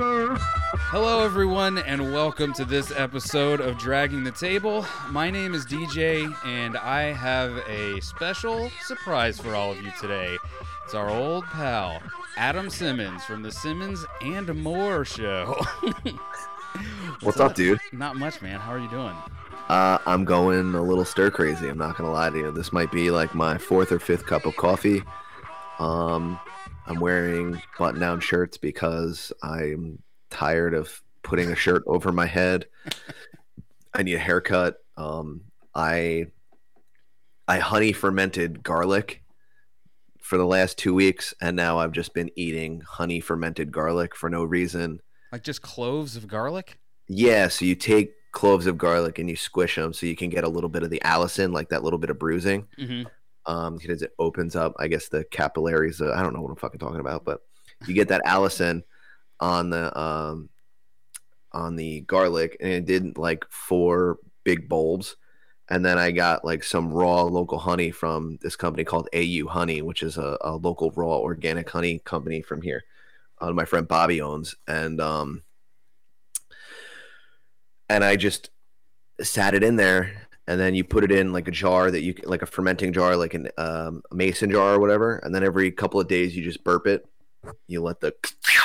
[0.00, 4.86] Hello, everyone, and welcome to this episode of Dragging the Table.
[5.10, 10.36] My name is DJ, and I have a special surprise for all of you today.
[10.84, 12.00] It's our old pal,
[12.36, 15.60] Adam Simmons from the Simmons and Moore Show.
[17.22, 17.80] What's up, dude?
[17.90, 18.60] Not much, man.
[18.60, 19.16] How are you doing?
[19.68, 21.68] Uh, I'm going a little stir crazy.
[21.68, 22.52] I'm not gonna lie to you.
[22.52, 25.02] This might be like my fourth or fifth cup of coffee.
[25.80, 26.38] Um,
[26.88, 32.66] I'm wearing button-down shirts because I'm tired of putting a shirt over my head.
[33.94, 34.78] I need a haircut.
[34.96, 35.42] Um,
[35.74, 36.26] I
[37.46, 39.22] I honey fermented garlic
[40.18, 44.28] for the last two weeks, and now I've just been eating honey fermented garlic for
[44.28, 45.00] no reason.
[45.30, 46.78] Like just cloves of garlic?
[47.06, 50.44] Yeah, so you take cloves of garlic and you squish them so you can get
[50.44, 52.66] a little bit of the allicin, like that little bit of bruising.
[52.78, 53.08] Mm-hmm.
[53.48, 56.00] Um, because it opens up, I guess, the capillaries.
[56.00, 57.40] Uh, I don't know what I'm fucking talking about, but
[57.86, 58.82] you get that allicin
[59.40, 60.50] on the um
[61.52, 65.16] on the garlic, and it did like four big bulbs.
[65.70, 69.82] And then I got like some raw local honey from this company called AU Honey,
[69.82, 72.84] which is a, a local raw organic honey company from here.
[73.40, 75.42] Uh, my friend Bobby owns, and um,
[77.88, 78.50] and I just
[79.20, 82.14] sat it in there, and then you put it in like a jar that you
[82.24, 85.70] like a fermenting jar, like an um, a mason jar or whatever, and then every
[85.70, 87.06] couple of days you just burp it.
[87.66, 88.14] You let the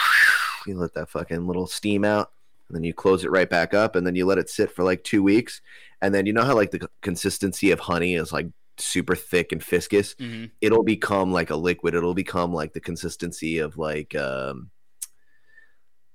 [0.65, 2.31] you let that fucking little steam out,
[2.69, 4.85] and then you close it right back up, and then you let it sit for
[4.85, 5.59] like two weeks,
[6.01, 9.61] and then you know how like the consistency of honey is like super thick and
[9.61, 10.15] viscous.
[10.15, 10.45] Mm-hmm.
[10.61, 11.95] It'll become like a liquid.
[11.95, 14.71] It'll become like the consistency of like um,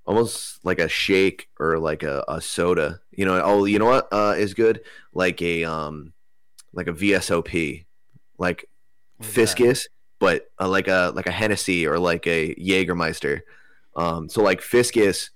[0.05, 2.99] almost like a shake or like a, a soda.
[3.11, 4.81] You know, oh, you know what uh, is good?
[5.13, 6.13] Like a um,
[6.73, 7.85] like a VSOP,
[8.37, 8.65] like
[9.17, 9.79] What is that?
[10.19, 13.41] but uh, like a like a Hennessy or like a Jägermeister.
[13.95, 15.31] Um, so like viscous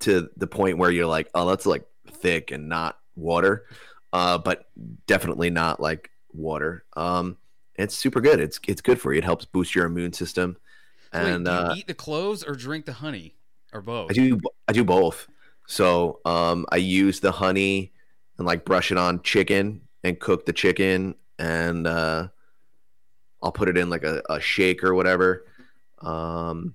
[0.00, 3.66] to the point where you're like, oh, that's like thick and not water,
[4.12, 4.68] uh, but
[5.06, 6.84] definitely not like water.
[6.96, 7.36] Um,
[7.74, 8.40] it's super good.
[8.40, 9.18] It's it's good for you.
[9.18, 10.56] It helps boost your immune system.
[11.12, 13.34] So wait, And do you uh, eat the cloves or drink the honey?
[13.72, 14.10] Or both?
[14.10, 15.28] I do I do both.
[15.66, 17.92] So um, I use the honey
[18.38, 22.28] and like brush it on chicken and cook the chicken and uh,
[23.42, 25.46] I'll put it in like a, a shake or whatever.
[26.00, 26.74] Um,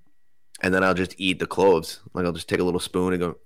[0.62, 2.02] and then I'll just eat the cloves.
[2.14, 3.38] Like I'll just take a little spoon and go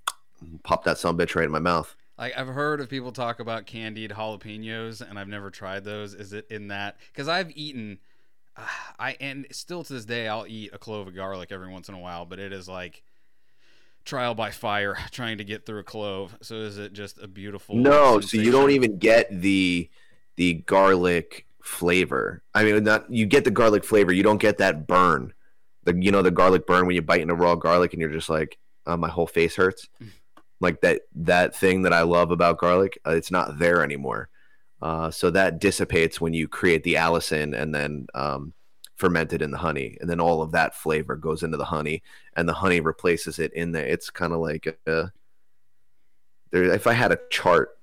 [0.62, 1.96] pop that some bitch right in my mouth.
[2.18, 6.14] Like I've heard of people talk about candied jalapenos, and I've never tried those.
[6.14, 6.98] Is it in that?
[7.12, 7.98] Because I've eaten,
[8.98, 11.94] I and still to this day I'll eat a clove of garlic every once in
[11.94, 13.02] a while, but it is like
[14.04, 16.36] trial by fire trying to get through a clove.
[16.42, 17.76] So is it just a beautiful?
[17.76, 19.88] No, so you don't even get the
[20.36, 22.42] the garlic flavor.
[22.54, 24.12] I mean, not you get the garlic flavor.
[24.12, 25.32] You don't get that burn.
[25.84, 28.28] The you know the garlic burn when you bite into raw garlic and you're just
[28.28, 29.88] like, oh, my whole face hurts.
[30.60, 34.28] like that that thing that I love about garlic, uh, it's not there anymore.
[34.82, 38.52] Uh, so that dissipates when you create the allicin and then um,
[38.96, 42.02] ferment it in the honey, and then all of that flavor goes into the honey,
[42.34, 43.86] and the honey replaces it in there.
[43.86, 45.12] It's kind of like a,
[46.50, 46.64] there.
[46.64, 47.78] If I had a chart,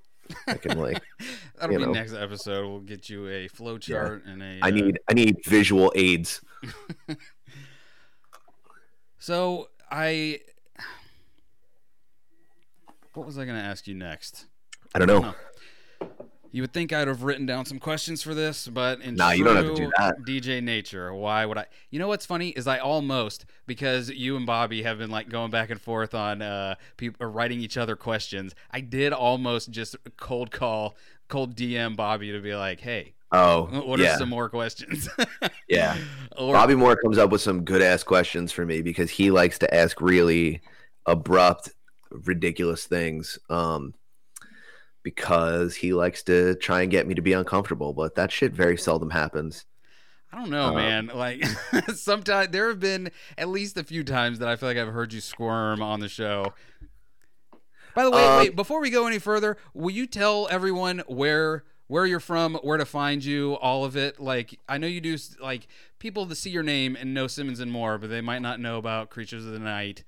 [0.47, 1.01] I can like.
[1.59, 1.91] That'll be know.
[1.91, 2.67] next episode.
[2.67, 4.59] We'll get you a flow chart and a.
[4.61, 6.41] I uh, need I need visual aids.
[9.27, 10.39] So I.
[13.13, 14.45] What was I going to ask you next?
[14.95, 15.19] I don't know.
[15.19, 15.35] know.
[16.51, 19.43] You would think I'd have written down some questions for this, but in Nah, you
[19.43, 20.15] don't have to do true that.
[20.25, 21.65] DJ nature, why would I?
[21.89, 25.51] You know what's funny is I almost because you and Bobby have been like going
[25.51, 28.55] back and forth on uh people writing each other questions.
[28.71, 30.95] I did almost just cold call,
[31.27, 35.09] cold DM Bobby to be like, hey, Oh, what yeah, are some more questions?
[35.67, 35.97] yeah.
[36.37, 39.59] or, Bobby Moore comes up with some good ass questions for me because he likes
[39.59, 40.61] to ask really
[41.05, 41.71] abrupt,
[42.09, 43.37] ridiculous things.
[43.49, 43.93] Um,
[45.11, 48.77] because he likes to try and get me to be uncomfortable, but that shit very
[48.77, 49.63] seldom happens.
[50.33, 51.07] I don't know, Um, man.
[51.15, 51.45] Like
[51.95, 55.13] sometimes there have been at least a few times that I feel like I've heard
[55.13, 56.53] you squirm on the show.
[57.95, 61.63] By the way, Um, wait, before we go any further, will you tell everyone where
[61.87, 64.19] where you're from, where to find you, all of it?
[64.19, 65.67] Like I know you do like
[65.99, 68.77] people that see your name and know Simmons and Moore, but they might not know
[68.77, 70.03] about Creatures of the Night,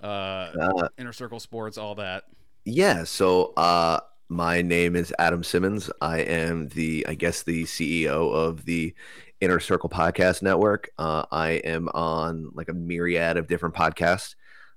[0.00, 2.24] uh, Uh, Inner Circle Sports, all that.
[2.64, 5.90] Yeah, so uh my name is Adam Simmons.
[6.00, 8.94] I am the I guess the CEO of the
[9.40, 10.90] Inner Circle Podcast Network.
[10.98, 14.34] Uh I am on like a myriad of different podcasts.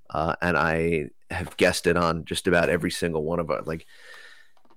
[0.10, 3.88] Uh and I have guested on just about every single one of our like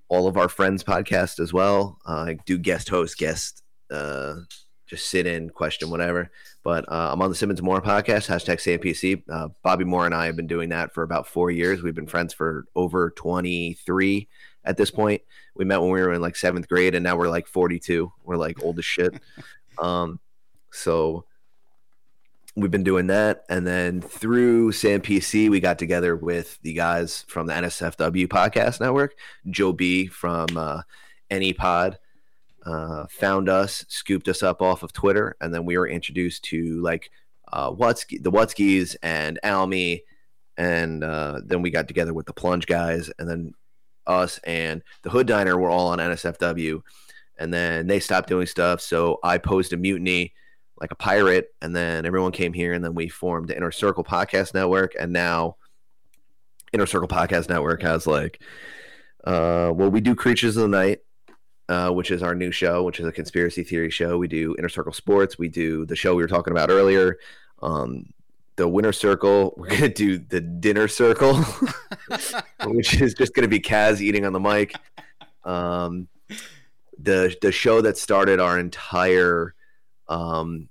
[0.08, 1.98] all of our friends podcast as well.
[2.06, 4.36] Uh, I do guest host guest uh
[4.86, 6.30] just sit in, question, whatever.
[6.62, 9.22] But uh, I'm on the Simmons Moore podcast, hashtag SamPC.
[9.26, 11.82] Uh, Bobby Moore and I have been doing that for about four years.
[11.82, 14.28] We've been friends for over 23
[14.64, 15.22] at this point.
[15.54, 18.12] We met when we were in like seventh grade, and now we're like 42.
[18.24, 19.14] We're like old as shit.
[19.78, 20.20] um,
[20.70, 21.24] so
[22.56, 23.44] we've been doing that.
[23.48, 29.14] And then through SamPC, we got together with the guys from the NSFW podcast network,
[29.50, 30.82] Joe B from uh,
[31.30, 31.96] AnyPod.
[32.64, 36.80] Uh, found us, scooped us up off of Twitter, and then we were introduced to
[36.80, 37.10] like
[37.52, 40.04] uh, Watsky, the Wutskis and Almy,
[40.56, 43.52] and uh, then we got together with the Plunge guys, and then
[44.06, 46.82] us and the Hood Diner were all on NSFW,
[47.38, 48.80] and then they stopped doing stuff.
[48.80, 50.32] So I posed a mutiny
[50.80, 54.04] like a pirate, and then everyone came here, and then we formed the Inner Circle
[54.04, 55.56] Podcast Network, and now
[56.72, 58.40] Inner Circle Podcast Network has like,
[59.24, 61.00] uh, well, we do Creatures of the Night,
[61.68, 64.18] uh, which is our new show, which is a conspiracy theory show.
[64.18, 65.38] We do Inner Circle Sports.
[65.38, 67.18] We do the show we were talking about earlier,
[67.62, 68.06] um,
[68.56, 69.54] the Winner Circle.
[69.56, 71.36] We're gonna do the Dinner Circle,
[72.64, 74.74] which is just gonna be Kaz eating on the mic.
[75.44, 76.08] Um,
[76.98, 79.54] the the show that started our entire
[80.08, 80.68] um,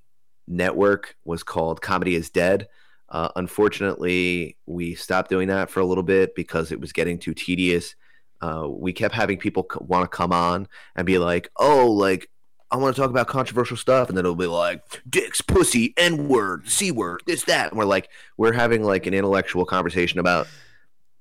[0.47, 2.67] network was called Comedy is Dead.
[3.09, 7.33] Uh, unfortunately, we stopped doing that for a little bit because it was getting too
[7.33, 7.95] tedious.
[8.39, 12.29] Uh, we kept having people c- want to come on and be like, "Oh, like
[12.71, 16.27] I want to talk about controversial stuff," and then it'll be like, "Dicks, pussy, N
[16.27, 20.47] word, C word, this, that," and we're like, we're having like an intellectual conversation about,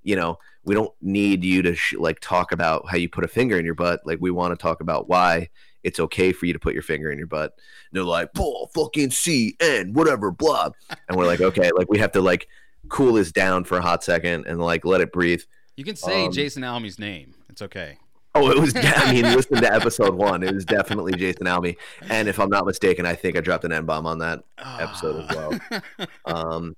[0.02, 3.28] you know, we don't need you to sh- like talk about how you put a
[3.28, 4.00] finger in your butt.
[4.04, 5.48] Like we want to talk about why
[5.82, 7.54] it's okay for you to put your finger in your butt.
[7.54, 10.70] And they're like, Paul, fucking C N, whatever, blah.
[11.08, 12.46] And we're like, okay, like we have to like
[12.88, 15.42] cool this down for a hot second and like let it breathe.
[15.76, 17.34] You can say Um, Jason Almy's name.
[17.48, 17.96] It's okay.
[18.34, 18.74] Oh, it was.
[18.76, 20.42] I mean, listen to episode one.
[20.42, 21.76] It was definitely Jason Almy,
[22.08, 24.44] and if I'm not mistaken, I think I dropped an N bomb on that.
[24.58, 25.82] episode as well.
[26.26, 26.76] Um,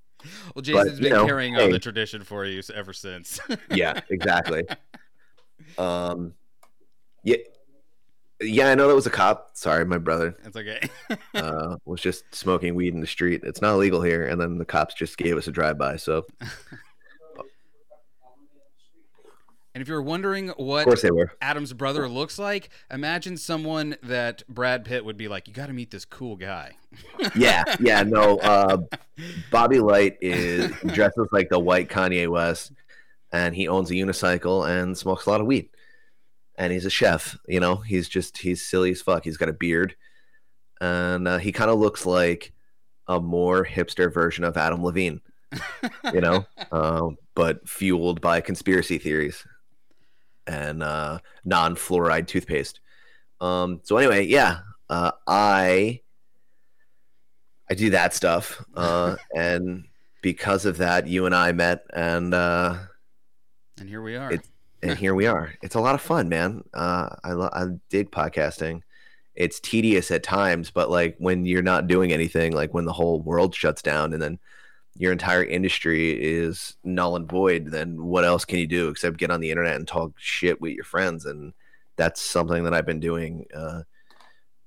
[0.55, 1.65] well, Jason's you been know, carrying hey.
[1.65, 3.41] on the tradition for you ever since.
[3.71, 4.65] yeah, exactly.
[5.79, 6.35] Um,
[7.25, 7.37] yeah,
[8.41, 8.69] yeah.
[8.69, 9.51] I know that was a cop.
[9.55, 10.89] Sorry, my brother it's okay.
[11.35, 13.43] uh, was just smoking weed in the street.
[13.45, 15.97] It's not illegal here, and then the cops just gave us a drive by.
[15.97, 16.27] So
[19.75, 21.33] And if you're wondering what course they were.
[21.41, 25.73] Adam's brother looks like, imagine someone that Brad Pitt would be like, "You got to
[25.73, 26.73] meet this cool guy."
[27.35, 28.03] Yeah, yeah.
[28.03, 28.79] No, uh,
[29.51, 32.73] Bobby Light is dresses like the white Kanye West,
[33.33, 35.71] and he owns a unicycle and smokes a lot of weed.
[36.59, 37.39] And he's a chef.
[37.49, 39.25] You know, he's just he's silly as fuck.
[39.25, 39.97] He's got a beard,
[40.83, 42.53] and uh, he kind of looks like
[43.09, 45.23] a more hipster version of Adam Levine.
[46.13, 49.47] You know, uh, but fueled by conspiracy theories
[50.47, 52.81] and uh, non-fluoride toothpaste.
[53.41, 56.01] Um, so anyway, yeah, uh, I
[57.71, 59.85] I do that stuff, uh, and
[60.23, 62.77] because of that, you and I met, and uh,
[63.79, 64.33] And here we are.
[64.33, 64.49] It's-
[64.85, 65.55] and here we are.
[65.63, 66.65] It's a lot of fun, man.
[66.75, 68.83] Uh, I lo- I dig podcasting.
[69.37, 73.21] It's tedious at times, but like when you're not doing anything, like when the whole
[73.21, 74.41] world shuts down, and then
[74.95, 79.31] your entire industry is null and void, then what else can you do except get
[79.31, 81.25] on the internet and talk shit with your friends?
[81.25, 81.55] And
[81.97, 83.83] that's something that I've been doing uh,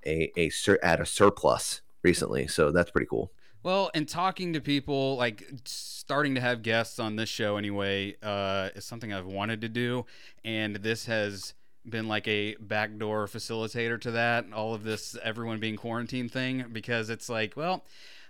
[0.05, 2.47] a a sur- at a surplus recently.
[2.47, 3.31] So that's pretty cool.
[3.63, 8.69] Well, and talking to people, like starting to have guests on this show anyway, uh,
[8.75, 10.05] is something I've wanted to do,
[10.43, 11.55] and this has
[11.87, 14.45] been like a backdoor facilitator to that.
[14.53, 17.83] All of this, everyone being quarantined thing, because it's like, well,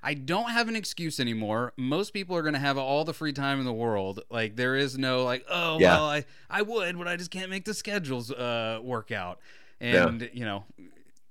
[0.05, 1.74] I don't have an excuse anymore.
[1.77, 4.21] Most people are going to have all the free time in the world.
[4.29, 5.95] Like there is no like, oh Yeah.
[5.95, 9.39] well, I I would, but I just can't make the schedules uh, work out.
[9.81, 10.63] And you know,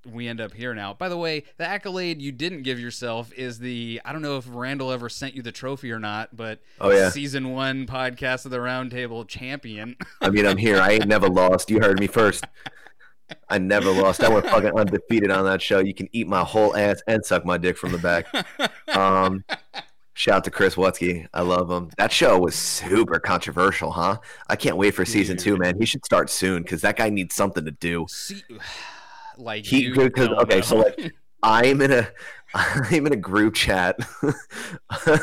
[0.05, 0.93] we end up here now.
[0.93, 4.45] By the way, the accolade you didn't give yourself is the I don't know if
[4.51, 7.11] Randall ever sent you the trophy or not, but Oh yeah.
[7.11, 9.97] season one podcast of the Roundtable champion.
[10.21, 10.81] I mean, I'm here.
[10.81, 11.71] I ain't never lost.
[11.71, 12.45] You heard me first.
[13.49, 14.23] I never lost.
[14.23, 15.79] I went fucking undefeated on that show.
[15.79, 18.27] You can eat my whole ass and suck my dick from the back.
[18.95, 19.45] Um,
[20.13, 21.27] shout out to Chris Wutsky.
[21.33, 21.91] I love him.
[21.97, 24.19] That show was super controversial, huh?
[24.49, 25.79] I can't wait for season two, man.
[25.79, 28.07] He should start soon because that guy needs something to do.
[28.09, 28.43] See,
[29.39, 31.13] like He- you good, 'cause- don't okay, so, like,
[31.43, 32.09] I'm in a
[32.55, 33.99] I'm in a group chat.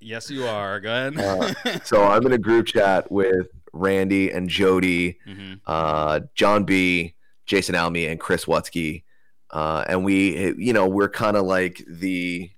[0.00, 0.80] yes, you are.
[0.80, 1.18] Go ahead.
[1.18, 7.14] Uh, so I'm in a group chat with Randy and Jody hmm uh, John B,
[7.46, 9.04] Jason Almy, and Chris Wutsky.
[9.50, 12.50] Uh, and we, you know, we're kind of like the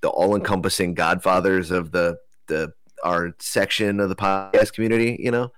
[0.00, 2.72] the all encompassing godfathers of the the
[3.04, 5.16] our section of the podcast community.
[5.20, 5.52] You know,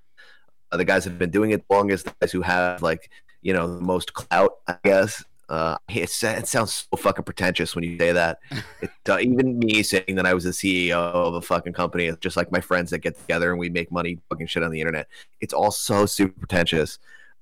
[0.72, 3.10] uh, the guys have been doing it the longest, the guys who have like
[3.42, 5.24] you know the most clout, I guess.
[5.50, 8.38] Uh, it, it sounds so fucking pretentious when you say that.
[8.80, 12.36] It, uh, even me saying that I was the CEO of a fucking company, just
[12.36, 15.08] like my friends that get together and we make money fucking shit on the internet.
[15.40, 16.98] It's all so super pretentious.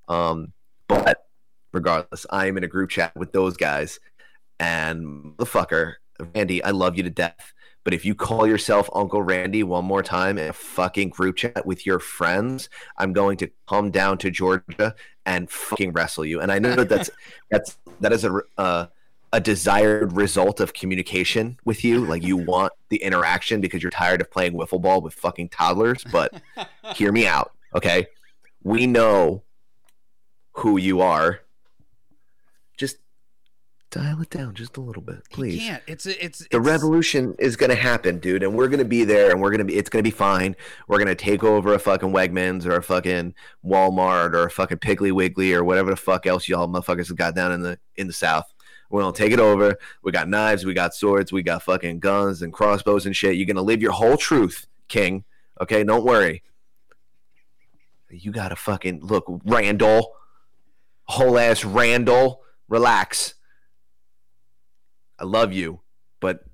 [0.09, 0.53] Um,
[0.89, 1.27] but
[1.73, 4.01] regardless, I am in a group chat with those guys,
[4.59, 5.95] and the fucker,
[6.35, 7.53] Randy, I love you to death.
[7.89, 11.65] But if you call yourself Uncle Randy one more time in a fucking group chat
[11.65, 12.69] with your friends,
[12.99, 16.39] I'm going to come down to Georgia and fucking wrestle you.
[16.39, 17.09] And I know that that's
[17.51, 18.89] that's that is a uh,
[19.33, 22.05] a desired result of communication with you.
[22.05, 26.05] Like you want the interaction because you're tired of playing wiffle ball with fucking toddlers.
[26.13, 26.35] But
[26.95, 28.07] hear me out, okay?
[28.63, 29.45] We know
[30.53, 31.41] who you are.
[33.91, 35.61] Dial it down just a little bit, please.
[35.61, 35.83] Can't.
[35.87, 38.85] It's a, it's the it's- revolution is going to happen, dude, and we're going to
[38.85, 39.77] be there, and we're going to be.
[39.77, 40.57] It's going to be fine.
[40.89, 44.79] We're going to take over a fucking Wegmans or a fucking Walmart or a fucking
[44.79, 48.07] Piggly Wiggly or whatever the fuck else y'all motherfuckers have got down in the in
[48.09, 48.53] the South.
[48.91, 49.79] We're gonna take it over.
[50.03, 53.37] We got knives, we got swords, we got fucking guns and crossbows and shit.
[53.37, 55.25] You're gonna live your whole truth, King.
[55.63, 56.43] Okay, don't worry.
[58.11, 60.15] You gotta fucking look, Randall,
[61.05, 62.43] whole ass Randall.
[62.69, 63.33] Relax.
[65.19, 65.81] I love you,
[66.21, 66.45] but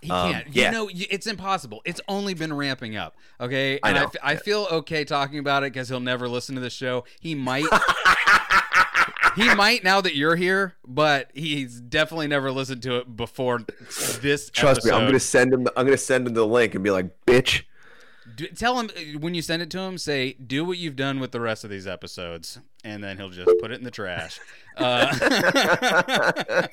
[0.00, 0.46] He Um, can't.
[0.52, 0.66] yeah.
[0.66, 1.82] You know, it's impossible.
[1.84, 3.16] It's only been ramping up.
[3.40, 4.04] Okay, I know.
[4.04, 7.04] f- I feel okay talking about it because he'll never listen to the show.
[7.20, 7.64] He might.
[9.36, 13.60] he might now that you're here, but he's definitely never listened to it before
[14.20, 14.50] this.
[14.50, 15.66] trust me, I'm gonna send him.
[15.76, 17.62] I'm gonna send him the link and be like, "Bitch,
[18.36, 21.18] Do, tell him uh, when you send it to him, say, "Do what you've done
[21.18, 24.40] with the rest of these episodes," and then he'll just put it in the trash.
[24.76, 26.66] Uh,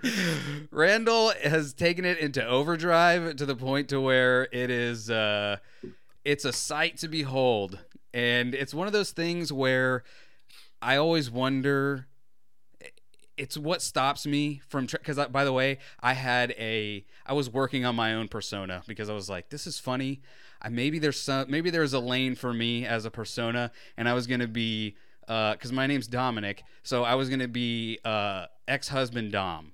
[0.70, 5.58] Randall has taken it into overdrive to the point to where it is, uh,
[6.24, 7.78] it's a sight to behold,
[8.14, 10.02] and it's one of those things where
[10.80, 12.06] I always wonder.
[13.36, 17.86] It's what stops me from because by the way, I had a I was working
[17.86, 20.20] on my own persona because I was like, this is funny.
[20.60, 24.12] I, maybe there's some maybe there's a lane for me as a persona, and I
[24.12, 24.94] was gonna be
[25.26, 29.72] because my name's Dominic, so I was gonna be uh, ex-husband Dom,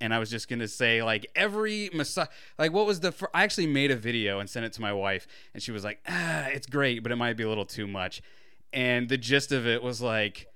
[0.00, 3.12] and I was just gonna say like every massage, like what was the?
[3.34, 6.00] I actually made a video and sent it to my wife, and she was like,
[6.08, 8.22] ah, it's great, but it might be a little too much,
[8.72, 10.46] and the gist of it was like,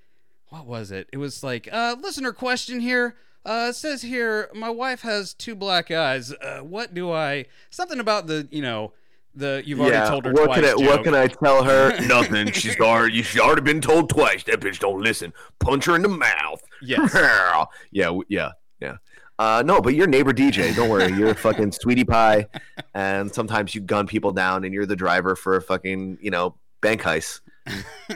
[0.48, 1.08] what was it?
[1.12, 3.16] It was like, uh, listener question here.
[3.44, 6.32] Uh, it says here, my wife has two black eyes.
[6.32, 7.46] Uh, what do I?
[7.70, 8.92] Something about the, you know,
[9.36, 10.60] the you've already told her what twice.
[10.74, 12.00] can I, what can I tell her?
[12.06, 12.50] Nothing.
[12.52, 14.42] She's already she's already been told twice.
[14.44, 15.32] That bitch don't listen.
[15.60, 16.62] Punch her in the mouth.
[16.82, 17.12] Yes.
[17.92, 18.96] yeah, w- yeah, yeah.
[19.38, 20.74] Uh, no, but you're neighbor DJ.
[20.74, 21.12] Don't worry.
[21.12, 22.46] You're a fucking sweetie pie,
[22.94, 26.56] and sometimes you gun people down, and you're the driver for a fucking you know
[26.80, 27.40] bank heist.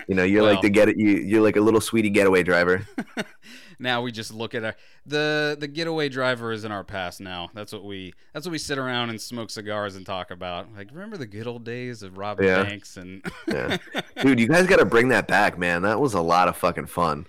[0.09, 0.53] You know, you're Well.
[0.55, 0.97] like the get it.
[0.97, 2.87] You you're like a little sweetie getaway driver.
[3.81, 4.75] now we just look at our
[5.07, 7.51] the the getaway driver is in our past now.
[7.55, 10.73] That's what we that's what we sit around and smoke cigars and talk about.
[10.77, 12.63] Like remember the good old days of robbing Yeah.
[12.63, 13.79] banks and Yeah.
[14.23, 15.83] Dude, you guys got to bring that back, man.
[15.83, 17.27] That was a lot of fucking fun.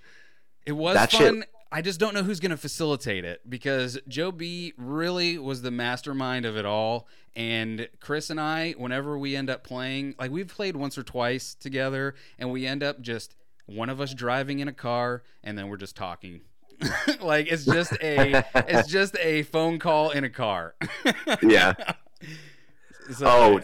[0.66, 1.44] It was That shit- fun.
[1.74, 5.72] I just don't know who's going to facilitate it because Joe B really was the
[5.72, 7.08] mastermind of it all.
[7.34, 11.54] And Chris and I, whenever we end up playing, like we've played once or twice
[11.56, 15.68] together, and we end up just one of us driving in a car, and then
[15.68, 16.42] we're just talking.
[17.22, 20.76] like it's just a it's just a phone call in a car.
[21.44, 21.74] Yeah.
[23.14, 23.62] So, Oh,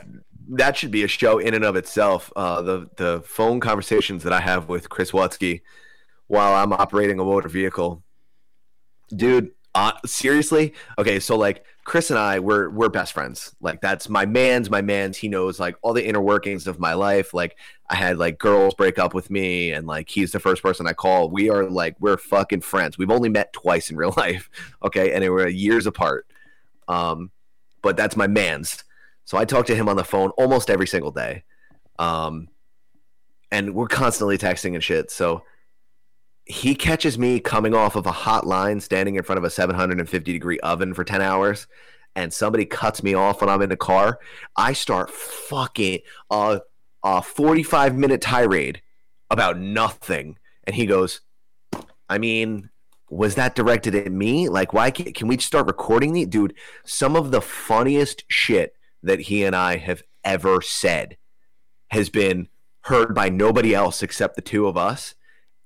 [0.50, 2.32] that should be a show in and of itself.
[2.36, 5.62] Uh, the the phone conversations that I have with Chris Watsky
[6.28, 8.04] while I'm operating a motor vehicle,
[9.16, 9.52] dude.
[9.78, 11.20] Uh, seriously, okay.
[11.20, 13.56] So like Chris and I, we're we're best friends.
[13.62, 15.18] Like that's my man's my man's.
[15.18, 17.32] He knows like all the inner workings of my life.
[17.32, 17.56] Like
[17.88, 20.94] I had like girls break up with me, and like he's the first person I
[20.94, 21.30] call.
[21.30, 22.98] We are like we're fucking friends.
[22.98, 24.50] We've only met twice in real life,
[24.82, 26.26] okay, and we're years apart.
[26.88, 27.30] Um,
[27.84, 28.84] but that's my man's.
[29.26, 31.44] So I talk to him on the phone almost every single day.
[32.00, 32.48] Um,
[33.52, 35.12] and we're constantly texting and shit.
[35.12, 35.44] So
[36.48, 40.32] he catches me coming off of a hot line, standing in front of a 750
[40.32, 41.68] degree oven for 10 hours,
[42.16, 44.20] and somebody cuts me off when I'm in the car.
[44.56, 46.00] I start fucking
[46.30, 46.62] a,
[47.04, 48.82] a 45 minute tirade
[49.30, 50.38] about nothing.
[50.64, 51.22] And he goes,
[52.10, 52.70] I mean,
[53.10, 54.50] was that directed at me?
[54.50, 56.54] Like, why can't, can we start recording the dude?
[56.86, 58.74] Some of the funniest shit
[59.04, 61.18] that he and I have ever said
[61.90, 62.48] has been
[62.82, 65.16] heard by nobody else except the two of us,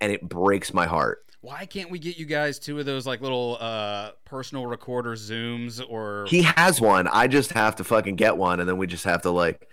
[0.01, 1.19] and it breaks my heart.
[1.39, 5.81] why can't we get you guys two of those like little uh personal recorder zooms
[5.87, 7.07] or He has one.
[7.07, 9.67] I just have to fucking get one, and then we just have to like,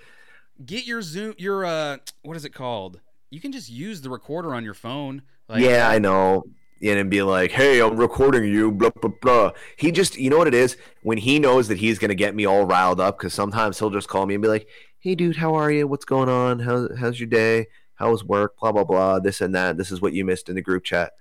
[0.64, 4.54] get your zoom your uh what is it called you can just use the recorder
[4.54, 6.44] on your phone like yeah, I know.
[6.82, 9.50] and be like, "Hey, I'm recording you." Blah blah blah.
[9.76, 12.44] He just, you know what it is when he knows that he's gonna get me
[12.44, 14.68] all riled up because sometimes he'll just call me and be like,
[14.99, 15.87] "Hey, dude, how are you?
[15.87, 16.61] What's going on?
[16.61, 17.68] How, how's your day?
[17.99, 18.59] How was work?
[18.59, 19.19] Blah blah blah.
[19.19, 19.76] This and that.
[19.76, 21.12] This is what you missed in the group chat.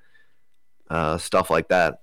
[0.90, 2.02] Uh, stuff like that.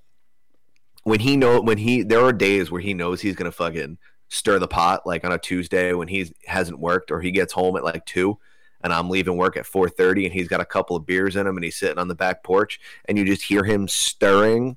[1.04, 4.58] When he know when he there are days where he knows he's gonna fucking stir
[4.58, 7.84] the pot like on a Tuesday when he hasn't worked or he gets home at
[7.84, 8.38] like two
[8.82, 11.56] and I'm leaving work at 4:30 and he's got a couple of beers in him
[11.56, 14.76] and he's sitting on the back porch and you just hear him stirring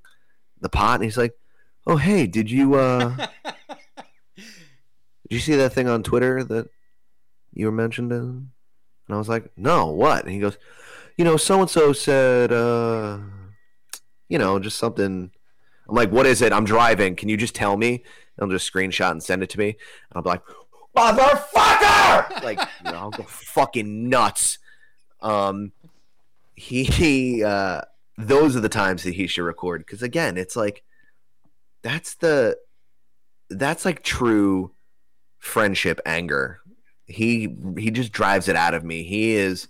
[0.59, 1.33] the pot and he's like,
[1.85, 3.15] "Oh, hey, did you uh
[4.35, 4.45] did
[5.29, 6.69] you see that thing on Twitter that
[7.53, 8.51] you were mentioned in?"
[9.07, 10.57] And I was like, "No, what?" And he goes,
[11.17, 13.19] "You know, so and so said uh
[14.29, 15.31] you know, just something
[15.89, 16.51] I'm like, "What is it?
[16.53, 17.15] I'm driving.
[17.15, 18.03] Can you just tell me?"
[18.37, 19.69] And he'll just screenshot and send it to me.
[19.69, 19.77] And
[20.13, 20.43] I'll be like,
[20.97, 22.43] motherfucker!
[22.43, 24.57] like, you know, I'll go fucking nuts.
[25.21, 25.71] Um,
[26.55, 27.81] he, he uh,
[28.17, 30.83] those are the times that he should record because again, it's like
[31.83, 32.57] that's the
[33.49, 34.71] that's like true
[35.37, 36.61] friendship anger.
[37.07, 39.03] He he just drives it out of me.
[39.03, 39.67] He is,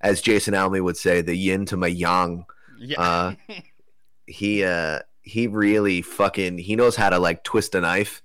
[0.00, 2.44] as Jason Almy would say, the yin to my yang.
[2.78, 3.00] Yeah.
[3.00, 3.34] Uh,
[4.26, 8.22] he uh he really fucking he knows how to like twist a knife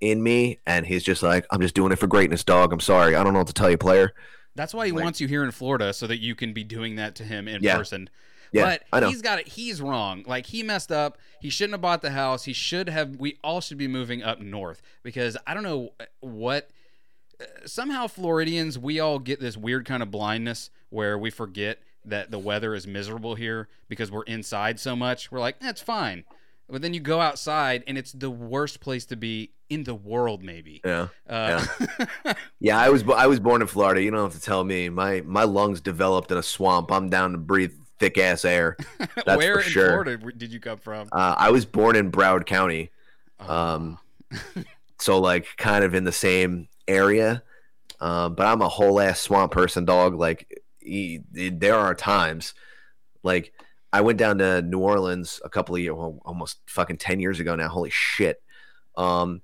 [0.00, 3.16] in me and he's just like i'm just doing it for greatness dog i'm sorry
[3.16, 4.12] i don't know what to tell you player
[4.54, 6.96] That's why he Like- wants you here in Florida so that you can be doing
[6.96, 7.76] that to him in Yeah.
[7.78, 8.10] person.
[8.52, 9.48] yeah but he's got it.
[9.48, 10.24] He's wrong.
[10.26, 11.16] Like he messed up.
[11.40, 12.44] He shouldn't have bought the house.
[12.44, 13.16] He should have.
[13.16, 16.70] We all should be moving up north because I don't know what.
[17.64, 22.38] Somehow Floridians, we all get this weird kind of blindness where we forget that the
[22.38, 25.30] weather is miserable here because we're inside so much.
[25.32, 26.24] We're like, that's fine.
[26.68, 30.42] But then you go outside and it's the worst place to be in the world,
[30.44, 30.80] maybe.
[30.84, 31.64] yeah Uh,
[32.60, 35.20] yeah i was i was born in florida you don't have to tell me my
[35.26, 38.76] my lungs developed in a swamp i'm down to breathe thick ass air
[39.26, 39.88] That's Where for in sure.
[40.04, 41.08] Florida did you come from?
[41.10, 42.90] uh, i was born in broward county
[43.40, 43.98] Um,
[44.32, 44.62] Oh.
[45.00, 47.42] so like kind of in the same area.
[48.00, 50.14] Um, but i'm a whole ass swamp person dog.
[50.14, 52.54] Like e- e- there are times
[53.22, 53.52] like
[53.92, 57.40] i went down to new orleans a couple of years well, almost fucking 10 years
[57.40, 57.68] ago now.
[57.68, 58.42] Holy shit.
[58.96, 59.42] Um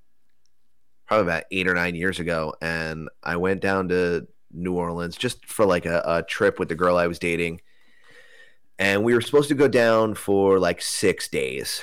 [1.07, 2.55] probably about eight or nine years ago.
[2.61, 6.75] And i went down to new orleans just for like a, a trip with the
[6.75, 7.61] girl i was dating.
[8.79, 11.83] And we were supposed to go down for like six days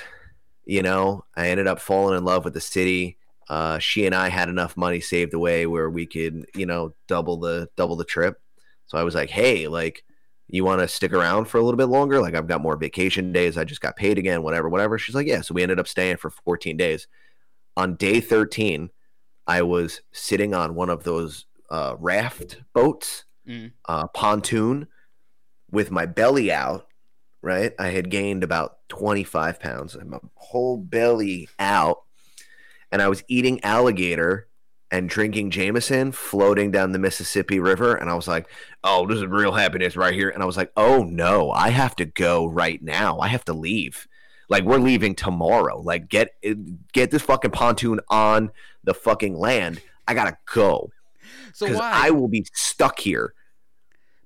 [0.70, 1.24] you know?
[1.34, 3.18] I ended up falling in love with the city
[3.50, 7.36] uh, she and i had enough money saved away where we could you know double
[7.38, 8.40] the double the trip.
[8.86, 10.04] So i was like hey like
[10.52, 12.20] you want to stick around for a little bit longer?
[12.20, 13.58] Like i've got more vacation days.
[13.58, 14.98] I just got paid again whatever whatever.
[14.98, 15.42] She's like yeah.
[15.42, 17.06] So we ended up staying for 14 days.
[17.76, 18.90] On day 13
[19.46, 23.72] i was sitting on one of those uh, raft boats Mm.
[23.88, 24.86] uh, pontoon
[25.72, 26.86] with my belly out
[27.42, 27.72] right?
[27.78, 32.02] I had gained about 25 pounds, and my whole belly out,
[32.92, 34.48] and I was eating alligator
[34.90, 37.94] and drinking Jameson floating down the Mississippi River.
[37.94, 38.48] And I was like,
[38.82, 40.30] oh, this is real happiness right here.
[40.30, 43.20] And I was like, oh no, I have to go right now.
[43.20, 44.08] I have to leave.
[44.48, 45.80] Like we're leaving tomorrow.
[45.80, 46.30] Like get
[46.92, 48.50] get this fucking pontoon on
[48.82, 49.80] the fucking land.
[50.08, 50.90] I gotta go
[51.52, 51.92] So why?
[51.94, 53.32] I will be stuck here.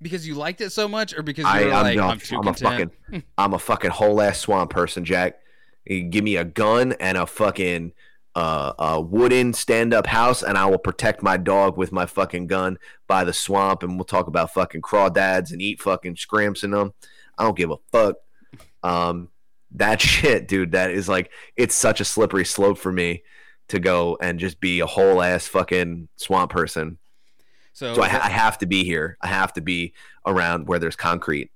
[0.00, 2.38] because you liked it so much, or because you I, I'm, like, no, I'm too
[2.38, 2.90] I'm a fucking,
[3.38, 5.40] I'm a fucking whole ass swamp person, Jack.
[5.84, 7.92] You give me a gun and a fucking
[8.34, 12.48] uh, a wooden stand up house, and I will protect my dog with my fucking
[12.48, 16.72] gun by the swamp, and we'll talk about fucking crawdads and eat fucking scrimps in
[16.72, 16.92] them.
[17.38, 18.16] I don't give a fuck.
[18.82, 19.28] Um,
[19.72, 20.72] that shit, dude.
[20.72, 23.22] That is like, it's such a slippery slope for me
[23.68, 26.98] to go and just be a whole ass fucking swamp person.
[27.72, 29.16] So, So I, I have to be here.
[29.20, 29.94] I have to be
[30.26, 31.50] around where there's concrete.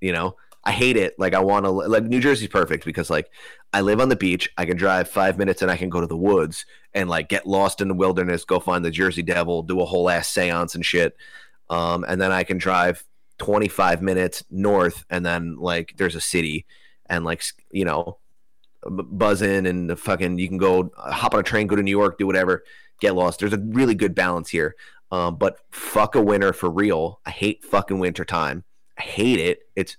[0.00, 1.18] You know, I hate it.
[1.18, 1.70] Like I want to.
[1.70, 3.30] Like New Jersey's perfect because like
[3.72, 4.50] I live on the beach.
[4.58, 7.46] I can drive five minutes and I can go to the woods and like get
[7.46, 10.84] lost in the wilderness, go find the Jersey Devil, do a whole ass seance and
[10.84, 11.16] shit.
[11.70, 13.02] Um, and then I can drive
[13.38, 16.66] 25 minutes north and then like there's a city
[17.06, 18.18] and like you know
[18.86, 21.90] buzz in and fucking you can go uh, hop on a train, go to New
[21.90, 22.64] York, do whatever,
[23.00, 23.40] get lost.
[23.40, 24.76] There's a really good balance here.
[25.10, 27.20] Um, but fuck a winter for real.
[27.26, 28.64] I hate fucking winter time.
[28.98, 29.60] I hate it.
[29.76, 29.96] It's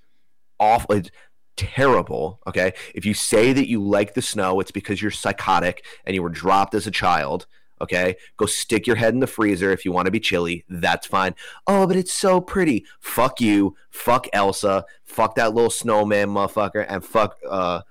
[0.60, 0.96] awful.
[0.96, 1.12] It's
[1.56, 2.39] terrible.
[2.48, 2.74] Okay.
[2.94, 6.30] If you say that you like the snow, it's because you're psychotic and you were
[6.30, 7.46] dropped as a child.
[7.82, 8.16] Okay.
[8.38, 10.63] Go stick your head in the freezer if you want to be chilly.
[10.70, 11.36] That's fine.
[11.68, 12.86] Oh, but it's so pretty.
[13.00, 13.76] Fuck you.
[13.89, 14.86] Fuck Elsa.
[15.04, 16.86] Fuck that little snowman motherfucker.
[16.88, 17.82] And fuck uh,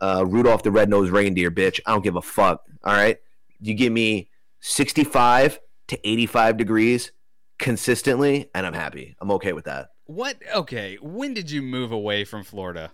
[0.00, 1.80] uh, Rudolph the Red-Nosed Reindeer, bitch.
[1.86, 2.62] I don't give a fuck.
[2.84, 3.18] All right.
[3.60, 4.30] You give me
[4.60, 7.12] 65 to 85 degrees
[7.58, 9.16] consistently, and I'm happy.
[9.20, 9.88] I'm okay with that.
[10.06, 10.36] What?
[10.54, 12.92] Okay, when did you move away from Florida?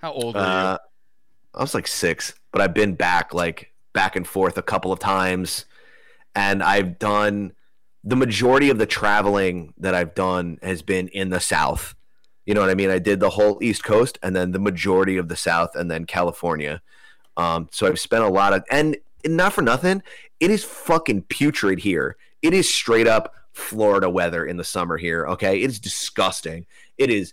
[0.00, 0.78] How old were Uh,
[1.54, 4.98] I was like six, but I've been back like back and forth a couple of
[4.98, 5.64] times,
[6.34, 7.52] and I've done
[8.02, 11.94] the majority of the traveling that I've done has been in the South.
[12.44, 12.90] You know what I mean?
[12.90, 16.04] I did the whole East Coast, and then the majority of the South, and then
[16.04, 16.82] California.
[17.36, 20.02] Um, so I've spent a lot of, and not for nothing,
[20.40, 22.16] it is fucking putrid here.
[22.42, 25.26] It is straight up Florida weather in the summer here.
[25.28, 26.66] Okay, it is disgusting.
[26.98, 27.32] It is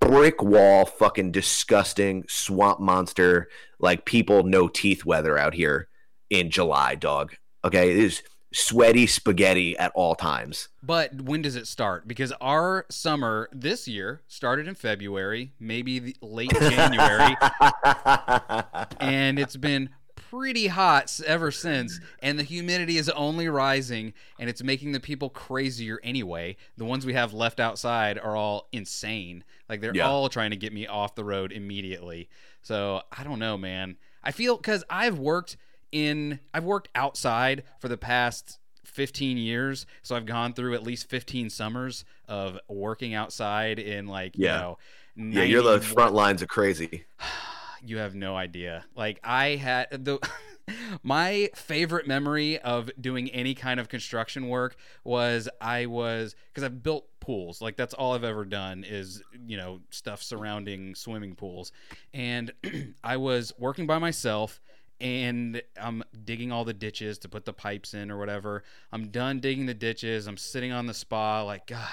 [0.00, 5.88] brick wall, fucking disgusting swamp monster, like people no teeth weather out here
[6.30, 7.34] in July, dog.
[7.64, 8.22] Okay, it is
[8.52, 10.68] sweaty spaghetti at all times.
[10.82, 12.06] But when does it start?
[12.06, 17.36] Because our summer this year started in February, maybe the late January,
[19.00, 19.90] and it's been
[20.30, 22.00] pretty hot ever since.
[22.20, 26.56] And the humidity is only rising, and it's making the people crazier anyway.
[26.76, 29.44] The ones we have left outside are all insane.
[29.68, 30.08] Like they're Yeah.
[30.08, 32.28] all trying to get me off the road immediately.
[32.62, 33.96] So I don't know, man.
[34.22, 35.56] I feel because I've worked
[35.92, 39.86] in, I've worked outside for the past 15 years.
[40.02, 44.54] So I've gone through at least 15 summers of working outside in like, Yeah.
[44.54, 44.78] you know,
[45.40, 47.04] yeah, you're the front lines of crazy.
[47.88, 48.84] you have no idea.
[48.94, 50.18] Like I had the
[51.02, 56.82] my favorite memory of doing any kind of construction work was I was because I've
[56.82, 57.60] built pools.
[57.60, 61.72] Like that's all I've ever done is you know stuff surrounding swimming pools,
[62.12, 62.52] and
[63.04, 64.60] I was working by myself.
[64.98, 68.64] And I'm digging all the ditches to put the pipes in or whatever.
[68.90, 70.26] I'm done digging the ditches.
[70.26, 71.86] I'm sitting on the spa, like, God,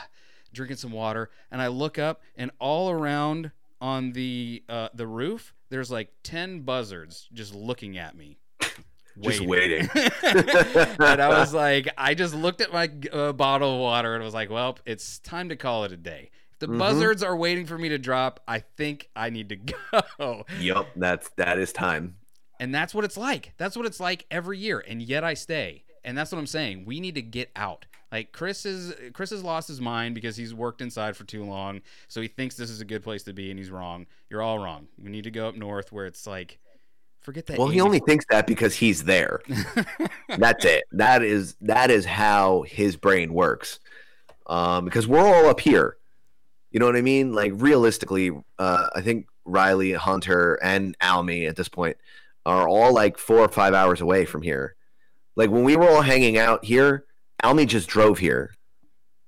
[0.53, 1.29] drinking some water.
[1.51, 3.51] And I look up, and all around
[3.81, 8.37] on the uh, the roof, there's like ten buzzards just looking at me,
[9.19, 9.89] Just waiting.
[10.23, 14.33] and I was like, I just looked at my uh, bottle of water and was
[14.33, 16.29] like, well, it's time to call it a day.
[16.53, 16.79] If the Mhm.
[16.79, 20.45] buzzards are waiting for me to drop, I think I need to go.
[20.59, 22.15] Yup, that's that is time.
[22.59, 23.53] And that's what it's like.
[23.57, 24.83] That's what it's like every year.
[24.87, 25.83] And yet I stay.
[26.05, 26.85] And that's what I'm saying.
[26.85, 27.85] We need to get out.
[28.13, 31.81] Like Chris is Chris has lost his mind because he's worked inside for too long.
[32.07, 34.05] So he thinks this is a good place to be and he's wrong.
[34.29, 34.87] You're all wrong.
[35.03, 36.59] We need to go up north where it's like
[37.21, 37.57] forget that.
[37.57, 39.41] Well, he only thinks that because he's there.
[40.37, 40.83] That's it.
[40.91, 43.79] That is that is how his brain works.
[44.45, 45.97] Um, because we're all up here.
[46.69, 47.33] You know what I mean?
[47.33, 51.97] Like realistically, uh, I think Riley, Hunter, and Almy at this point
[52.45, 54.75] are all like four or five hours away from here.
[55.35, 57.05] Like when we were all hanging out here,
[57.43, 58.51] Almy just drove here.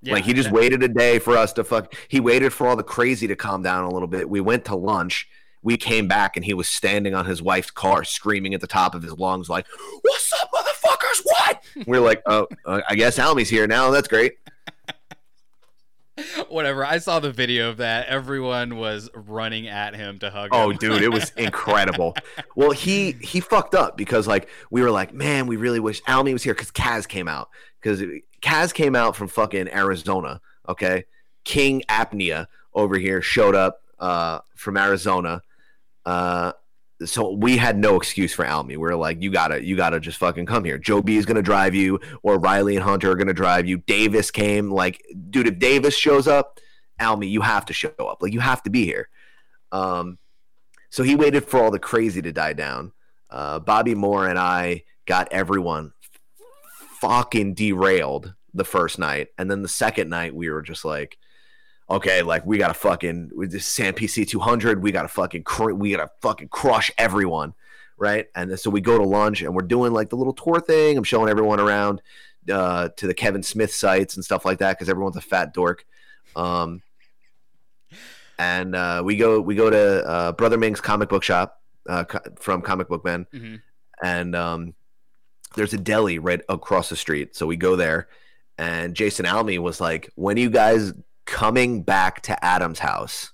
[0.02, 1.94] Yeah, like he just waited a day for us to fuck.
[2.08, 4.30] He waited for all the crazy to calm down a little bit.
[4.30, 5.28] We went to lunch.
[5.64, 8.94] We came back and he was standing on his wife's car, screaming at the top
[8.94, 9.66] of his lungs, like,
[10.02, 11.22] "What's up, motherfuckers?
[11.24, 13.90] What?" we're like, "Oh, uh, I guess Almy's here now.
[13.90, 14.34] That's great."
[16.50, 16.86] whatever.
[16.86, 18.08] I saw the video of that.
[18.08, 20.78] Everyone was running at him to hug Oh, him.
[20.78, 22.16] dude, it was incredible.
[22.58, 26.32] Well, he he fucked up because like we were like, man, we really wish Almy
[26.32, 27.50] was here because Kaz came out
[27.86, 28.02] because
[28.42, 30.42] Kaz came out from fucking Arizona.
[30.68, 31.06] Okay,
[31.44, 35.44] King Apnea over here showed up uh, from Arizona.
[36.04, 36.54] Uh,
[37.04, 38.76] so we had no excuse for Almy.
[38.76, 40.80] We were like, you gotta, you gotta just fucking come here.
[40.80, 43.78] Joe B is gonna drive you, or Riley and Hunter are gonna drive you.
[43.78, 46.60] Davis came, like, dude, if Davis shows up,
[47.00, 48.24] Almy, you have to show up.
[48.24, 49.10] Like, you have to be here.
[49.72, 50.18] Um,
[50.90, 52.94] so he waited for all the crazy to die down.
[53.30, 55.92] Uh, Bobby Moore and I got everyone
[57.02, 61.18] fucking derailed the first night, and then the second night we were just like,
[61.90, 65.92] okay, like we gotta fucking with this Sam PC 200, we gotta fucking cr- we
[65.92, 67.54] gotta fucking crush everyone,
[67.98, 68.28] right?
[68.36, 70.98] And so we go to lunch and we're doing like the little tour thing.
[70.98, 72.02] I'm showing everyone around
[72.52, 75.86] uh, to the Kevin Smith sites and stuff like that because everyone's a fat dork.
[76.36, 76.82] Um,
[78.38, 82.20] and uh, we go we go to uh, Brother Ming's comic book shop uh, co-
[82.40, 83.62] from Comic Book Men, Mhm.
[84.04, 84.74] and um,
[85.56, 87.36] there's a deli right across the street.
[87.36, 88.08] So we go there,
[88.58, 90.94] and Jason Almy was like, "When are you guys
[91.26, 93.32] coming back to Adam's house?"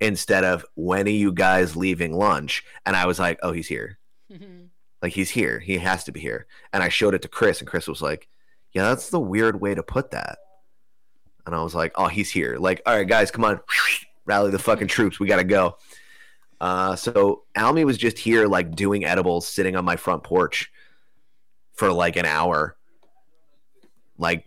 [0.00, 2.64] Instead of when are you guys leaving lunch?
[2.86, 3.98] And I was like, "Oh, he's here.
[5.02, 5.58] Like he's here.
[5.58, 8.28] He has to be here." And I showed it to Chris, and Chris was like,
[8.74, 10.38] "Yeah, that's the weird way to put that."
[11.46, 12.58] And I was like, "Oh, he's here.
[12.58, 13.60] Like, all right, guys, come on,
[14.26, 15.18] rally the fucking troops.
[15.18, 15.78] We gotta go."
[16.60, 20.70] Uh, so Almy was just here, like doing edibles, sitting on my front porch
[21.80, 22.76] for like an hour.
[24.18, 24.44] Like,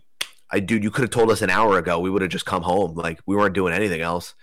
[0.52, 2.00] I dude, you could have told us an hour ago.
[2.00, 2.94] We would have just come home.
[2.94, 4.36] Like, we weren't doing anything else.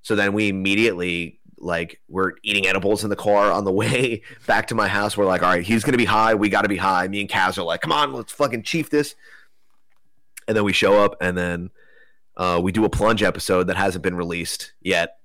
[0.00, 4.66] So then we immediately like we're eating edibles in the car on the way back
[4.68, 5.14] to my house.
[5.14, 6.34] We're like, all right, he's gonna be high.
[6.34, 7.06] We got to be high.
[7.06, 9.14] Me and Kaz are like, come on, let's fucking chief this.
[10.48, 11.70] And then we show up, and then
[12.36, 15.18] uh, we do a plunge episode that hasn't been released yet,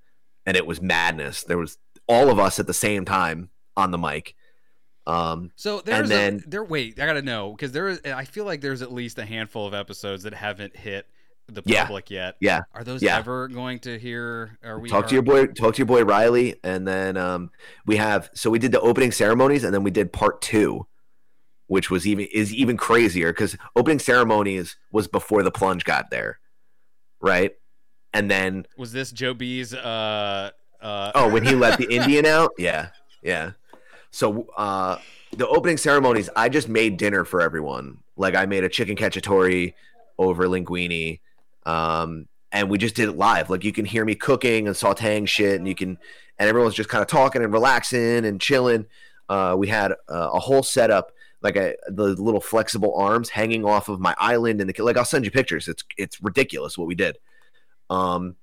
[0.46, 1.42] and it was madness.
[1.42, 4.36] There was all of us at the same time on the mic.
[5.08, 6.64] Um, So there's then- a, there.
[6.64, 8.00] Wait, I gotta know because there is.
[8.04, 11.06] I feel like there's at least a handful of episodes that haven't hit
[11.50, 11.84] the Yeah.
[11.84, 12.36] public yet.
[12.40, 12.60] Yeah.
[12.74, 13.16] Are those Yeah.
[13.16, 14.58] ever going to hear?
[14.62, 17.50] Are we talk to your boy talk to your boy riley and then um
[17.86, 20.86] we have so we did the opening ceremonies and then we did part two
[21.68, 26.38] which was even is even crazier because opening ceremonies was before the plunge got there
[27.20, 27.52] right
[28.12, 29.72] and then Was this Joe B's?
[29.72, 30.50] Uh,
[30.82, 32.90] uh, oh when he let the indian out yeah
[33.22, 33.52] yeah
[34.10, 34.98] so uh
[35.36, 37.98] the opening ceremonies i just made dinner for everyone.
[38.16, 39.74] Like i made a chicken cacciatore
[40.18, 41.20] over linguine
[41.66, 43.50] um and we just did it live.
[43.50, 45.98] Like you can hear me cooking and sauteing shit and you can
[46.38, 48.86] and everyone's just kind of talking and relaxing and chilling.
[49.28, 53.88] Uh we had uh, a whole setup like a, the little flexible arms hanging off
[53.88, 55.68] of my island and the like i'll send you pictures.
[55.68, 57.18] It's it's ridiculous what we did.
[57.90, 58.36] Um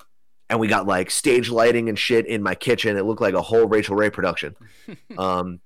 [0.49, 2.97] and we got like stage lighting and shit in my kitchen.
[2.97, 4.55] It looked like a whole Rachael Ray production.
[5.17, 5.59] um,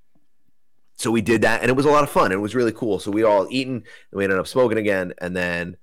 [0.95, 2.31] so we did that, and it was a lot of fun.
[2.31, 2.99] It was really cool.
[2.99, 5.13] So we all eaten, and we ended up smoking again.
[5.19, 5.77] And then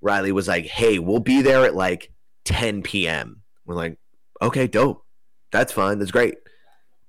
[0.00, 2.12] Riley was like, "Hey, we'll be there at like
[2.44, 3.98] 10 p.m." We're like,
[4.40, 5.04] "Okay, dope.
[5.50, 5.98] That's fine.
[5.98, 6.36] That's great."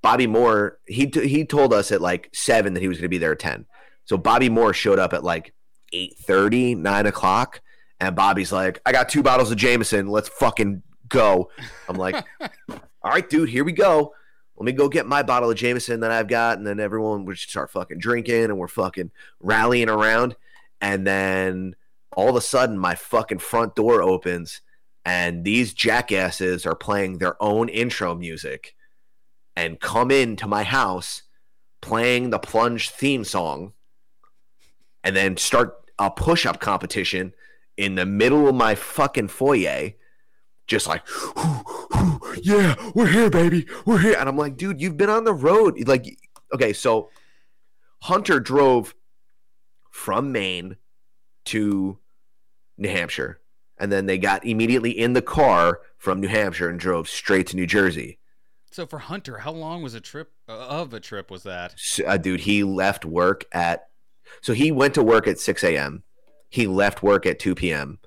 [0.02, 3.10] Bobby Moore, he t- he told us at like seven that he was going to
[3.10, 3.66] be there at 10.
[4.04, 5.54] So Bobby Moore showed up at like
[5.94, 7.62] 8:30, 9 o'clock.
[8.02, 10.08] And Bobby's like, I got two bottles of Jameson.
[10.08, 10.84] Let's fucking
[11.14, 11.50] go.
[11.88, 12.16] I'm like,
[12.70, 14.14] all right, dude, here we go.
[14.58, 16.58] Let me go get my bottle of Jameson that I've got.
[16.58, 20.36] And then everyone would start fucking drinking and we're fucking rallying around.
[20.82, 21.76] And then
[22.16, 24.62] all of a sudden, my fucking front door opens
[25.06, 28.76] and these jackasses are playing their own intro music
[29.56, 31.24] and come into my house
[31.82, 33.74] playing the plunge theme song
[35.04, 37.34] and then start a push up competition
[37.76, 39.92] in the middle of my fucking foyer
[40.68, 41.04] just like
[42.42, 44.16] yeah we're here baby we're here.
[44.18, 45.88] And i'm like dude you've been on the road.
[45.88, 46.18] Like
[46.54, 47.10] okay so
[48.02, 48.96] hunter drove
[49.92, 50.78] from maine
[51.46, 52.00] to
[52.78, 53.40] new hampshire
[53.78, 57.56] and then they got immediately in the car from new hampshire and drove straight to
[57.56, 58.20] new jersey.
[58.72, 61.76] So for Hunter, how long was a trip uh, of a trip was that?
[62.06, 63.88] Uh, dude he left work at
[64.42, 66.04] so he went to work at 6 a.m
[66.50, 68.00] he left work at 2 p.m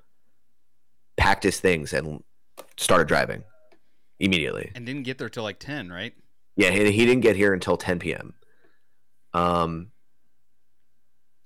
[1.15, 2.23] packed his things and
[2.77, 3.43] started driving
[4.19, 6.13] immediately And didn't get there till like ten, right?
[6.55, 8.33] Yeah, he, he didn't get here until 10 p.m.
[9.33, 9.91] Um,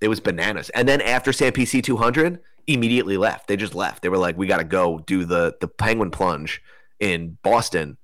[0.00, 0.70] it was bananas.
[0.70, 3.46] And then after Sam PC 200, immediately left.
[3.46, 4.02] They just left.
[4.02, 6.62] They were like, "We got to go do the the Penguin Plunge
[7.00, 7.98] in Boston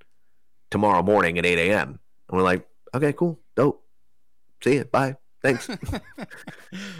[0.69, 3.83] tomorrow morning at 8 a.m." And we're like, "Okay, cool, dope.
[4.63, 4.85] See you.
[4.85, 5.15] Bye.
[5.41, 6.01] Thanks." Thanks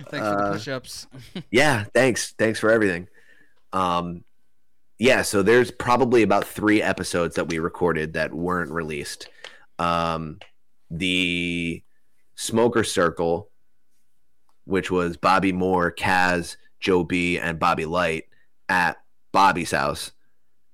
[0.09, 1.07] for the Uh, push-ups.
[1.51, 2.33] yeah, thanks.
[2.37, 3.07] Thanks for everything.
[3.73, 4.23] Um,
[4.99, 9.29] yeah, so there's probably about three episodes that we recorded that weren't released.
[9.79, 10.39] Um,
[10.91, 11.81] the
[12.35, 13.49] Smoker Circle,
[14.65, 18.25] which was Bobby Moore, Kaz, Joe B, and Bobby Light
[18.67, 18.97] at
[19.31, 20.11] Bobby's house,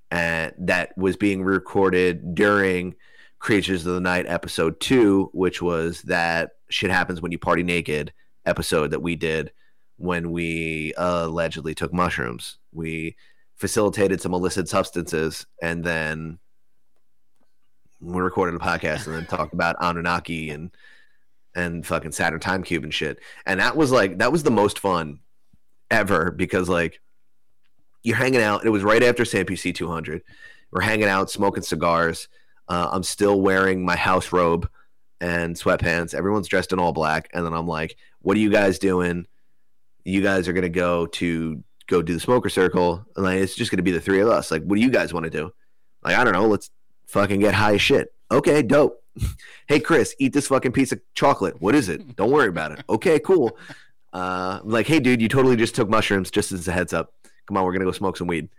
[0.10, 2.96] and that was being recorded during
[3.38, 8.12] Creatures of the Night episode two, which was that shit happens when you party naked
[8.46, 9.52] episode that we did
[9.98, 12.58] when we allegedly took mushrooms.
[12.74, 13.16] We
[13.56, 16.38] facilitated some illicit substances and then
[18.02, 20.72] we recorded a podcast and then talked about Anunnaki and
[21.56, 23.20] and fucking Saturn Time Cube and shit.
[23.46, 25.20] And that was like that was the most fun
[25.90, 27.00] ever because like
[28.04, 28.66] you're hanging out.
[28.66, 30.22] It was right after Sam PC 200.
[30.72, 32.28] We're hanging out, smoking cigars.
[32.68, 34.70] Uh, I'm still wearing my house robe
[35.22, 36.14] and sweatpants.
[36.14, 39.26] Everyone's dressed in all black, and then I'm like, "What are you guys doing?
[40.04, 43.72] You guys are gonna go to go do the smoker circle, and like it's just
[43.72, 44.52] gonna be the three of us.
[44.52, 45.52] Like, what do you guys want to do?
[46.04, 46.48] Like, I don't know.
[46.48, 46.70] Let's
[47.08, 48.14] fucking get high as shit.
[48.32, 49.02] Okay, dope.
[49.68, 51.62] hey, Chris, eat this fucking piece of chocolate.
[51.62, 52.16] What is it?
[52.16, 52.84] Don't worry about it.
[52.90, 53.58] Okay, cool.
[54.14, 56.32] Uh, like, hey, dude, you totally just took mushrooms.
[56.32, 57.14] Just as a heads up.
[57.48, 58.50] Come on, we're gonna go smoke some weed.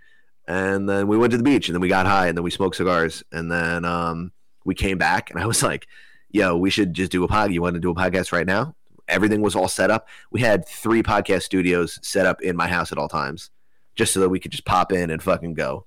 [0.49, 2.53] And then we went to the beach, and then we got high, and then we
[2.53, 4.33] smoked cigars, and then um,
[4.65, 5.89] we came back, and I was like,
[6.31, 7.53] yo, we should just do a pod.
[7.53, 8.76] You want to do a podcast right now?
[9.09, 10.09] Everything was all set up.
[10.31, 13.51] We had three podcast studios set up in my house at all times,
[13.95, 15.87] just so that we could just pop in and fucking go.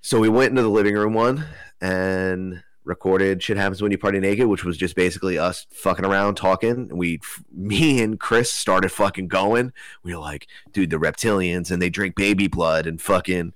[0.00, 1.44] So we went into the living room one
[1.80, 6.34] and recorded "Shit Happens When You Party Naked," which was just basically us fucking around
[6.34, 6.88] talking.
[6.92, 7.20] We,
[7.52, 9.72] me and Chris, started fucking going.
[10.02, 13.52] We were like, dude, the reptilians, and they drink baby blood and fucking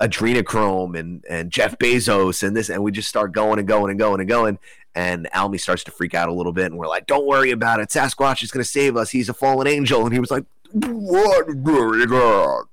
[0.00, 3.98] adrenochrome and and Jeff Bezos and this, and we just start going and going and
[3.98, 4.58] going and going.
[4.94, 7.80] And Almy starts to freak out a little bit, and we're like, "Don't worry about
[7.80, 7.88] it.
[7.88, 9.10] Sasquatch is going to save us.
[9.10, 11.46] He's a fallen angel." And he was like, "What?
[11.48, 12.64] Very good."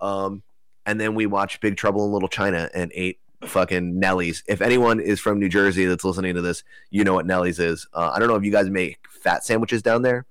[0.00, 0.42] Um,
[0.86, 4.42] and then we watched Big Trouble in Little China and ate fucking Nelly's.
[4.46, 7.86] If anyone is from New Jersey that's listening to this, you know what Nelly's is.
[7.92, 10.26] Uh, I don't know if you guys make fat sandwiches down there.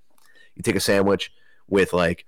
[0.56, 1.32] You take a sandwich
[1.68, 2.26] with like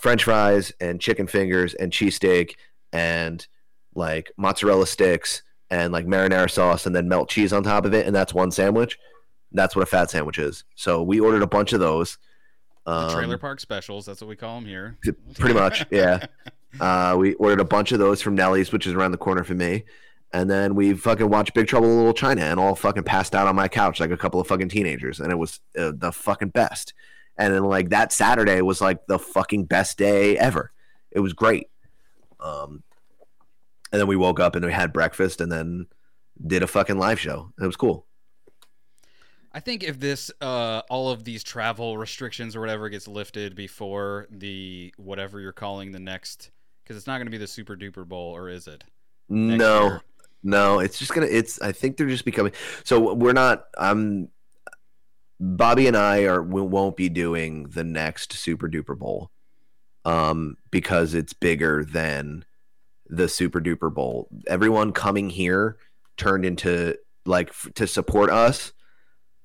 [0.00, 2.54] French fries and chicken fingers and cheesesteak
[2.92, 3.46] and
[3.94, 8.06] like mozzarella sticks and like marinara sauce and then melt cheese on top of it,
[8.06, 8.98] and that's one sandwich.
[9.52, 10.64] That's what a fat sandwich is.
[10.74, 12.18] So we ordered a bunch of those.
[12.86, 14.06] The trailer Um, park specials.
[14.06, 14.96] That's what we call them here.
[15.38, 16.26] pretty much, yeah.
[16.80, 19.58] Uh, we ordered a bunch of those from Nelly's, which is around the corner from
[19.58, 19.84] me.
[20.32, 23.46] And then we fucking watched Big Trouble in Little China and all fucking passed out
[23.46, 25.20] on my couch like a couple of fucking teenagers.
[25.20, 26.92] And it was uh, the fucking best.
[27.38, 30.72] And then, like, that Saturday was like the fucking best day ever.
[31.10, 31.68] It was great.
[32.40, 32.82] Um,
[33.92, 35.86] and then we woke up and we had breakfast and then
[36.46, 37.52] did a fucking live show.
[37.60, 38.06] It was cool.
[39.52, 44.26] I think if this, uh, all of these travel restrictions or whatever gets lifted before
[44.30, 46.50] the whatever you're calling the next,
[46.84, 48.84] because it's not going to be the Super Duper Bowl, or is it?
[49.28, 50.02] Next no, year?
[50.42, 51.26] no, it's just gonna.
[51.26, 51.60] It's.
[51.60, 52.52] I think they're just becoming.
[52.84, 53.64] So we're not.
[53.76, 54.28] I'm.
[55.40, 56.42] Bobby and I are.
[56.42, 59.30] We won't be doing the next Super Duper Bowl,
[60.04, 62.44] um, because it's bigger than
[63.06, 64.28] the Super Duper Bowl.
[64.46, 65.76] Everyone coming here
[66.16, 68.72] turned into like f- to support us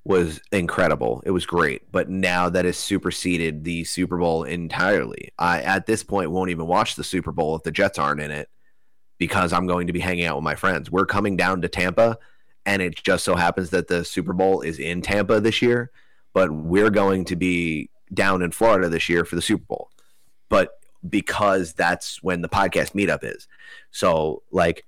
[0.04, 1.22] was incredible.
[1.24, 1.90] It was great.
[1.90, 5.32] But now that has superseded the Super Bowl entirely.
[5.38, 8.30] I at this point won't even watch the Super Bowl if the Jets aren't in
[8.30, 8.48] it
[9.18, 10.90] because I'm going to be hanging out with my friends.
[10.90, 12.18] We're coming down to Tampa
[12.66, 15.90] and it just so happens that the Super Bowl is in Tampa this year,
[16.32, 19.90] but we're going to be down in Florida this year for the Super Bowl.
[20.48, 20.78] But
[21.08, 23.46] because that's when the podcast meetup is.
[23.90, 24.84] So like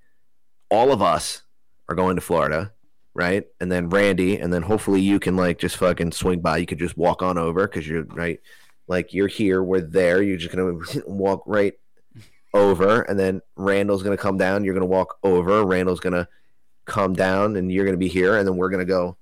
[0.69, 1.43] all of us
[1.87, 2.73] are going to Florida,
[3.13, 3.45] right?
[3.59, 6.57] And then Randy, and then hopefully you can like just fucking swing by.
[6.57, 8.39] You could just walk on over because you're right.
[8.87, 10.21] Like you're here, we're there.
[10.21, 11.73] You're just gonna walk right
[12.53, 14.63] over, and then Randall's gonna come down.
[14.63, 15.65] You're gonna walk over.
[15.65, 16.27] Randall's gonna
[16.85, 19.17] come down, and you're gonna be here, and then we're gonna go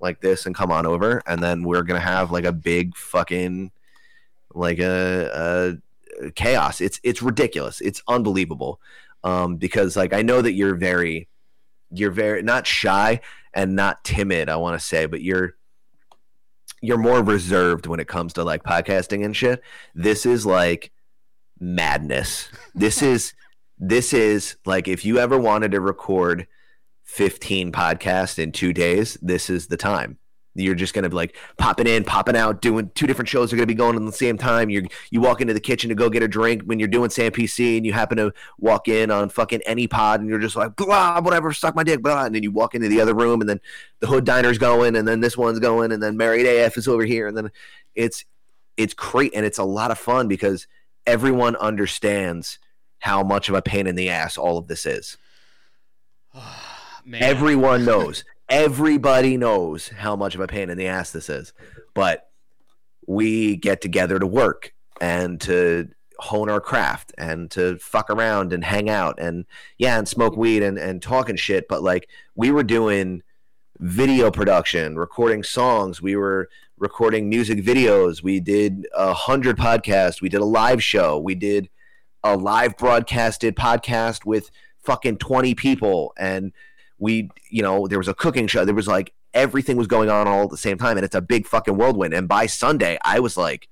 [0.00, 3.70] like this and come on over, and then we're gonna have like a big fucking
[4.54, 5.80] like a,
[6.20, 6.80] a chaos.
[6.80, 7.80] It's it's ridiculous.
[7.80, 8.80] It's unbelievable.
[9.22, 11.28] Um, because like I know that you're very
[11.90, 13.20] you're very not shy
[13.52, 15.56] and not timid, I want to say, but you're
[16.82, 19.62] you're more reserved when it comes to like podcasting and shit.
[19.94, 20.92] This is like
[21.58, 22.48] madness.
[22.74, 23.34] This is
[23.78, 26.46] this is like if you ever wanted to record
[27.04, 30.19] 15 podcasts in 2 days, this is the time.
[30.54, 33.66] You're just gonna be like popping in, popping out, doing two different shows are gonna
[33.66, 34.68] be going at the same time.
[34.68, 37.30] You you walk into the kitchen to go get a drink when you're doing Sam
[37.30, 40.74] PC and you happen to walk in on fucking any pod and you're just like
[40.76, 43.48] blah whatever, suck my dick, blah, and then you walk into the other room and
[43.48, 43.60] then
[44.00, 47.04] the hood diner's going and then this one's going and then Married AF is over
[47.04, 47.50] here and then
[47.94, 48.24] it's
[48.76, 50.66] it's great and it's a lot of fun because
[51.06, 52.58] everyone understands
[53.00, 55.16] how much of a pain in the ass all of this is.
[57.04, 58.24] Man, Everyone knows.
[58.50, 61.52] Everybody knows how much of a pain in the ass this is.
[61.94, 62.28] But
[63.06, 68.62] we get together to work and to hone our craft and to fuck around and
[68.62, 69.46] hang out and
[69.78, 71.66] yeah and smoke weed and, and talking shit.
[71.68, 73.22] But like we were doing
[73.78, 76.02] video production recording songs.
[76.02, 78.22] We were recording music videos.
[78.22, 80.20] We did a hundred podcasts.
[80.20, 81.18] We did a live show.
[81.18, 81.70] We did
[82.22, 84.50] a live broadcasted podcast with
[84.82, 86.12] fucking 20 people.
[86.18, 86.52] And
[87.00, 88.64] we you know there was a cooking show.
[88.64, 91.20] There was like everything was going on all at the same time and it's a
[91.20, 92.14] big fucking whirlwind.
[92.14, 93.68] And by sunday i was like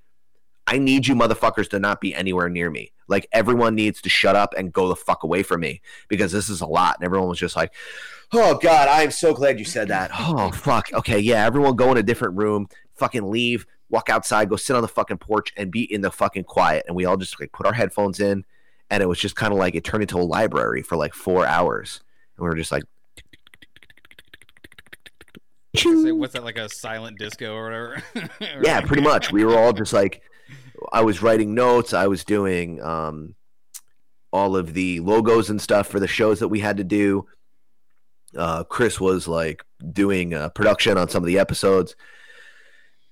[0.67, 2.93] i need you motherfuckers to not be anywhere near me.
[3.09, 6.49] Like everyone needs to shut up and go the fuck away from me because this
[6.49, 6.97] is a lot.
[6.97, 7.75] And everyone was just like
[8.33, 10.11] oh god i'm so glad you said that.
[10.19, 10.93] Oh fuck.
[10.93, 14.83] Okay yeah everyone go in a different room fucking leave walk outside go sit on
[14.83, 16.85] the fucking porch and be in the fucking quiet.
[16.87, 18.45] And we all just like put our headphones in
[18.91, 21.47] and it was just kind of like it turned into a library for like four
[21.47, 22.01] hours.
[22.37, 22.85] And we were just like
[25.81, 28.03] Say, what's that like a silent disco or whatever?
[28.41, 29.33] Or yeah like- pretty much.
[29.33, 30.23] We were all just like
[30.93, 33.35] i was writing notes i was doing um
[34.33, 37.27] all of the logos and stuff for the shows that we had to do.
[38.37, 41.97] Uh chris was like doing uh, production on some of the episodes.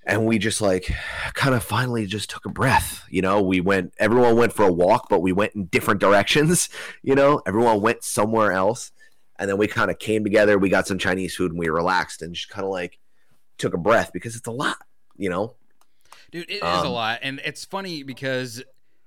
[0.05, 0.89] And we just like
[1.33, 3.41] kind of finally just took a breath you know?
[3.41, 6.69] We went everyone went for a walk but we went in different directions
[7.03, 7.41] you know?
[7.45, 8.91] Everyone went somewhere else
[9.39, 12.21] and then we kind of came together we got some chinese food and we relaxed
[12.21, 12.99] and just kind of like
[13.57, 14.77] took a breath because it's a lot
[15.17, 15.55] you know?
[16.31, 18.61] Dude, it is a Um, lot, and it's funny because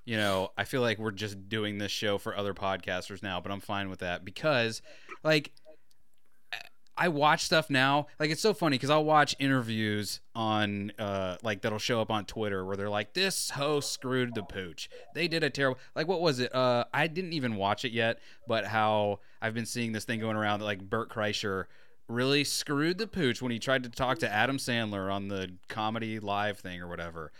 [0.05, 3.53] you know I feel like we're just doing this show for other podcasters now, but
[3.53, 4.83] I'm fine with that because,
[5.22, 5.53] like,
[7.01, 8.09] I watch stuff now.
[8.18, 12.26] Like it's so funny because I'll watch interviews on uh like that'll show up on
[12.26, 14.90] Twitter where they're like, "This host screwed the pooch.
[15.14, 16.55] They did a terrible." Like what was it?
[16.55, 20.36] Uh, I didn't even watch it yet, but how I've been seeing this thing going
[20.36, 21.64] around that like Bert Kreischer
[22.07, 26.20] really screwed the pooch when he tried to talk to Adam Sandler on the comedy
[26.20, 27.32] live thing or whatever.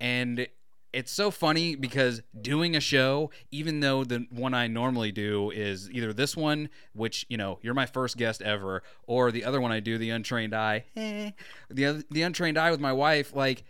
[0.00, 0.48] And
[0.96, 5.90] it's so funny because doing a show, even though the one I normally do is
[5.90, 9.72] either this one, which you know you're my first guest ever, or the other one
[9.72, 10.84] I do, the Untrained Eye.
[10.96, 11.30] Eh.
[11.68, 13.64] The the Untrained Eye with my wife, like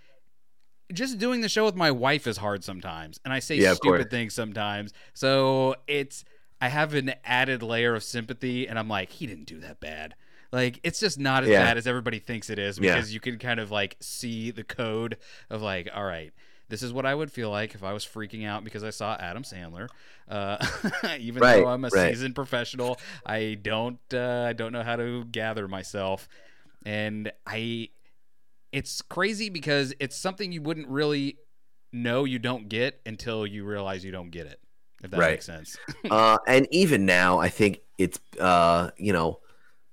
[0.92, 4.08] just doing the show with my wife is hard sometimes, and I say Yeah, stupid
[4.08, 4.92] things sometimes.
[5.14, 6.24] So it's
[6.60, 10.14] I have an added layer of sympathy, and I'm like, he didn't do that bad.
[10.52, 11.64] Like it's just not as Yeah.
[11.64, 12.94] bad as everybody thinks it is Yeah.
[12.94, 15.16] because you can kind of like see the code
[15.50, 16.32] of like, all right,
[16.68, 19.14] this is what I would feel like if I was freaking out because I saw
[19.16, 19.88] Adam Sandler.
[20.28, 20.58] Uh,
[21.18, 22.10] even Right, though I'm a right.
[22.10, 26.28] seasoned professional, I don't uh, I don't know how to gather myself,
[26.84, 27.90] and I
[28.72, 31.38] it's crazy because it's something you wouldn't really
[31.92, 34.60] know you don't get until you realize you don't get it.
[35.02, 35.30] If that Right.
[35.30, 35.76] makes sense.
[36.10, 39.40] uh, and even now, I think it's uh, you know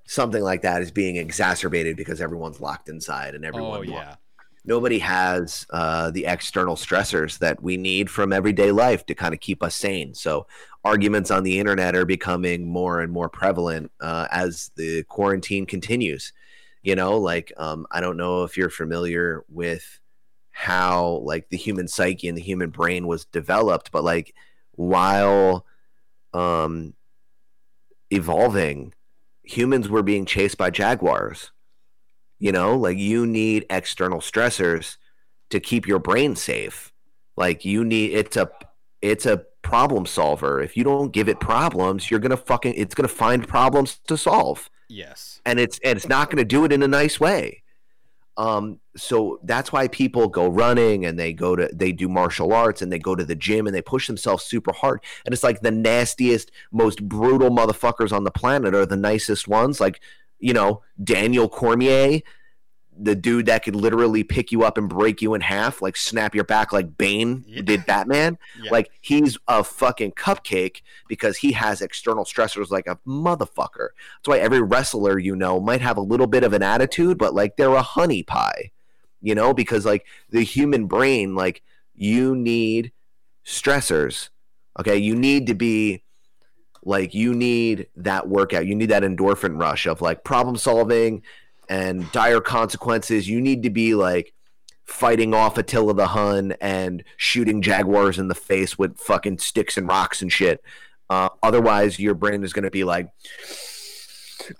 [0.08, 3.80] something like that is being exacerbated because everyone's locked inside and everyone.
[3.80, 4.16] oh yeah.
[4.66, 9.42] Nobody has uh, the external stressors that we need from everyday life to kind of
[9.42, 10.14] keep us sane.
[10.14, 10.48] So
[10.86, 16.32] arguments on the internet are becoming more and more prevalent uh, as the quarantine continues.
[16.82, 20.00] You know, like um, I don't know if you're familiar with
[20.52, 24.34] how like the human psyche and the human brain was developed, but like
[24.76, 25.66] while
[26.34, 26.94] um,
[28.12, 28.94] evolving,
[29.44, 31.52] humans were being chased by jaguars.
[32.44, 34.98] You know, like you need external stressors
[35.50, 36.92] to keep your brain safe.
[37.38, 38.50] Like you need it's a
[39.02, 40.62] it's a problem solver.
[40.62, 44.70] If you don't give it problems, you're gonna fucking it's gonna find problems to solve
[44.90, 45.40] Yes.
[45.46, 47.64] and it's and it's not going to do it in a nice way.
[48.36, 52.82] Um, so that's why people go running and they go to they do martial arts
[52.82, 55.00] and they go to the gym and they push themselves super hard.
[55.26, 59.80] And it's like the nastiest, most brutal motherfuckers on the planet are the nicest ones.
[59.80, 60.02] Like
[60.44, 62.20] you know Daniel Cormier,
[62.96, 66.36] the dude that could literally pick you up and break you in half, like snap
[66.36, 67.62] your back like Bane Yeah.
[67.64, 68.38] did Batman.
[68.64, 68.70] Yeah.
[68.72, 73.90] Like he's a fucking cupcake because he has external stressors like a motherfucker.
[74.18, 77.34] That's why every wrestler you know might have a little bit of an attitude, but
[77.34, 78.72] like they're a honey pie,
[79.22, 81.64] you know, because like the human brain, like
[81.96, 82.92] you need
[83.46, 84.30] stressors.
[84.80, 84.98] Okay.
[84.98, 86.03] You need to be
[86.86, 91.22] like you need that workout you need that endorphin rush of like problem solving
[91.70, 94.34] and dire consequences you need to be like
[94.86, 99.88] fighting off attila the hun and shooting jaguars in the face with fucking sticks and
[99.88, 100.62] rocks and shit
[101.10, 103.10] uh, otherwise your brain is going to be like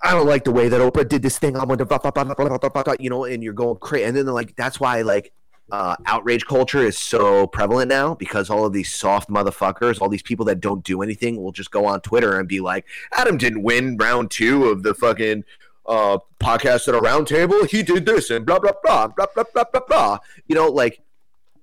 [0.02, 1.56] I don't like the way that Oprah did this thing.
[1.56, 4.04] I want to, you know, and you're going crazy.
[4.04, 5.32] And then, like, that's why, like,
[5.70, 10.22] uh, outrage culture is so prevalent now because all of these soft motherfuckers, all these
[10.22, 13.62] people that don't do anything, will just go on Twitter and be like, Adam didn't
[13.62, 15.44] win round two of the fucking
[15.86, 17.64] uh, podcast at a round table.
[17.64, 20.18] He did this and blah, blah, blah, blah, blah, blah, blah, blah.
[20.46, 21.00] You know, like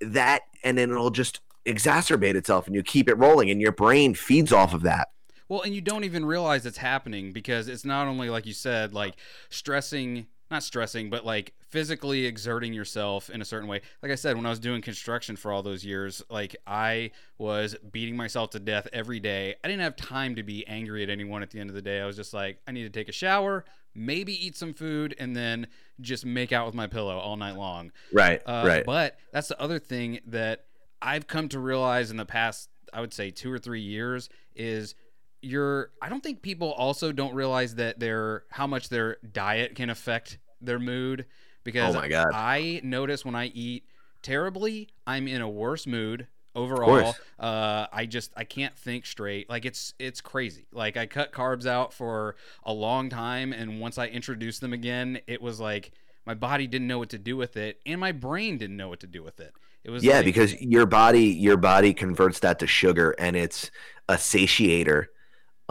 [0.01, 0.41] that.
[0.63, 4.51] And then it'll just exacerbate itself and you keep it rolling and your brain feeds
[4.51, 5.09] off of that.
[5.47, 8.93] Well, and you don't even realize it's happening because it's not only, like you said,
[8.93, 9.15] like
[9.49, 13.81] stressing not stressing, but like physically exerting yourself in a certain way.
[14.03, 17.75] Like I said, when I was doing construction for all those years, like I was
[17.91, 19.55] beating myself to death every day.
[19.63, 22.01] I didn't have time to be angry at anyone at the end of the day.
[22.01, 25.35] I was just like, I need to take a shower, maybe eat some food, and
[25.35, 25.67] then
[26.01, 27.91] just make out with my pillow all night long.
[28.13, 28.85] Right, Uh, right.
[28.85, 30.65] But that's the other thing that
[31.01, 34.95] I've come to realize in the past, I would say two or three years, is
[35.41, 35.91] your.
[36.01, 40.37] I don't think people also don't realize that their how much their diet can affect
[40.61, 41.25] their mood.
[41.63, 42.31] Because Oh my God.
[42.33, 43.85] I notice when I eat
[44.21, 47.15] terribly, I'm in a worse mood overall.
[47.39, 49.49] Uh, I just I can't think straight.
[49.49, 50.67] Like it's it's crazy.
[50.71, 55.19] Like I cut carbs out for a long time, and once I introduced them again,
[55.27, 55.91] it was like
[56.25, 58.99] my body didn't know what to do with it, and my brain didn't know what
[59.01, 59.53] to do with it.
[59.83, 63.71] It was yeah, like- because your body your body converts that to sugar, and it's
[64.07, 65.07] a satiator.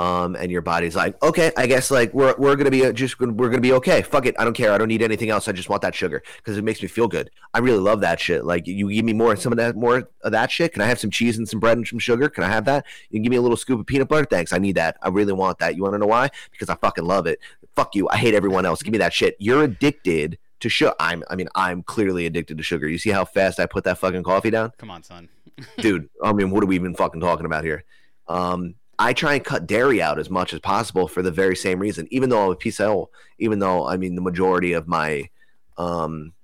[0.01, 3.19] Um, and your body's like, okay, I guess like we're we're gonna be uh, just
[3.19, 4.01] gonna, we're gonna be okay.
[4.01, 4.73] Fuck it, I don't care.
[4.73, 5.47] I don't need anything else.
[5.47, 7.31] I just want that sugar because it makes me feel good.
[7.53, 8.47] I really love that shit.
[8.47, 10.73] Like you give me more some of that more of that shit.
[10.73, 12.31] Can I have some cheese and some bread and some sugar?
[12.31, 12.87] Can I have that?
[13.11, 14.25] You can give me a little scoop of peanut butter.
[14.25, 14.97] Thanks, I need that.
[15.03, 15.77] I really want that.
[15.77, 16.31] You want to know why?
[16.51, 17.39] Because I fucking love it.
[17.77, 18.09] Fuck you.
[18.09, 18.83] I hate everyone else.
[18.83, 19.37] Give me that shit.
[19.39, 20.95] You're addicted to sugar.
[20.99, 21.25] I'm.
[21.29, 22.89] I mean, I'm clearly addicted to sugar.
[22.89, 24.73] You see how fast I put that fucking coffee down?
[24.79, 25.29] come on, son.
[25.79, 26.09] dude.
[26.25, 27.85] I mean, what are we even fucking talking about here?
[28.29, 31.79] Um, I try and cut dairy out as much as possible for the very same
[31.79, 32.07] reason.
[32.11, 33.07] Even though I'm a PCL,
[33.39, 35.31] even though I mean the majority of my,
[35.79, 36.35] um,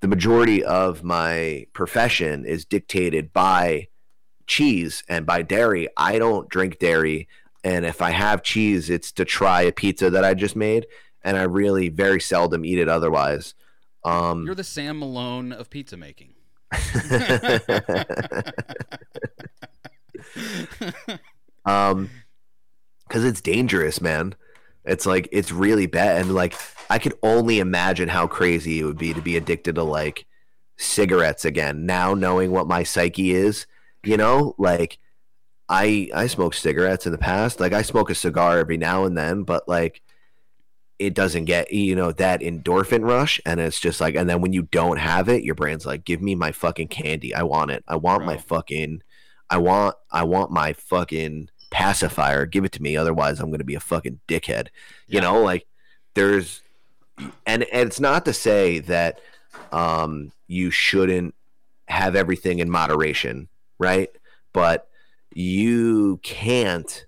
[0.00, 3.88] the majority of my profession is dictated by
[4.46, 5.86] cheese and by dairy.
[5.98, 7.28] I don't drink dairy,
[7.62, 10.86] and if I have cheese, it's to try a pizza that I just made,
[11.22, 13.54] and I really very seldom eat it otherwise.
[14.02, 16.32] Um, You're the Sam Malone of pizza making.
[21.64, 22.10] um
[23.06, 24.34] because it's dangerous man.
[24.84, 26.54] It's like it's really bad and like
[26.90, 30.26] i could only imagine how crazy it would be to be addicted to like
[30.76, 33.66] cigarettes again now knowing what my psyche is
[34.04, 34.54] you know?
[34.58, 34.98] Like
[35.68, 37.60] i i smoked cigarettes in the past.
[37.60, 40.02] Like i smoke a cigar every now and then but like
[40.98, 44.52] it doesn't get you know that endorphin rush and it's just like and then when
[44.52, 47.34] you don't have it your brain's like give me my fucking candy.
[47.34, 47.82] I want it.
[47.88, 49.02] I want my fucking
[49.50, 53.74] i want i want my fucking pacifier give it to me otherwise i'm gonna be
[53.74, 54.68] a fucking dickhead
[55.08, 55.22] you Yeah.
[55.22, 55.66] know like
[56.14, 56.60] there's
[57.46, 59.20] and, and it's not to say that
[59.72, 61.34] um you shouldn't
[61.88, 63.48] have everything in moderation
[63.80, 64.08] right
[64.52, 64.86] but
[65.34, 67.04] you can't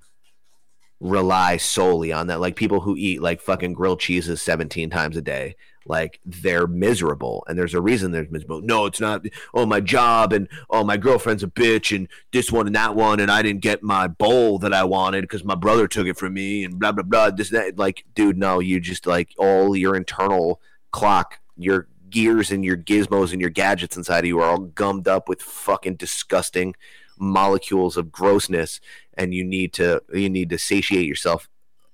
[0.99, 2.41] rely solely on that.
[2.41, 5.55] Like people who eat like fucking grilled cheeses 17 times a day,
[5.89, 7.45] like they're miserable.
[7.49, 8.61] And there's a reason they're miserable.
[8.61, 9.25] No, it's not.
[9.55, 13.21] Oh, my job and oh, my girlfriend's a bitch and this one and that one.
[13.21, 16.35] And I didn't get my bowl that I wanted because my brother took it from
[16.35, 17.31] me and blah, blah, blah.
[17.31, 17.79] This, that.
[17.79, 20.61] Like, dude, no, you just like all your internal
[20.91, 25.09] clock, your gears and your gizmos and your gadgets inside of you are all gummed
[25.09, 26.75] up with fucking disgusting
[27.19, 28.81] molecules of grossness
[29.15, 31.49] and you need to you need to satiate yourself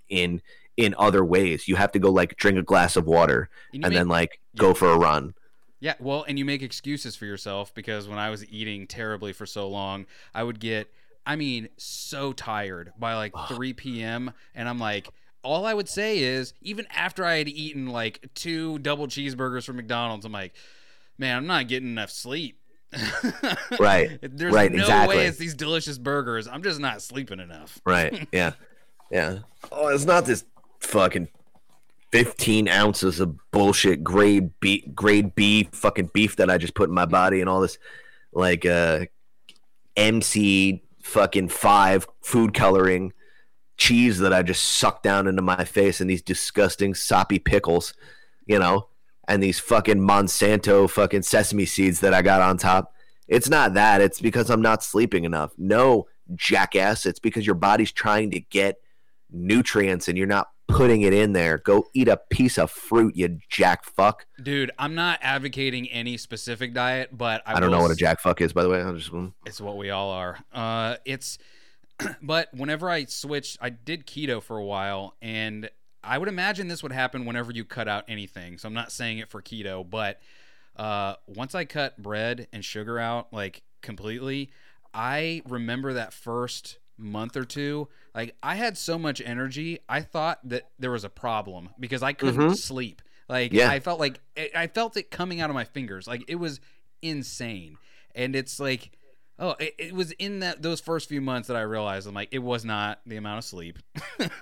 [0.08, 0.42] in
[0.82, 3.90] in other ways you have to go like drink a glass of water And and
[3.92, 5.34] make- then like go for a run
[5.80, 9.46] Yeah, well, and you make excuses for yourself because when I was eating terribly for
[9.46, 10.86] so long, I would get,
[11.26, 14.30] I mean, so tired by like 3 p.m.
[14.54, 15.08] And I'm like,
[15.42, 19.74] all I would say is, even after I had eaten like two double cheeseburgers from
[19.76, 20.54] McDonald's, I'm like,
[21.18, 22.58] man, I'm not getting enough sleep.
[23.80, 25.16] Right, There's right, no exactly.
[25.16, 26.46] way it's these delicious burgers.
[26.46, 27.80] I'm just not sleeping enough.
[27.84, 28.52] right yeah
[29.10, 29.38] yeah
[29.72, 30.44] oh it's not this
[30.82, 31.28] fucking
[32.10, 36.94] 15 ounces of bullshit grade b grade b fucking beef that i just put in
[36.94, 37.78] my body and all this
[38.32, 39.06] like uh
[39.96, 43.12] mc fucking five food coloring
[43.78, 47.94] cheese that i just sucked down into my face and these disgusting soppy pickles
[48.46, 48.86] you know
[49.28, 52.94] and these fucking monsanto fucking sesame seeds that i got on top.
[53.28, 54.00] It's not that.
[54.00, 55.52] It's because i'm not sleeping enough.
[55.56, 57.06] No jackass.
[57.06, 58.76] It's because your body's trying to get
[59.30, 63.38] nutrients and you're not putting it in there go eat a piece of fruit you
[63.48, 67.92] jack fuck Dude, I'm not advocating any specific diet, but I, i, don't know what
[67.92, 69.32] a jack fuck is by the way i just mm.
[69.46, 70.38] It's what we all are.
[70.52, 71.38] Uh, it's,
[72.22, 75.70] but whenever I switched, I did keto for a while, and
[76.02, 78.58] I would imagine this would happen whenever you cut out anything.
[78.58, 80.20] So I'm not saying it for keto, but
[80.76, 84.50] uh, once I cut bread and sugar out like completely,
[84.94, 87.88] I remember that first month or two.
[88.14, 92.12] Like I had so much energy, I thought that there was a problem because I
[92.12, 92.56] couldn't Mhm.
[92.56, 93.02] sleep.
[93.28, 93.70] Like Yeah.
[93.70, 94.20] I felt like
[94.54, 96.06] I felt it coming out of my fingers.
[96.06, 96.60] Like it was
[97.02, 97.76] insane.
[98.14, 98.90] And it's like
[99.38, 102.28] oh, it, it was in that those first few months that I realized I'm like
[102.32, 103.78] it was not the amount of sleep.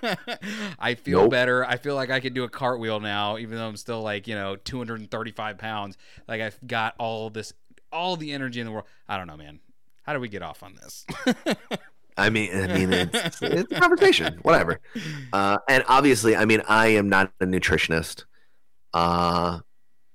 [0.79, 1.31] I feel Nope.
[1.31, 1.65] better.
[1.65, 4.35] I feel like I could do a cartwheel now even though I'm still like, you
[4.35, 5.97] know, 235 pounds.
[6.27, 7.53] Like I've got all this
[7.91, 8.85] all the energy in the world.
[9.07, 9.59] I don't know, man.
[10.03, 11.05] How do we get off on this?
[12.21, 13.11] I mean, I mean, it's,
[13.41, 14.79] it's a conversation, whatever.
[15.33, 18.25] Uh, and obviously, I mean, I am not a nutritionist.
[18.93, 19.59] Uh,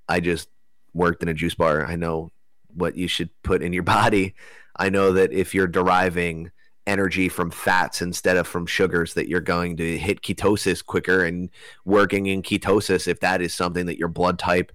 [0.07, 0.49] I just
[0.93, 1.85] worked in a juice bar.
[1.85, 2.31] I know
[2.73, 4.35] what you should put in your body.
[4.75, 6.51] I know that if you're deriving
[6.85, 11.25] energy from fats instead of from sugars, that you're going to hit ketosis quicker.
[11.25, 11.49] And
[11.83, 14.71] working in ketosis, if that is something that your blood type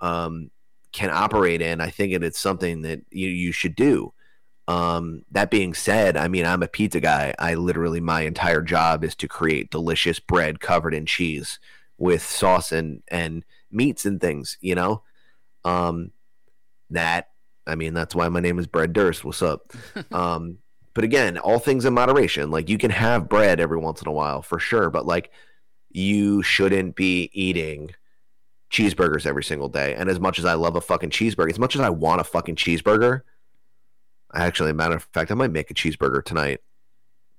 [0.00, 0.50] um,
[0.92, 4.13] can operate in, I think it is something that you, you should do.
[4.66, 7.34] Um, that being said, I mean, I'm a pizza guy.
[7.38, 11.58] I literally, my entire job is to create delicious bread covered in cheese
[11.98, 15.02] with sauce and, and meats and things, you know?
[15.64, 16.12] Um,
[16.90, 17.30] that,
[17.66, 19.24] I mean, that's why my name is Bread Durst.
[19.24, 19.72] What's up?
[20.12, 20.58] um,
[20.94, 22.50] but again, all things in moderation.
[22.50, 25.30] Like, you can have bread every once in a while for sure, but like,
[25.90, 27.90] you shouldn't be eating
[28.70, 29.94] cheeseburgers every single day.
[29.94, 32.24] And as much as I love a fucking cheeseburger, as much as I want a
[32.24, 33.22] fucking cheeseburger,
[34.34, 36.60] Actually, matter of fact, I might make a cheeseburger tonight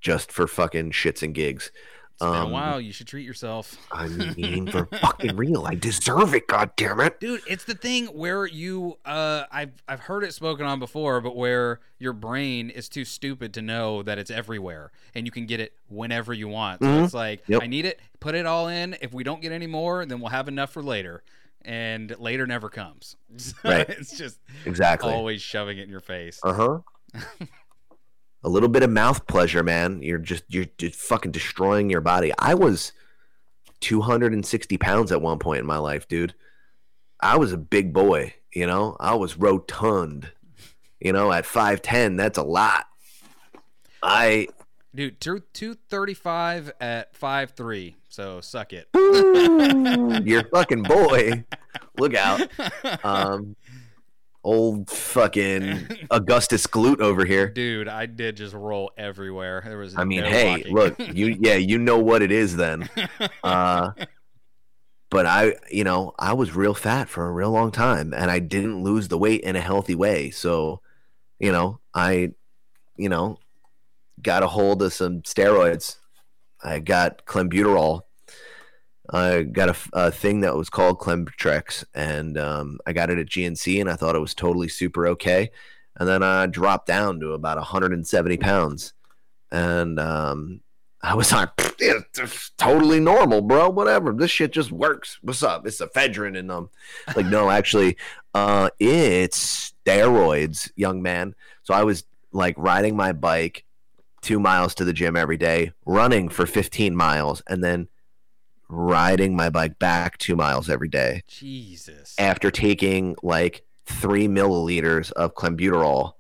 [0.02, 1.72] just for fucking shits and gigs.
[2.14, 2.80] It's been a Um, while.
[2.80, 3.76] You should treat yourself.
[3.92, 6.48] I mean, for fucking real, I deserve it.
[6.48, 7.20] God damn it.
[7.20, 11.36] Dude, it's the thing where you uh I've I've heard it spoken on before, but
[11.36, 15.60] where your brain is too stupid to know that it's everywhere and you can get
[15.60, 16.82] it whenever you want.
[16.82, 17.04] So Mhm.
[17.04, 17.64] it's like Yep.
[17.64, 18.96] I need it, put it all in.
[19.02, 21.22] If we don't get any more, then we'll have enough for later.
[21.66, 23.16] And later never comes.
[23.64, 23.90] Right.
[23.90, 25.12] it's just Exactly.
[25.12, 26.40] always shoving it in your face.
[26.44, 26.80] Uh huh.
[28.44, 30.02] a little bit of mouth pleasure, man.
[30.04, 32.32] You're just you're just fucking destroying your body.
[32.40, 32.92] I was
[33.82, 36.36] 260 pounds at one point in my life, dude.
[37.20, 38.96] I was a big boy, you know.
[39.00, 40.32] I was rotund,
[41.00, 41.32] you know.
[41.32, 42.86] At 5'10, that's a lot.
[44.04, 44.48] I
[44.96, 47.98] Dude, two two thirty five at five three.
[48.08, 48.88] So suck it.
[50.26, 51.44] your fucking boy.
[51.98, 52.50] Look out.
[53.04, 53.58] Um,
[54.46, 57.50] old fucking Augustus Glute over here.
[57.50, 59.64] Dude, I did just roll everywhere.
[59.66, 60.74] There was I mean, no hey, walking.
[60.74, 62.88] look, you yeah, you know what it is then.
[63.44, 63.92] Uh,
[65.10, 68.40] but I, you know, I was real fat for a real long time, and I
[68.40, 70.30] didn't lose the weight in a healthy way.
[70.30, 70.82] So,
[71.40, 72.32] you know, I,
[72.96, 73.38] you know,
[74.22, 75.98] got a hold of some steroids.
[76.64, 78.02] I got clenbuterol.
[79.10, 83.80] I got a thing that was called Clembitrex, and um, I got it at GNC,
[83.80, 85.52] and I thought it was totally super okay.
[85.98, 88.94] And then I dropped down to about 170 pounds,
[89.52, 90.62] and um,
[91.04, 91.50] I was like,
[92.58, 93.70] totally normal, bro.
[93.70, 94.12] Whatever.
[94.12, 95.20] This shit just works.
[95.22, 95.68] What's up?
[95.68, 96.70] It's ephedrine, and um,
[97.16, 97.98] like, no, actually,
[98.34, 101.36] uh, it's steroids, young man.
[101.62, 103.65] So I was like riding my bike
[104.26, 107.88] two miles to the gym every day, running for 15 miles, and then
[108.68, 112.16] riding my bike back two miles every day Jesus.
[112.18, 116.14] after taking like three milliliters of clenbuterol.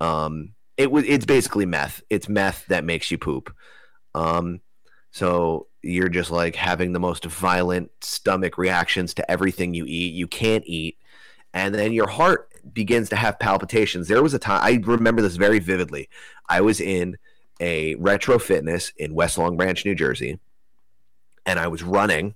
[0.00, 2.02] Um, it was it's basically meth.
[2.10, 3.54] It's meth that makes you poop.
[4.14, 4.60] Um,
[5.12, 10.14] so you're just like having the most violent stomach reactions to everything you eat.
[10.14, 10.98] You can't eat,
[11.54, 14.08] and then your heart begins to have palpitations.
[14.08, 16.08] There was a time I remember this very vividly.
[16.48, 17.16] I was in
[17.60, 20.38] a retro fitness in West Long Branch, New Jersey,
[21.44, 22.34] and I was running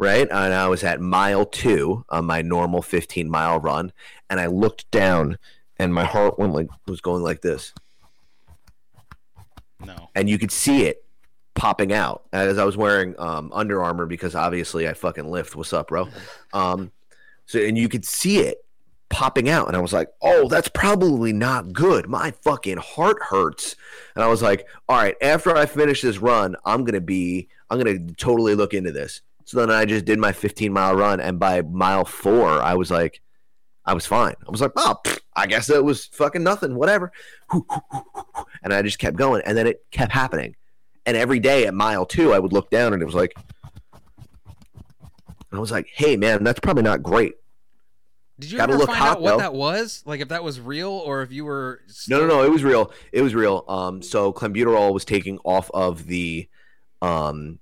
[0.00, 0.28] right?
[0.30, 3.92] And I was at mile two on my normal 15 mile run,
[4.30, 5.36] and I looked down,
[5.78, 7.74] and my heart went like was going like this,
[9.84, 10.08] no.
[10.14, 11.04] and you could see it
[11.54, 15.54] popping out as I was wearing um, Under Armour because obviously I fucking lift.
[15.54, 16.08] What's up, bro?
[16.52, 16.90] Um,
[17.46, 18.64] so and you could see it
[19.10, 22.08] popping out, and I was like, "Oh, that's probably not good.
[22.08, 23.76] My fucking heart hurts."
[24.14, 27.78] And I was like, "All right, after I finish this run, I'm gonna be, I'm
[27.78, 31.38] gonna totally look into this." So then I just did my 15 mile run, and
[31.38, 33.20] by mile four, I was like,
[33.84, 34.34] I was fine.
[34.46, 36.74] I was like, "Oh, pfft, I guess it was fucking nothing.
[36.74, 37.12] Whatever."
[38.62, 40.54] And I just kept going, and then it kept happening.
[41.06, 43.34] And every day at mile two, I would look down, and it was like,
[45.50, 47.34] I was like, "Hey, man, that's probably not great."
[48.40, 49.38] Did you Gotta ever look find hot, out what though.
[49.38, 50.02] that was?
[50.06, 52.42] Like if that was real or if you were No, no, no.
[52.42, 52.92] It was real.
[53.12, 53.64] It was real.
[53.68, 56.48] Um, so clenbuterol was taking off of the,
[57.02, 57.58] um,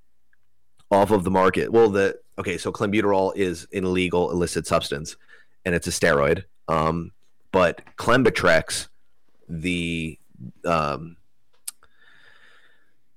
[0.91, 1.70] off of the market.
[1.72, 2.57] Well, the okay.
[2.59, 5.16] So clenbuterol is an illegal illicit substance,
[5.64, 6.45] and it's a steroid.
[6.68, 7.12] Um,
[7.53, 8.89] but Clembitrex,
[9.49, 10.18] the
[10.64, 11.16] um,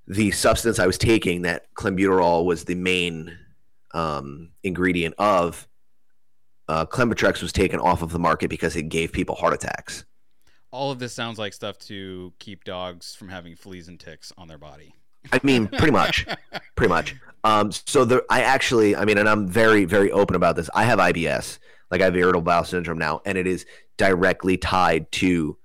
[0.07, 3.37] the substance I was taking that clenbuterol was the main
[3.93, 5.67] um, ingredient of.
[6.67, 10.05] Uh, Clembitrex was taken off of the market because it gave people heart attacks.
[10.71, 14.47] all of this sounds like stuff to keep dogs from having fleas and ticks on
[14.47, 14.93] their body.
[15.33, 16.25] I mean, pretty much,
[16.75, 17.15] pretty much.
[17.43, 20.69] Um, so the I actually, I mean, and I'm very, very open about this.
[20.73, 21.59] I have IBS,
[21.91, 23.65] like I have irritable bowel syndrome now, and it is
[23.97, 25.57] directly tied to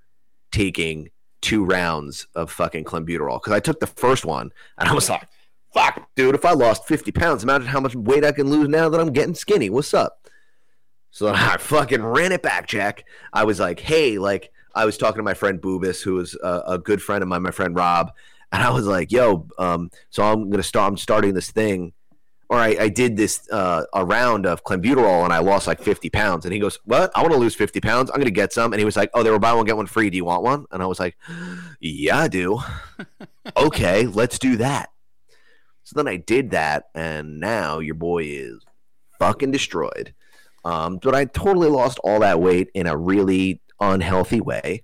[0.51, 1.09] taking
[1.41, 5.27] two rounds of fucking clenbuterol because I took the first one and I was like,
[5.73, 8.89] "Fuck, dude, if I lost 50 pounds, imagine how much weight I can lose now
[8.89, 9.69] that I'm getting skinny.
[9.69, 10.26] What's up?"
[11.17, 13.03] So then I fucking ran it back, Jack.
[13.33, 16.61] I was like, "Hey, like." I was talking to my friend Boobus, who was a,
[16.67, 18.11] a good friend of mine, my friend Rob,
[18.51, 20.91] and I was like, "Yo, um, so I'm gonna start.
[20.91, 21.93] I'm starting this thing,
[22.47, 26.11] or I, I did this uh, a round of clenbuterol, and I lost like 50
[26.11, 27.09] pounds." And he goes, "What?
[27.15, 28.11] I want to lose 50 pounds.
[28.11, 29.87] I'm gonna get some." And he was like, "Oh, they were buy one get one
[29.87, 30.11] free.
[30.11, 31.17] Do you want one?" And I was like,
[31.79, 32.59] "Yeah, I do."
[33.57, 34.91] okay, let's do that.
[35.81, 38.63] So then I did that, and now your boy is
[39.17, 40.13] fucking destroyed.
[40.67, 44.83] Um, but I totally lost all that weight in a really unhealthy way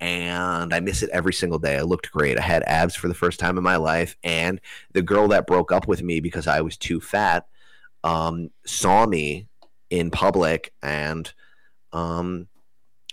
[0.00, 1.76] and I miss it every single day.
[1.76, 2.38] I looked great.
[2.38, 4.60] I had abs for the first time in my life, and
[4.92, 7.46] the girl that broke up with me because I was too fat
[8.02, 9.46] um, saw me
[9.90, 11.30] in public, and
[11.92, 12.48] um,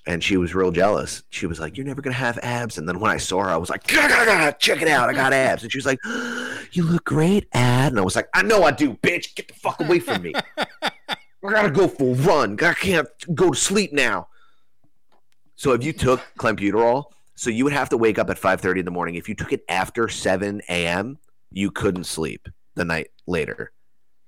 [0.05, 1.23] and she was real jealous.
[1.29, 3.57] She was like, "You're never gonna have abs." And then when I saw her, I
[3.57, 5.99] was like, "Gah, gah, gah, "Check it out, I got abs." And she was like,
[6.71, 9.35] "You look great, Ad." And I was like, "I know I do, bitch.
[9.35, 10.33] Get the fuck away from me.
[11.45, 12.57] I gotta go for a run.
[12.63, 14.27] I can't go to sleep now."
[15.55, 18.85] So if you took clenbuterol, so you would have to wake up at 5:30 in
[18.85, 19.15] the morning.
[19.15, 21.17] If you took it after 7 a.m.,
[21.51, 23.71] you couldn't sleep the night later.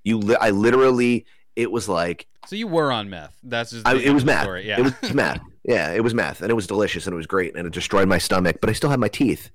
[0.04, 3.38] You, li- I literally, it was like So you were on meth.
[3.44, 4.44] That's just I, it was meth.
[4.44, 4.68] story.
[4.68, 4.80] Yeah.
[4.80, 5.42] It was meth.
[5.66, 8.08] Yeah, it was meth, and it was delicious, and it was great, and it destroyed
[8.08, 9.52] my stomach, but I still had my teeth.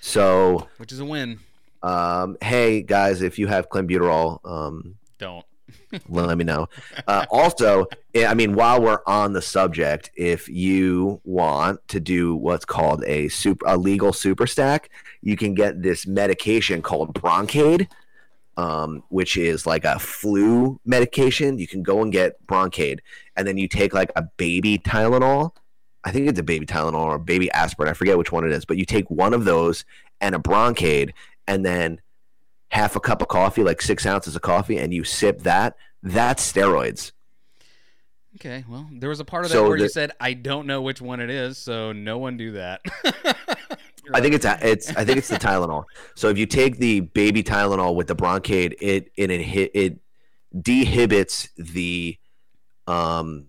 [0.00, 1.40] So, Which is a win.
[1.82, 5.44] um, hey guys, if you have clenbuterol, um, Don't.
[6.08, 6.68] Let me know.
[7.06, 7.86] Uh, also,
[8.16, 13.28] I mean, while we're on the subject, if you want to do what's called a
[13.28, 14.90] super a legal super stack,
[15.22, 17.88] you can get this medication called Bronkaid,
[18.56, 21.58] um, which is like a flu medication.
[21.58, 23.00] You can go and get Bronkaid,
[23.36, 25.52] and then you take like a baby Tylenol.
[26.04, 27.88] I think it's a baby Tylenol or baby aspirin.
[27.88, 29.84] I forget which one it is, but you take one of those
[30.20, 31.12] and a Bronkaid,
[31.46, 32.00] and then
[32.74, 35.76] half a cup of coffee, like six ounces of coffee, and you sip that.
[36.02, 37.12] That's steroids.
[38.36, 38.64] Okay.
[38.68, 41.00] Well, there was a part of that So where you said, I don't know which
[41.00, 42.80] one it is, so no one do that.
[44.12, 45.84] I think it's it's I think it's the Tylenol.
[46.16, 50.00] So if you take the baby Tylenol with the Bronkaid, it it inhi- it
[50.54, 52.18] dehibits the
[52.86, 53.46] um.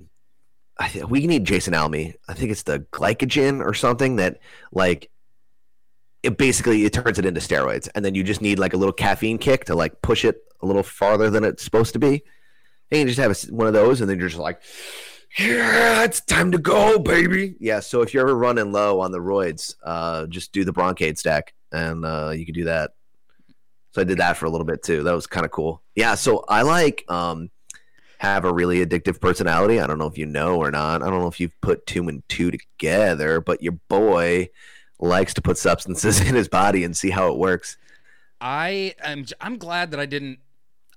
[0.77, 2.15] I th- we need Jason Almy.
[2.27, 4.39] I think it's the glycogen or something that
[4.71, 5.09] like
[6.25, 8.93] it basically it turns it into steroids, and then you just need like a little
[8.93, 12.23] caffeine kick to like push it a little farther than it's supposed to be.
[12.91, 14.61] And you just have a one of those, and then you're just like,
[15.37, 17.55] yeah, it's time to go, baby.
[17.59, 17.79] Yeah.
[17.79, 21.53] So if you're ever running low on the roids, uh, just do the Bronkaid stack,
[21.71, 22.91] and uh, you can do that.
[23.91, 25.03] So I did that for a little bit too.
[25.03, 25.81] That was kind of cool.
[25.95, 26.15] Yeah.
[26.15, 27.49] So I like um,
[28.17, 29.79] have a really addictive personality.
[29.79, 31.01] I don't know if you know or not.
[31.01, 34.49] I don't know if you've put two and two together, but your boy
[34.99, 37.77] likes to put substances in his body and see how it works.
[38.41, 40.39] I am I'm glad that I didn't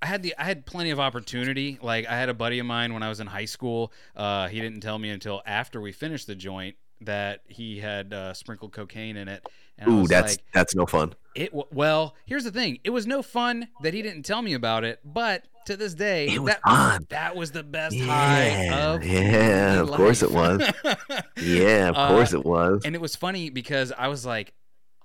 [0.01, 1.79] I had the I had plenty of opportunity.
[1.83, 3.93] Like I had a buddy of mine when I was in high school.
[4.15, 8.35] Uh, he didn't tell me until after we finished the joint that he had uh,
[8.35, 9.47] sprinkled cocaine in it.
[9.79, 11.15] And I Ooh, that's like, that's no fun.
[11.43, 11.51] It.
[11.51, 12.79] w- Well, here's the thing.
[12.85, 15.01] It was no fun that he didn't tell me about it.
[15.05, 19.81] But to this day, It was that that was the best high Yeah, of yeah,
[19.81, 20.63] of course it was.
[21.43, 22.83] Yeah, of Uh, course it was.
[22.85, 24.55] and it was funny because I was like,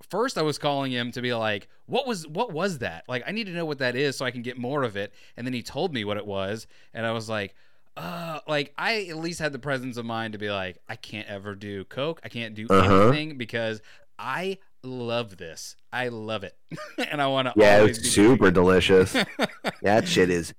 [0.09, 3.03] first I was calling him to be like, what was what was that?
[3.07, 5.13] Like I need to know what that is so I can get more of it.
[5.37, 7.55] And then he told me what it was, and I was like,
[7.97, 11.27] uh, like I at least had the presence of mind to be like, I can't
[11.27, 12.21] ever do coke.
[12.23, 13.07] I can't do Uh-huh.
[13.09, 13.81] anything because
[14.17, 15.75] I love this.
[15.91, 16.55] I love it,
[17.09, 17.53] and I want to.
[17.55, 19.13] Yeah, it's super delicious.
[19.81, 20.53] that shit is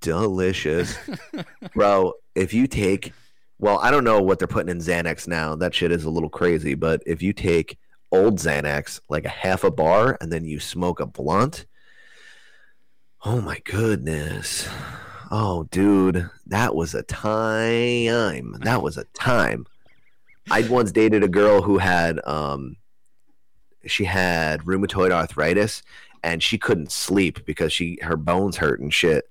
[0.00, 0.96] delicious.
[1.74, 3.12] Bro, if you take
[3.58, 5.54] well, I don't know what they're putting in Xanax now.
[5.54, 7.78] That shit is a little crazy, but if you take
[8.12, 11.66] old Xanax, like a half a bar, and then you smoke a blunt,
[13.24, 14.68] oh my goodness.
[15.30, 18.52] Oh, dude, that was a time.
[18.60, 19.66] That was a time.
[20.50, 22.76] I'd once dated a girl who had um
[23.86, 25.82] she had rheumatoid arthritis
[26.22, 29.28] and she couldn't sleep because she her bones hurt and shit.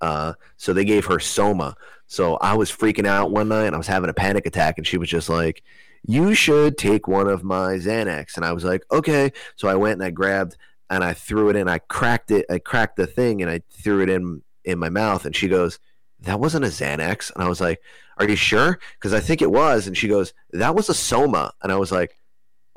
[0.00, 1.76] Uh, so they gave her soma.
[2.06, 4.86] So I was freaking out one night and I was having a panic attack, and
[4.86, 5.62] she was just like,
[6.06, 9.94] "You should take one of my Xanax." And I was like, "Okay." So I went
[9.94, 10.56] and I grabbed
[10.88, 11.68] and I threw it in.
[11.68, 12.46] I cracked it.
[12.50, 15.26] I cracked the thing and I threw it in in my mouth.
[15.26, 15.78] And she goes,
[16.20, 17.82] "That wasn't a Xanax." And I was like,
[18.16, 19.86] "Are you sure?" Because I think it was.
[19.86, 22.17] And she goes, "That was a soma." And I was like,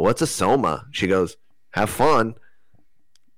[0.01, 1.37] "What's a soma?" She goes,
[1.71, 2.35] "Have fun."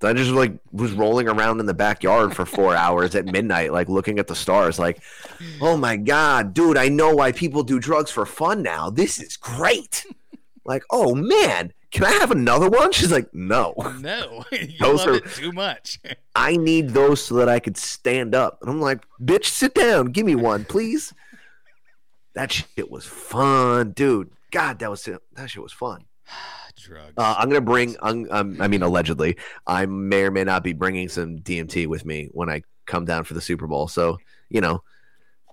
[0.01, 3.87] I just like was rolling around in the backyard for four hours at midnight, like
[3.87, 5.01] looking at the stars, like,
[5.61, 8.89] oh my god, dude, I know why people do drugs for fun now.
[8.89, 10.05] This is great.
[10.65, 12.91] like, oh man, can I have another one?
[12.91, 15.99] She's like, no, No, you Those love are- it too much.
[16.35, 18.57] I need those so that I could stand up.
[18.61, 21.13] And I'm like, bitch, sit down, give me one, please.
[22.33, 24.31] That shit was fun, dude.
[24.51, 26.03] God, that was that shit was fun.
[26.75, 27.13] Drugs.
[27.17, 27.95] Uh, I'm gonna bring.
[28.01, 32.05] I'm, um, I mean, allegedly, I may or may not be bringing some DMT with
[32.05, 33.87] me when I come down for the Super Bowl.
[33.87, 34.17] So
[34.49, 34.83] you know,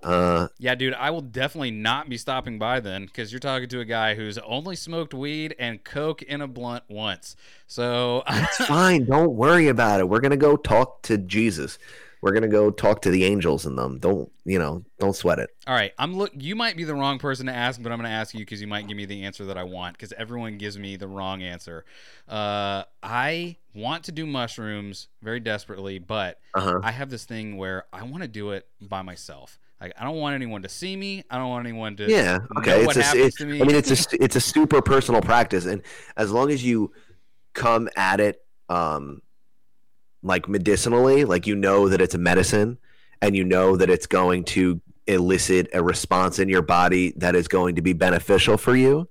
[0.02, 3.80] uh, Yeah, dude, I will definitely not be stopping by then because you're talking to
[3.80, 7.36] a guy who's only smoked weed and coke in a blunt once.
[7.66, 9.04] So it's fine.
[9.04, 10.08] Don't worry about it.
[10.08, 11.78] We're gonna go talk to Jesus.
[12.22, 13.98] We're gonna go talk to the angels and them.
[13.98, 14.84] Don't you know?
[14.98, 15.50] Don't sweat it.
[15.66, 16.32] All right, I'm look.
[16.34, 18.60] You might be the wrong person to ask, but I'm going to ask you because
[18.60, 19.96] you might give me the answer that I want.
[19.96, 21.84] Because everyone gives me the wrong answer.
[22.28, 26.80] Uh, I want to do mushrooms very desperately, but Uh huh.
[26.82, 29.58] I have this thing where I want to do it by myself.
[29.80, 31.24] Like I don't want anyone to see me.
[31.30, 33.62] I don't want anyone to yeah okay it's a, it's, me.
[33.62, 35.82] i mean it's a it's a super personal practice and
[36.16, 36.92] as long as you
[37.54, 39.22] come at it um
[40.22, 42.78] like medicinally like you know that it's a medicine
[43.22, 47.48] and you know that it's going to elicit a response in your body that is
[47.48, 49.08] going to be beneficial for you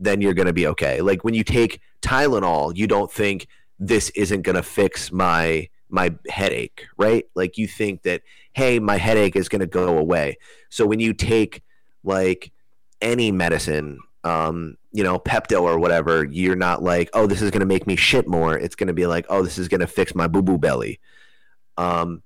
[0.00, 1.00] then you're going to be okay.
[1.00, 3.46] Like when you take tylenol you don't think
[3.78, 7.24] this isn't going to fix my my headache right?
[7.34, 8.22] Like you think that
[8.52, 10.36] hey my headache is going to go away.
[10.68, 11.62] So when you take
[12.04, 12.52] like
[13.00, 17.60] any medicine um you know pepto or whatever you're not like oh this is going
[17.60, 18.56] to make me shit more.
[18.58, 21.00] It's going to be like oh this is going to fix my boo boo belly.
[21.76, 22.22] Um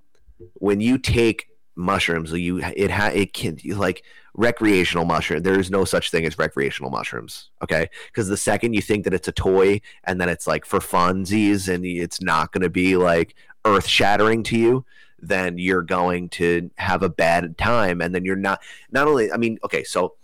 [0.54, 5.84] when you take mushrooms you it ha it can like recreational mushroom there is no
[5.84, 7.88] such thing as recreational mushrooms okay?
[8.06, 11.72] Because the second you think that it's a toy and that it's like for funsies
[11.72, 13.34] and it's not going to be like
[13.64, 14.84] earth shattering to you
[15.18, 19.36] then you're going to have a bad time and then you're not not only i
[19.36, 20.14] mean okay so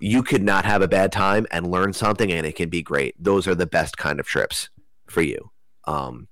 [0.00, 3.14] you could not have a bad time and learn something and it can be great
[3.22, 4.70] those are the best kind of trips
[5.06, 5.50] for you
[5.86, 6.28] um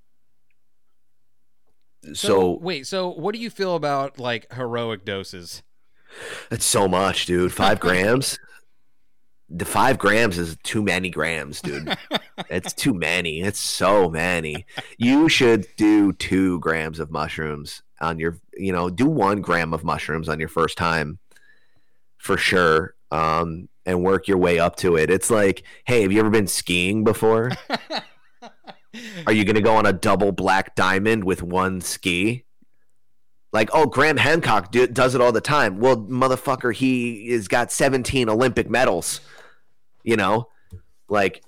[2.14, 5.62] so, so wait, so what do you feel about like heroic doses?
[6.50, 7.52] That's so much, dude.
[7.52, 8.38] Five grams.
[9.48, 11.96] The five grams is too many grams, dude.
[12.50, 13.42] it's too many.
[13.42, 14.66] It's so many.
[14.98, 19.84] You should do two grams of mushrooms on your, you know, do one gram of
[19.84, 21.18] mushrooms on your first time
[22.18, 22.95] for sure.
[23.10, 25.10] Um, and work your way up to it.
[25.10, 27.52] It's like, hey, have you ever been skiing before?
[29.26, 32.44] Are you going to go on a double black diamond with one ski?
[33.52, 35.78] Like, oh, Graham Hancock do, does it all the time.
[35.78, 39.20] Well, motherfucker, he has got 17 Olympic medals.
[40.02, 40.48] You know,
[41.08, 41.42] like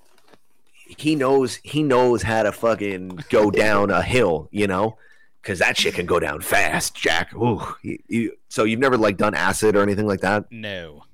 [0.73, 4.49] he knows he knows how to fucking go down a hill.
[4.51, 4.99] You know,
[5.43, 7.35] because that shit can go down fast, Jack.
[7.35, 10.51] Ooh, you, you, so you've never like done acid or anything like that?
[10.51, 11.05] No.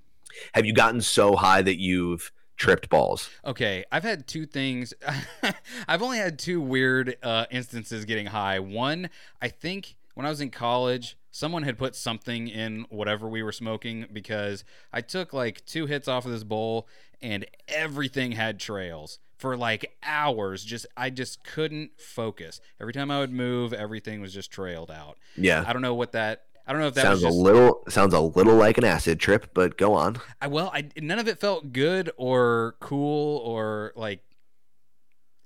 [0.53, 3.31] Have you gotten so high that you've tripped balls?
[3.45, 4.95] Okay, I've had two things.
[5.89, 8.59] I've only had two weird uh, instances getting high.
[8.59, 9.11] One,
[9.41, 13.53] I think when I was in college, someone had put something in whatever we were
[13.53, 16.87] smoking because I took like two hits off of this bowl
[17.21, 20.65] and everything had trails for like hours.
[20.65, 22.61] Just I just couldn't focus.
[22.81, 25.19] Every time I would move, everything was just trailed out.
[25.37, 26.45] Yeah, I don't know what that.
[26.67, 28.85] I don't know if that sounds was just, a little sounds a little like an
[28.85, 30.17] acid trip, but go on.
[30.41, 34.21] I well, I none of it felt good or cool or like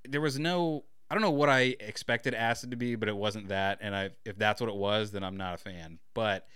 [0.09, 3.49] there was no I don't know what I expected acid to be, but it wasn't
[3.49, 3.79] that.
[3.81, 5.99] And I if that's what it was, then I'm not a fan.
[6.15, 6.47] But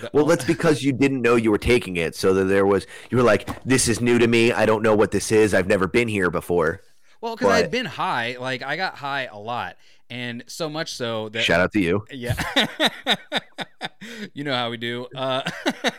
[0.00, 2.86] the, Well, that's because you didn't know you were taking it, so that there was
[3.10, 4.50] you were like, "This is new to me.
[4.50, 5.54] I don't know what this is.
[5.54, 6.82] I've never been here before."
[7.20, 9.76] well, because I'd been high, like I got high a lot,
[10.10, 12.04] and so much so that Shout out to you.
[12.10, 12.34] Yeah.
[14.34, 15.06] you know how we do.
[15.14, 15.48] Uh,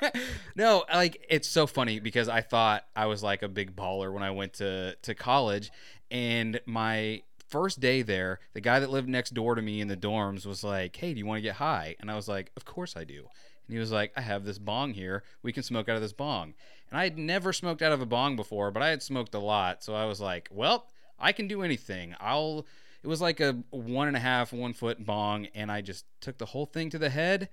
[0.55, 4.24] no, like it's so funny because I thought I was like a big baller when
[4.24, 5.72] I went to to college
[6.12, 9.97] and my first day there, the guy that lived next door to me in the
[9.97, 12.66] dorms was like, "Hey, do you want to get high?" And I was like, "Of
[12.66, 13.28] course I do."
[13.68, 15.24] And he was like, "I have this bong here.
[15.43, 16.53] We can smoke out of this bong."
[16.89, 19.39] And I had never smoked out of a bong before, but I had smoked a
[19.39, 20.88] lot, so I was like, "Well,
[21.20, 22.16] I can do anything.
[22.20, 22.66] I'll."
[23.04, 26.38] It was like a one and a half, one foot bong, and I just took
[26.38, 27.50] the whole thing to the head.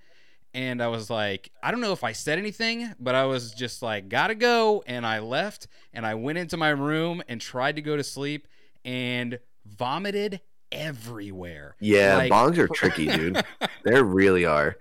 [0.53, 3.81] And I was like, I don't know if I said anything, but I was just
[3.81, 4.83] like, gotta go.
[4.87, 8.47] And I left and I went into my room and tried to go to sleep
[8.83, 10.39] and vomited
[10.71, 11.75] everywhere.
[11.79, 13.43] Yeah, Like- bongs are tricky, dude.
[13.83, 14.77] they really are.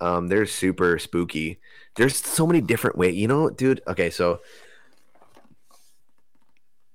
[0.00, 1.60] Um, they're super spooky.
[1.96, 3.14] There's so many different ways.
[3.14, 3.80] You know, dude.
[3.86, 4.40] Okay, so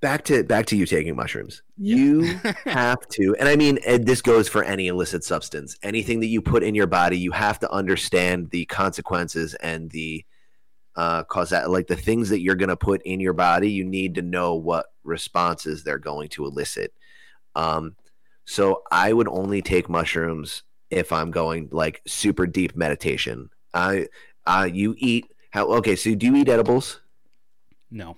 [0.02, 1.62] back to back to you taking mushrooms.
[1.78, 2.22] You
[2.66, 5.78] have to, and I mean, and this goes for any illicit substance.
[5.84, 10.26] Anything that you put in your body, you have to understand the consequences and the
[10.96, 13.72] uh, cause that like the things that you're going to put in your body.
[13.72, 16.94] You need to know what responses they're going to elicit.
[17.56, 17.96] Um,
[18.46, 23.50] so I would only take mushrooms if I'm going like super deep meditation.
[23.74, 24.08] I,
[24.46, 25.68] uh, you eat how?
[25.68, 27.00] Okay, so do you eat edibles?
[27.92, 28.18] No.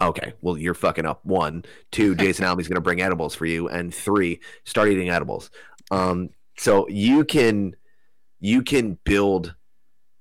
[0.00, 1.24] Okay, well you're fucking up.
[1.24, 5.50] One, two, Jason Almy's gonna bring edibles for you, and three, start eating edibles.
[5.90, 7.74] Um, so you can
[8.40, 9.54] you can build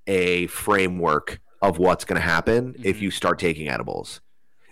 [0.07, 3.01] a framework of what's gonna happen if Mhm.
[3.01, 4.21] you start taking edibles.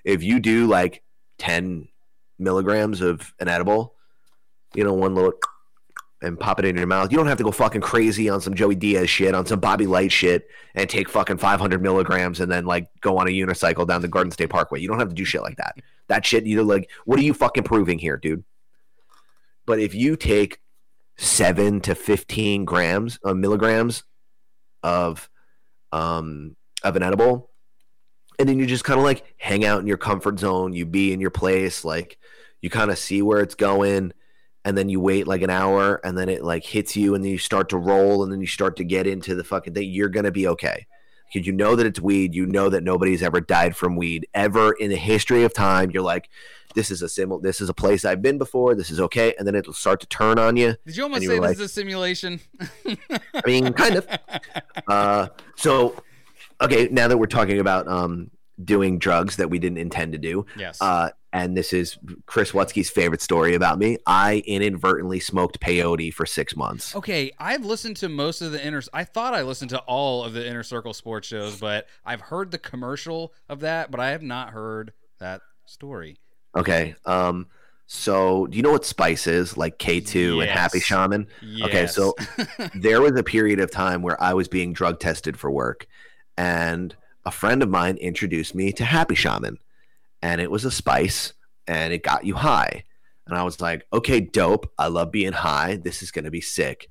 [0.04, 1.04] If you do like
[1.38, 1.88] ten
[2.40, 3.96] milligrams of an edible,
[4.74, 5.34] you know, one little
[6.22, 7.12] and pop it in your mouth.
[7.12, 9.86] You don't have to go fucking crazy on some Joey Diaz shit, on some Bobby
[9.86, 14.02] Light shit, and take fucking 500 milligrams and then like go on a unicycle down
[14.02, 14.80] the Garden State Parkway.
[14.80, 15.76] You don't have to do shit like that.
[16.08, 18.44] That shit, you know, like, what are you fucking proving here, dude?
[19.66, 20.60] But if you take
[21.18, 24.04] seven to 15 grams, uh, milligrams
[24.84, 25.30] of
[25.92, 27.50] um of an edible
[28.40, 31.12] and then you just kind of like hang out in your comfort zone you be
[31.12, 32.18] in your place like
[32.62, 34.14] you kind of see where it's going
[34.68, 37.32] and then you wait like an hour and then it like hits you and then
[37.32, 40.10] you start to roll and then you start to get into the fucking thing you're
[40.10, 40.86] gonna be okay
[41.32, 44.74] because you know that it's weed you know that nobody's ever died from weed ever
[44.74, 46.30] in the history of time you're like
[46.76, 49.48] this is a sim this is a place i've been before this is okay and
[49.48, 51.70] then it'll start to turn on you Did you almost say were this is a
[51.70, 52.42] simulation?
[52.86, 54.08] I mean, kind of.
[54.88, 56.02] Uh, so,
[56.62, 58.32] okay, now that we're talking about um,
[58.64, 60.82] doing drugs that we didn't intend to do, yes.
[60.82, 66.26] uh, and this is Chris Wutsky's favorite story about me, I inadvertently smoked peyote for
[66.26, 66.96] six months.
[66.96, 68.82] Okay, I've listened to most of the inner.
[68.94, 72.52] I thought I listened to all of the inner circle sports shows, but I've heard
[72.52, 76.18] the commercial of that, but I have not heard that story.
[76.56, 76.96] Okay.
[77.06, 77.48] Um,
[77.90, 79.56] so, do you know what spice is?
[79.58, 80.86] Like K2 and Happy Yes.
[80.86, 81.28] Shaman?
[81.64, 82.16] Okay, so-
[82.76, 85.88] there was a period of time where I was being drug tested for work,
[86.38, 89.58] and a friend of mine introduced me to Happy Shaman,
[90.22, 91.34] and it was a spice,
[91.68, 92.84] and it got you high.
[93.26, 94.72] And I was like, okay, dope.
[94.78, 95.76] I love being high.
[95.76, 96.90] This is going to be sick.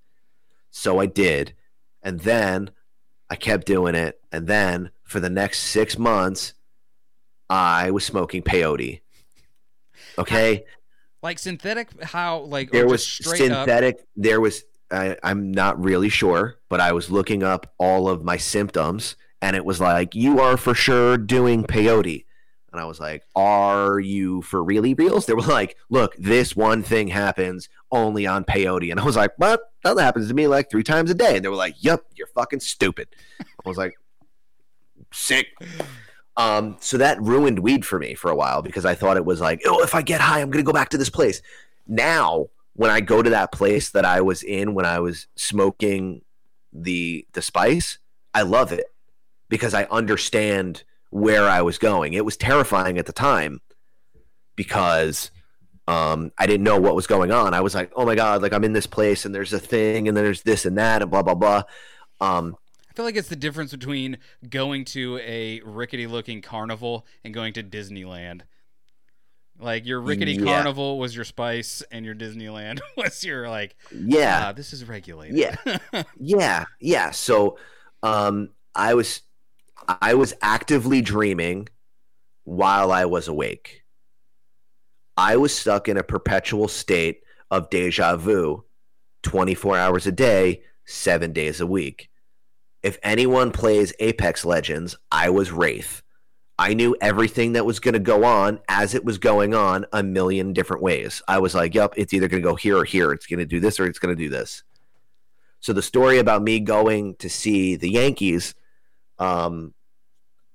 [0.70, 1.54] So I did.
[2.02, 2.70] And then
[3.30, 4.20] I kept doing it.
[4.30, 6.52] And then for the next six months,
[7.48, 9.00] I was smoking peyote.
[10.18, 10.64] Okay
[11.26, 13.66] like synthetic, how like there was straight up.
[13.66, 14.62] synthetic there was
[14.92, 19.56] I, i'm not really sure but i was looking up all of my symptoms and
[19.56, 22.25] it was like you are for sure doing peyote
[22.72, 25.26] and i was like are you for really reals?
[25.26, 28.90] They were like look this one thing happens only on peyote.
[28.90, 29.60] And i was like what?
[29.84, 31.36] That happens to me like three times a day.
[31.36, 33.08] And they were like yep you're fucking stupid.
[33.40, 33.94] I was like
[35.12, 35.48] sick.
[36.36, 39.40] Um, so that ruined weed for me for a while because I thought it was
[39.40, 41.40] like, oh, if I get high, I'm gonna go back to this place.
[41.86, 46.22] Now, when I go to that place that I was in when I was smoking
[46.72, 47.98] the the spice,
[48.34, 48.86] I love it
[49.48, 50.84] because I understand
[51.16, 52.12] where I was going.
[52.14, 53.60] It was terrifying at the time
[54.54, 55.30] because
[55.88, 57.54] um, I didn't know what was going on.
[57.54, 60.08] I was like, oh my god, like I'm in this place and there's a thing
[60.08, 61.62] and then there's this and that and blah blah blah.
[62.20, 62.56] Um,
[62.90, 67.52] I feel like it's the difference between going to a rickety looking carnival and going
[67.54, 68.42] to Disneyland.
[69.58, 70.44] Like your rickety Yeah.
[70.44, 75.36] carnival was your spice, and your Disneyland was your like, yeah, ah, this is regulated.
[75.64, 76.02] Yeah.
[76.18, 77.10] Yeah, yeah.
[77.10, 77.58] So
[78.02, 79.22] um I was
[79.88, 81.68] I was actively dreaming
[82.44, 83.82] while I was awake.
[85.16, 87.20] I was stuck in a perpetual state
[87.50, 88.64] of deja vu
[89.22, 92.10] 24 hours a day, 7 days a week.
[92.82, 96.02] If anyone plays Apex Legends, I was Wraith.
[96.58, 100.02] I knew everything that was going to go on as it was going on a
[100.02, 101.22] million different ways.
[101.28, 103.12] I was like, yep, it's either going to go here or here.
[103.12, 104.62] It's going to do this or it's going to do this.
[105.60, 108.54] So the story about me going to see the Yankees,
[109.18, 109.74] um,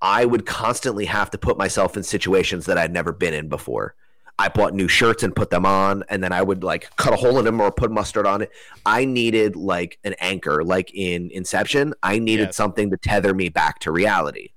[0.01, 3.95] I would constantly have to put myself in situations that I'd never been in before.
[4.39, 7.15] I bought new shirts and put them on, and then I would like cut a
[7.15, 8.49] hole in them or put mustard on it.
[8.85, 11.93] I needed like an anchor, like in Inception.
[12.01, 14.49] I needed something to tether me back to reality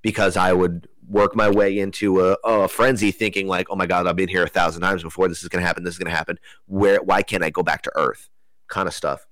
[0.00, 4.06] because I would work my way into a, a frenzy, thinking like, "Oh my god,
[4.06, 5.28] I've been here a thousand times before.
[5.28, 5.84] This is going to happen.
[5.84, 6.38] This is going to happen.
[6.66, 7.02] Where?
[7.02, 8.30] Why can't I go back to Earth?"
[8.68, 9.26] Kind of stuff.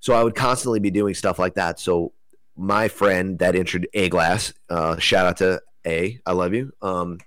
[0.00, 1.80] So I would constantly be doing stuff like that.
[1.80, 2.12] So
[2.56, 6.72] my friend that introduced A Glass, uh, shout out to A, I love you.
[6.82, 7.18] Um,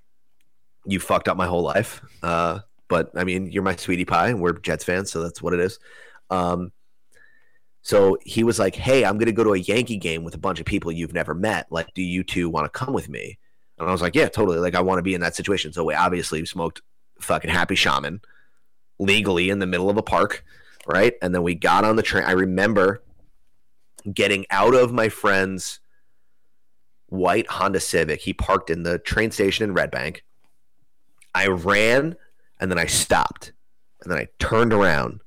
[0.85, 2.01] you fucked up my whole life.
[2.23, 5.53] Uh, but I mean, you're my sweetie pie, and we're Jets fans, so that's what
[5.53, 5.79] it is.
[6.29, 6.71] Um,
[7.81, 10.59] so he was like, "Hey, I'm gonna go to a Yankee game with a bunch
[10.59, 11.67] of people you've never met.
[11.69, 13.37] Like, do you two want to come with me?"
[13.77, 14.59] And I was like, "Yeah, totally.
[14.59, 16.81] Like, I want to be in that situation." So we obviously smoked
[17.19, 18.21] fucking Happy Shaman
[18.99, 20.43] legally in the middle of a park,
[20.85, 21.13] right?
[21.21, 22.23] And then we got on the train.
[22.25, 23.03] I remember
[24.13, 25.79] getting out of my friend's
[27.07, 28.21] white Honda Civic.
[28.21, 30.23] He parked in the train station in Red Bank.
[31.33, 32.15] I ran
[32.59, 33.53] and then I stopped.
[34.01, 35.21] And then I turned around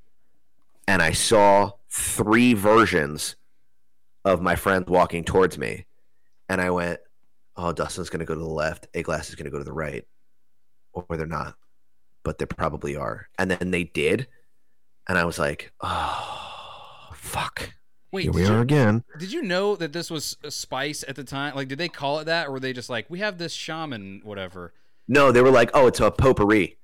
[0.87, 3.37] and I saw three versions
[4.25, 5.87] of my friend walking towards me.
[6.49, 7.01] And I went,
[7.57, 8.87] Oh, Dustin's going to go to the left.
[8.95, 10.07] A Glass is going to go to the right.
[10.93, 11.57] Or they're not,
[12.23, 13.29] but they probably are.
[13.39, 14.29] And then they did.
[15.09, 17.71] And I was like, Oh, fuck.
[18.13, 19.05] Wait, Here did we you, are again.
[19.19, 21.55] did you know that this was a spice at the time?
[21.55, 24.21] Like, did they call it that, or were they just like, we have this shaman,
[24.25, 24.73] whatever?
[25.07, 26.77] No, they were like, Oh, it's a potpourri.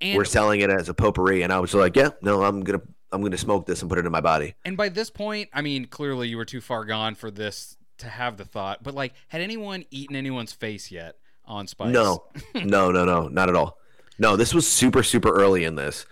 [0.00, 1.42] And We're selling it as a potpourri.
[1.42, 2.86] And I was like, Yeah, no, I'm going to.
[3.12, 4.54] I'm gonna smoke this and put it in my body.
[4.64, 8.06] And by this point, I mean, clearly you were too far gone for this to
[8.08, 8.84] have the thought.
[8.84, 11.92] But like, had anyone eaten anyone's face yet on Spice?
[11.92, 12.22] No,
[12.54, 13.78] no, no, no, not at all.
[14.20, 16.06] No, this was super, super early in this.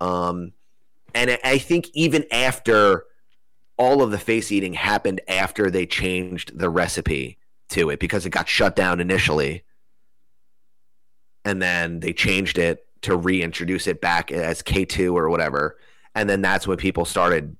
[0.00, 0.52] Um,
[1.16, 3.06] and I- I think even after
[3.78, 7.38] all of the face eating happened after they changed the recipe
[7.70, 9.64] to it because it got shut down initially.
[11.44, 15.78] And then they changed it to reintroduce it back as K2 or whatever.
[16.14, 17.56] And then that's when people started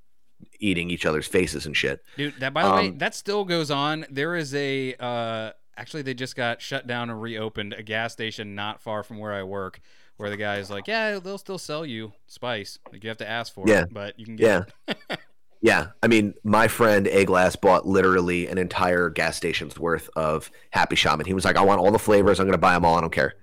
[0.58, 2.02] eating each other's faces and shit.
[2.16, 4.06] Dude, that by the way, Um, that still goes on.
[4.10, 8.54] There is a uh actually they just got shut down and reopened a gas station
[8.54, 9.80] not far from where I work
[10.16, 12.78] where the guy's like, "Yeah, they'll still sell you spice.
[12.90, 13.82] Like you have to ask for Yeah.
[13.82, 14.98] it, but you can get it."
[15.62, 20.50] Yeah, I mean, my friend A Glass bought literally an entire gas station's worth of
[20.70, 21.26] Happy Shaman.
[21.26, 22.38] He was like, "I want all the flavors.
[22.38, 22.96] I'm going to buy them all.
[22.96, 23.34] I don't care."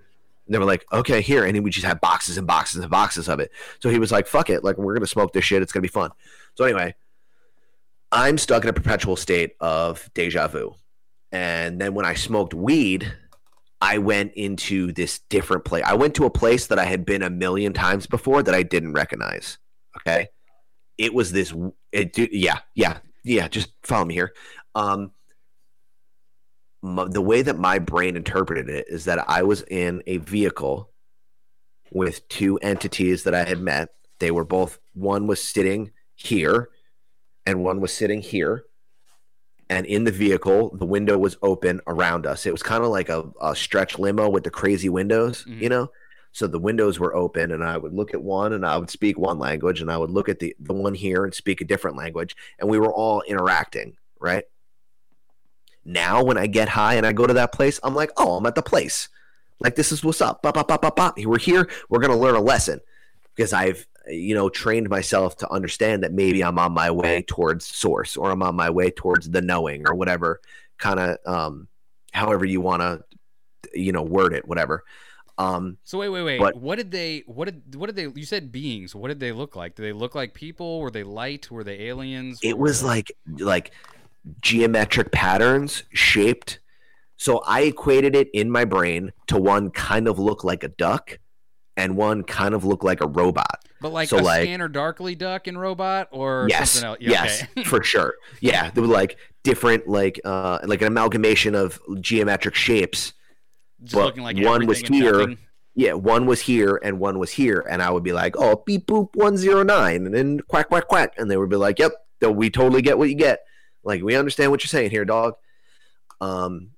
[0.45, 2.89] And they were like, "Okay, here," and he would just have boxes and boxes and
[2.89, 3.51] boxes of it.
[3.79, 5.61] So he was like, "Fuck it, like we're going to smoke this shit.
[5.61, 6.11] It's going to be fun."
[6.55, 6.95] So anyway,
[8.11, 10.75] I'm stuck in a perpetual state of deja vu,
[11.31, 13.11] and then when I smoked weed,
[13.81, 15.83] I went into this different place.
[15.85, 18.61] I went to a place that I had been a million times before that I
[18.61, 19.57] didn't recognize.
[19.97, 20.29] Okay
[20.97, 21.53] it was this
[21.91, 24.33] it yeah yeah yeah just follow me here.
[24.75, 25.11] Um
[26.83, 30.91] the way that my brain interpreted it is that i was in a vehicle
[31.93, 33.89] with two entities that i had met.
[34.19, 36.69] They were both one was sitting here
[37.45, 38.63] and one was sitting here.
[39.69, 42.45] And in the vehicle the window was open around us.
[42.45, 45.61] It was kind of like a, a stretch limo with the crazy windows Mhm.
[45.61, 45.89] you know
[46.33, 49.17] so the windows were open and i would look at one and i would speak
[49.17, 51.95] one language and i would look at the, the one here and speak a different
[51.95, 54.45] language and we were all interacting right?
[55.85, 58.45] Now when i get high and i go to that place i'm like oh i'm
[58.45, 59.09] at the place.
[59.59, 60.41] Like this is what's up.
[60.41, 61.17] Bop, bop, bop, bop, bop.
[61.17, 61.69] we're here.
[61.87, 62.81] We're going to learn a lesson.
[63.35, 67.65] Because i've you know trained myself to understand that maybe i'm on my way towards
[67.65, 70.41] source or i'm on my way towards the knowing or whatever
[70.77, 71.67] kind of um
[72.11, 73.03] however you want to
[73.73, 74.83] you know word it whatever
[75.37, 76.39] um So wait, wait, wait.
[76.39, 77.23] But- what did they?
[77.25, 77.75] What did?
[77.75, 78.19] What did they?
[78.19, 78.93] You said beings.
[78.95, 79.75] What did they look like?
[79.75, 80.79] Did they look like people?
[80.79, 81.49] Were they light?
[81.49, 82.39] Were they aliens?
[82.43, 82.87] it was they?
[82.87, 83.71] like like
[84.39, 86.59] geometric patterns shaped
[87.17, 91.19] so i equated it in my brain to one kind of look like a duck
[91.75, 95.13] and one kind of look like a robot but like so, a like- Scanner Darkly
[95.13, 96.97] Duck and robot, or yes something else.
[97.01, 97.63] Yeah, yes okay.
[97.65, 103.11] for sure yeah there were like different like uh like an amalgamation of geometric shapes
[103.83, 105.35] Just but looking like one was here,
[105.75, 108.85] yeah one was here and one was here and i would be like oh beep
[108.85, 111.93] boop 109 and then quack quack quack and they would be like yep
[112.31, 113.41] we totally get what you get.
[113.83, 115.35] Like we understand what you're saying here dog.
[116.21, 116.71] Um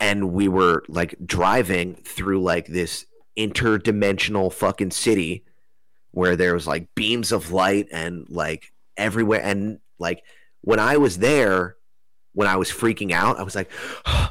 [0.00, 3.06] and we were like driving through like this
[3.38, 5.44] interdimensional fucking city
[6.10, 10.22] where there was like beams of light and like everywhere and like
[10.62, 11.76] when i was there
[12.36, 13.70] when i was freaking out i was like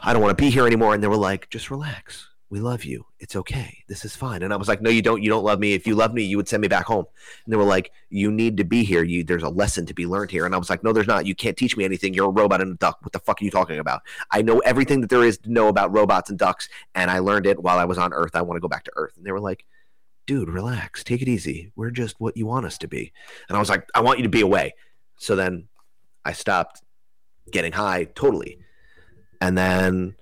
[0.05, 0.93] i don't want to be here anymore.
[0.93, 2.29] And they were like just relax.
[2.51, 3.05] We love you.
[3.19, 3.83] It's okay.
[3.87, 4.43] This is fine.
[4.43, 5.21] And i was like no you don't.
[5.21, 5.73] You don't love me.
[5.73, 7.05] If you love me you would send me back home.
[7.43, 9.03] And they were like you need to be here.
[9.03, 10.45] You there's a lesson to be learned here.
[10.45, 11.25] And i was like no there's not.
[11.25, 12.13] You can't teach me anything.
[12.13, 12.99] You're a robot and a duck.
[13.01, 14.01] What the fuck are you talking about?
[14.31, 17.47] I know everything that there is to know about robots and ducks and i learned
[17.47, 18.35] it while i was on earth.
[18.35, 19.17] I want to go back to earth.
[19.17, 19.65] And they were like
[20.27, 21.03] dude relax.
[21.03, 21.71] Take it easy.
[21.75, 23.11] We're just what you want us to be.
[23.49, 24.75] And i was like i want you to be away.
[25.17, 25.67] So then
[26.23, 26.83] i stopped
[27.51, 28.57] getting high totally.
[29.41, 30.15] And then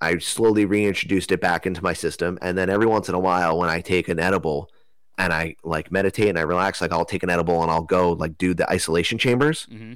[0.00, 2.38] i slowly reintroduced it back into my system.
[2.40, 4.70] And then every once in a while when i take an edible
[5.18, 8.12] and i like meditate and i relax like i'll take an edible and i'll go
[8.12, 9.64] like do the isolation chambers.
[9.70, 9.94] Hmm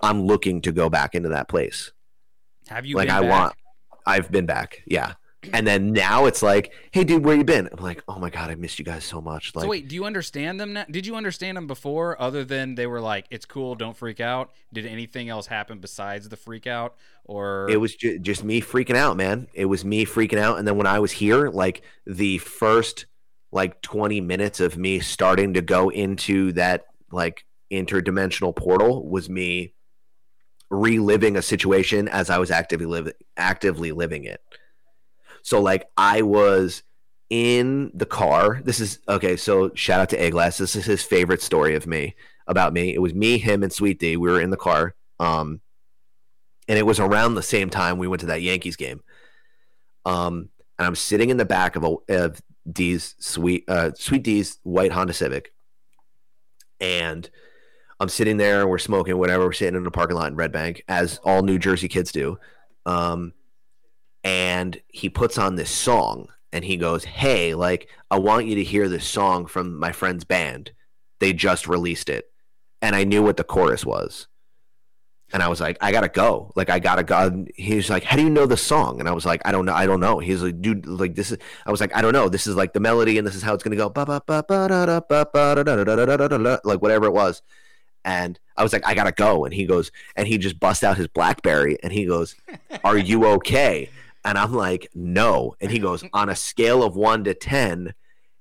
[0.00, 1.92] i'm looking to go back into that place.
[2.68, 3.30] Have you like been i back?
[3.30, 3.54] want
[4.06, 4.82] i've been back.
[4.86, 5.14] Yeah
[5.52, 7.68] and then now it's like hey dude where you been?
[7.72, 9.54] I'm like oh my god i missed you guys so much.
[9.54, 10.84] Like so wait, do you understand them now?
[10.90, 14.52] Did you understand them before, other than they were like, "It's cool, don't freak out"?
[14.72, 18.96] Did anything else happen besides the freak out, or it was ju- just me freaking
[18.96, 19.48] out man.
[19.54, 20.58] It was me freaking out.
[20.58, 23.06] And then when i was here like the first
[23.54, 29.74] like 20 minutes of me starting to go into that like interdimensional portal was me
[30.70, 34.40] reliving a situation as i was actively living actively living it
[35.44, 36.82] so like i was
[37.30, 40.58] in the car this is okay so shout out to Eglass.
[40.58, 42.16] this is his favorite story of me
[42.48, 45.60] about me it was me him and sweet d we were in the car um
[46.68, 49.02] and it was around the same time we went to that Yankees game.
[50.04, 50.48] Um,
[50.78, 54.92] and I'm sitting in the back of a of D's sweet uh, sweet D's white
[54.92, 55.52] Honda Civic,
[56.80, 57.28] and
[58.00, 59.44] I'm sitting there we're smoking whatever.
[59.44, 62.38] We're sitting in the parking lot in Red Bank, as all New Jersey kids do.
[62.86, 63.32] Um,
[64.24, 68.64] and he puts on this song and he goes, Hey, like, I want you to
[68.64, 70.72] hear this song from my friend's band.
[71.20, 72.30] They just released it.
[72.80, 74.26] And I knew what the chorus was.
[75.32, 76.52] And I was like, I gotta go.
[76.54, 77.44] Like, I gotta go.
[77.54, 79.00] He's like, How do you know the song?
[79.00, 79.74] And I was like, I don't know.
[79.74, 80.20] I don't know.
[80.20, 82.28] He's like, Dude, like, this is, I was like, I don't know.
[82.28, 83.92] This is like the melody and this is how it's gonna go.
[86.64, 87.42] Like, whatever it was.
[88.06, 89.44] And I was like, I gotta go.
[89.44, 92.36] And he goes, and he just busts out his Blackberry and he goes,
[92.84, 93.90] Are you okay?
[94.24, 95.54] And I'm like, No.
[95.60, 97.94] And he goes, On a scale of one to 10,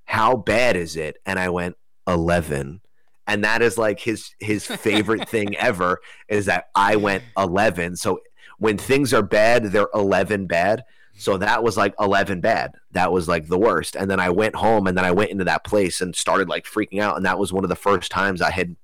[0.05, 1.18] how bad is it?
[1.26, 1.76] And I went,
[2.07, 2.81] 11.
[3.26, 7.95] And that is like his his favorite thing ever is that I went 11.
[7.97, 8.19] So
[8.60, 10.84] when things are bad, they're 11 bad.
[11.15, 12.73] So that was like 11 bad.
[12.91, 13.95] That was like the worst.
[13.95, 16.65] And then I went home and then I went into that place and started like
[16.65, 17.18] freaking out.
[17.18, 18.76] And that was one of the first times I had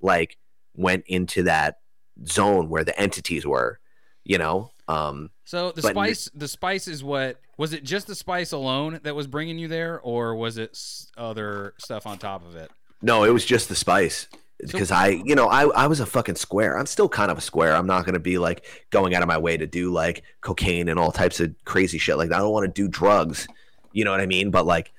[0.00, 0.38] like
[0.74, 1.78] went into that
[2.26, 3.78] zone where the entities were,
[4.24, 4.71] you know?
[4.92, 7.84] Um, so the spice, the spice is what was it?
[7.84, 12.06] Just the spice alone that was bringing you there, or was it s- other stuff
[12.06, 12.70] on top of it?
[13.00, 14.28] no, it was just the spice.
[14.64, 16.78] Because I, you know, I, I was a fucking square.
[16.78, 17.74] I'm still kind of a square.
[17.74, 20.88] I'm not going to be like going out of my way to do like cocaine
[20.88, 22.16] and all types of crazy shit.
[22.16, 23.48] Like, I don't want to do drugs.
[23.90, 24.52] You know what I mean?
[24.52, 24.92] But like,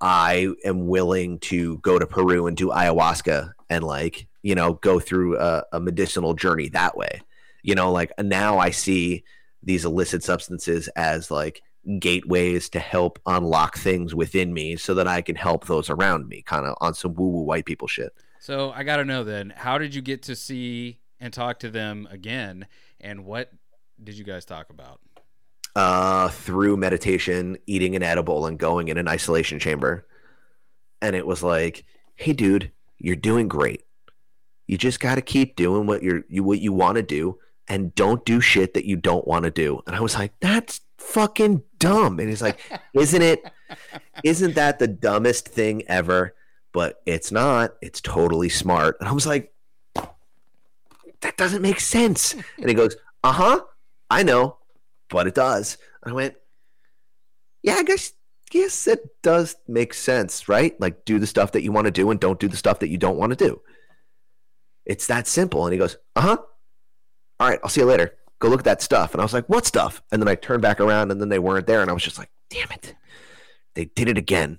[0.00, 4.98] I am willing to go to Peru and do ayahuasca and like, you know, go
[4.98, 7.20] through a, a medicinal journey that way.
[7.62, 9.24] You know, like now I see
[9.62, 11.62] these illicit substances as like
[11.98, 16.42] gateways to help unlock things within me so that I can help those around me,
[16.42, 18.12] kind of on some woo woo white people shit.
[18.38, 21.70] So I got to know then, how did you get to see and talk to
[21.70, 22.66] them again,
[23.00, 23.50] and what
[24.02, 25.00] did you guys talk about?
[25.76, 30.06] uh, through meditation, eating an edible, and going in an isolation chamber.
[31.00, 31.84] And it was like,
[32.16, 33.84] "Hey, dude, you're doing great.
[34.66, 37.38] You just got to keep doing what you're you what you want to do,
[37.70, 40.82] and don't do shit that you don't want to do." And I was like, "That's
[40.98, 42.60] fucking dumb." And he's like,
[42.92, 43.42] "Isn't it?
[44.22, 46.34] Isn't that the dumbest thing ever?"
[46.72, 47.76] But it's not.
[47.80, 48.96] It's totally smart.
[49.00, 49.54] And I was like,
[51.22, 53.60] "That doesn't make sense." And he goes, "Uh huh.
[54.10, 54.58] I know."
[55.10, 55.76] but it does.
[56.02, 56.36] And I went,
[57.62, 58.12] yeah, I guess
[58.52, 60.80] yes, it does make sense, right?
[60.80, 62.88] Like do the stuff that you want to do and don't do the stuff that
[62.88, 63.60] you don't want to do.
[64.86, 65.66] It's that simple.
[65.66, 66.38] And he goes, uh huh.
[67.40, 68.14] All right, I'll see you later.
[68.38, 69.12] Go look at that stuff.
[69.12, 70.02] And I was like, what stuff?
[70.12, 71.80] And then I turned back around and then they weren't there.
[71.80, 72.94] And I was just like, damn it.
[73.74, 74.58] They did it again.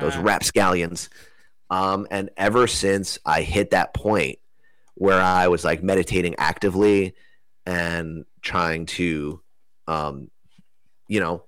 [0.00, 1.10] Those Ah, rapscallions.
[1.68, 4.38] Um, and ever since I hit that point
[4.94, 7.14] where I was like meditating actively
[7.66, 9.40] and trying to,
[9.86, 10.30] um,
[11.08, 11.44] you know,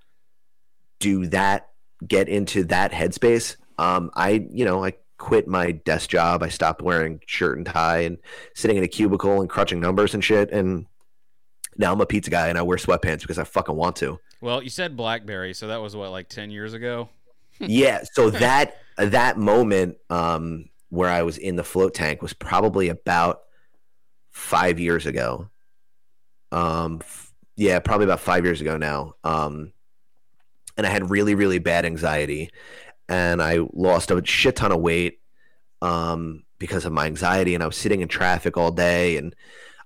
[1.00, 1.68] do that,
[2.06, 4.94] get into that headspace, um, I, you know, I
[5.24, 6.42] quit my desk job.
[6.42, 8.18] I stopped wearing shirt and tie and
[8.54, 10.50] sitting in a cubicle and crunching numbers and shit.
[10.52, 10.84] And
[11.78, 14.18] now I'm a pizza guy and I wear sweatpants because I fucking want to.
[14.42, 17.08] well, you said BlackBerry, so that was what like ten years ago.
[17.60, 22.88] yeah so that that moment um where i was in the float tank was probably
[22.88, 23.42] about
[24.30, 25.48] five years ago
[26.50, 29.72] um f- yeah probably about five years ago now um
[30.76, 32.50] and i had really really bad anxiety
[33.08, 35.20] and i lost a shit ton of weight
[35.82, 39.34] um because of my anxiety and i was sitting in traffic all day and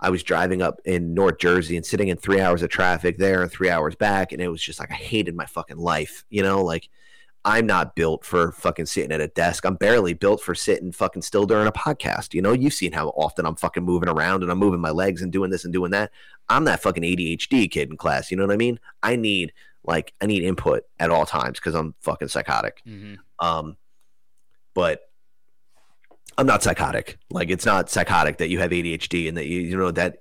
[0.01, 3.43] I was driving up in North Jersey and sitting in three hours of traffic there
[3.43, 4.31] and three hours back.
[4.31, 6.25] And it was just like, I hated my fucking life.
[6.31, 6.89] You know, like
[7.45, 9.65] I'm not built for fucking sitting at a desk.
[9.65, 12.35] I'm barely built for sitting fucking still during a podcast.
[12.35, 15.23] You know, you've seen how often I'm fucking moving around and I'm moving my legs
[15.23, 16.11] and doing this and doing that.
[16.49, 18.31] I'm that fucking ADHD kid in class.
[18.31, 18.79] You know what I mean?
[19.03, 19.53] I need
[19.89, 22.83] like I need input at all times because I'm fucking psychotic.
[22.87, 23.15] Mm-hmm.
[23.45, 23.77] Um,
[24.75, 25.01] but
[26.37, 27.19] I'm not psychotic.
[27.31, 30.19] Like it's not psychotic that you have ADHD and that you you know that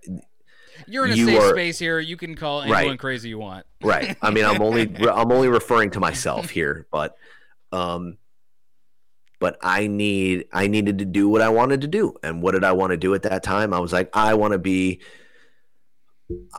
[0.88, 2.00] You're in a You safe are- space here.
[2.00, 3.00] You can call anyone Right.
[3.00, 3.66] crazy you want.
[3.84, 4.16] right.
[4.22, 7.18] I mean, I'm only I'm only referring to myself here, but
[7.74, 8.18] um,
[9.40, 12.64] but I need I needed to do what I wanted to do, and what did
[12.64, 13.74] I want to do at that time?
[13.74, 15.02] I was like, I want to be.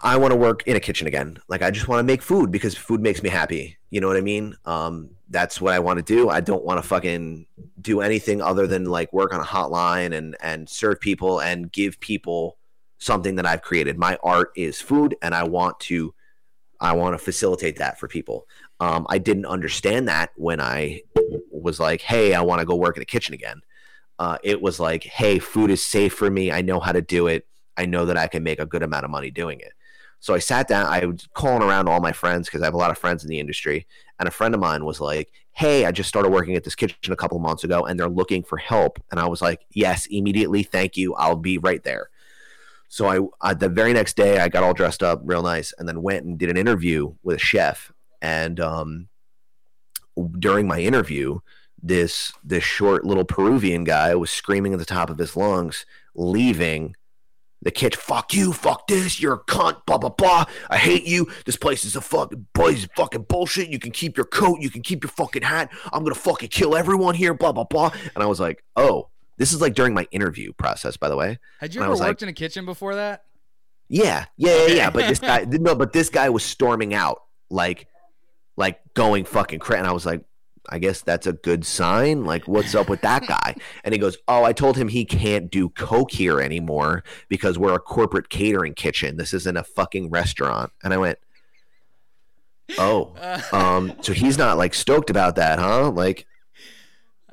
[0.03, 1.39] I want to work in a kitchen again.
[1.49, 3.77] Like I just want to make food because food makes me happy.
[3.91, 4.57] You know what I mean?
[4.65, 6.31] Um, that's what I want to do.
[6.31, 7.47] I don't want to fucking
[7.81, 12.01] do anything other than like work on a hotline and and serve people and give
[12.01, 12.59] people
[12.99, 13.99] something that I've created.
[13.99, 16.15] My art is food, and I want to
[16.81, 18.47] I want to facilitate that for people.
[18.81, 21.03] Um, I didn't understand that when I
[21.51, 23.61] was like, "Hey, I want to go work in a kitchen again."
[24.19, 26.51] Uh, it was like, "Hey, food is safe for me.
[26.53, 27.47] I know how to do it.
[27.79, 29.73] I know that I can make a good amount of money doing it."
[30.21, 30.87] So I sat down.
[30.87, 33.31] I was calling around all my friends because I have a lot of friends in
[33.31, 33.87] the industry,
[34.19, 37.13] and a friend of mine was like, "Hey, I just started working at this kitchen
[37.13, 40.63] a couple months ago, and they're looking for help." And I was like, "Yes, immediately.
[40.63, 41.15] Thank you.
[41.15, 42.11] I'll be right there."
[42.89, 45.87] So I, uh, the very next day, I got all dressed up real nice, and
[45.87, 47.93] then went and did an interview with a chef.
[48.23, 49.09] And um,
[50.39, 51.41] during my interview,
[51.81, 56.97] this this short little Peruvian guy was screaming at the top of his lungs, leaving
[57.63, 58.01] the kitchen.
[58.01, 60.45] Fuck you, fuck this, you're a cunt, blah blah blah.
[60.71, 61.27] I hate you.
[61.45, 63.69] This place is a fucking place is fucking bullshit.
[63.69, 65.71] You can keep your coat, you can keep your fucking hat.
[65.93, 67.91] I'm gonna fucking kill everyone here, blah blah blah.
[68.15, 69.09] And I was like, oh,
[69.39, 71.39] This is like during my interview process, by the way.
[71.61, 73.25] Had you And I ever was worked like- in a kitchen before that?
[73.89, 74.91] Yeah, yeah, yeah, yeah.
[74.91, 77.87] But this guy, no, but this guy was storming out, like,
[78.57, 79.79] like going fucking crazy.
[79.79, 80.23] And I was like,
[80.71, 82.25] I guess that's a good sign.
[82.25, 83.55] Like, what's up with that guy?
[83.85, 87.75] And he goes, Oh, I told him he can't do coke here anymore because we're
[87.75, 89.17] a corporate catering kitchen.
[89.17, 90.73] This isn't a fucking restaurant.
[90.85, 91.19] And I went,
[92.79, 95.91] Oh, Uh, um, so he's not like stoked about that, huh?
[95.91, 96.27] Like,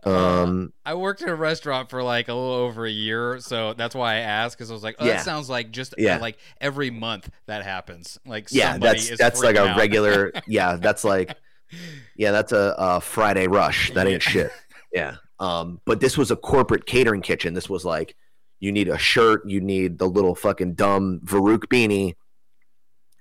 [0.06, 3.74] uh, um, I worked in a restaurant for like a little over a year, so
[3.74, 5.14] that's why I asked because I was like, "Oh, Yeah.
[5.16, 6.18] that sounds like just uh, Yeah.
[6.20, 9.78] like every month that happens." Like, yeah, somebody that's that's like a out.
[9.78, 10.32] regular.
[10.48, 11.36] Yeah, that's like
[12.16, 13.92] Yeah, that's a, a Friday rush.
[13.94, 14.32] That ain't Yeah.
[14.32, 14.52] shit.
[14.94, 15.16] Yeah.
[15.40, 17.54] Um, but this was a corporate catering kitchen.
[17.54, 18.16] This was like
[18.62, 22.16] you need a shirt, you need the little fucking dumb Varuk beanie,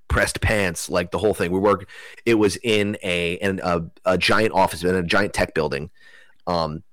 [0.09, 1.51] pressed pants, like the whole thing.
[1.51, 1.89] We work.
[2.25, 5.91] It was in a in a, a giant office in a giant tech building,
[6.47, 6.85] um,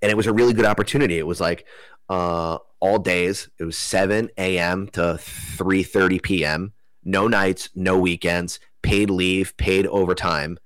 [0.00, 1.18] and it was a really good opportunity.
[1.18, 1.66] It was like
[2.08, 3.48] uh, all days.
[3.58, 4.86] It was seven a.m.
[4.92, 6.72] to three thirty p.m.
[7.04, 10.58] No nights, no weekends, paid leave, paid overtime,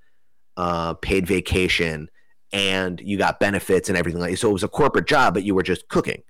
[0.59, 2.11] uh, paid vacation,
[2.53, 4.37] and you got benefits and everything like.
[4.37, 6.23] So it was a corporate job, but you were just cooking.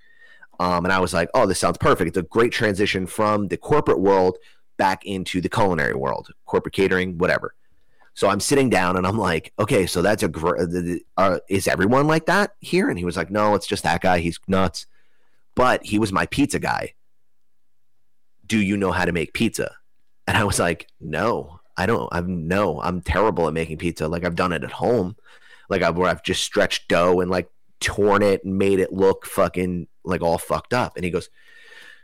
[0.57, 2.07] Um, and I was like, oh, this sounds perfect.
[2.07, 4.37] It's a great transition from the corporate world
[4.77, 7.55] back into the culinary world, corporate catering, whatever.
[8.13, 10.61] So I'm sitting down and I'm like, okay, so that's a gr-
[11.17, 12.89] uh, is everyone like that here?
[12.89, 14.19] And he was like, no, it's just that guy.
[14.19, 14.85] He's nuts.
[15.55, 16.93] But he was my pizza guy.
[18.45, 19.75] Do you know how to make pizza?
[20.27, 22.07] And I was like, no, I don't.
[22.11, 24.07] I'm no, I'm terrible at making pizza.
[24.07, 25.15] Like I've done it at home,
[25.67, 27.49] like I've where I've just stretched dough and like
[27.79, 30.95] torn it and made it look fucking like all fucked up.
[30.95, 31.29] And he goes,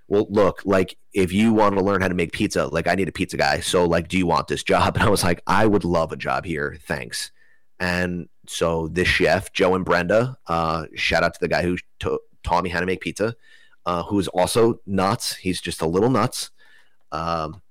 [0.08, 3.08] well, look, like if you want to learn how to make pizza, like I need
[3.08, 3.60] a pizza guy.
[3.60, 4.96] So like, do you want this job?
[4.98, 6.80] And I was like, I would love a job here.
[6.88, 7.32] Thanks.
[7.80, 12.22] And so this chef, Joe and Brenda, uh, shout out to the guy who to-
[12.42, 13.36] taught me how to make pizza,
[13.86, 15.36] uh, who's also nuts.
[15.36, 16.50] He's just a little nuts.
[17.12, 17.62] Um,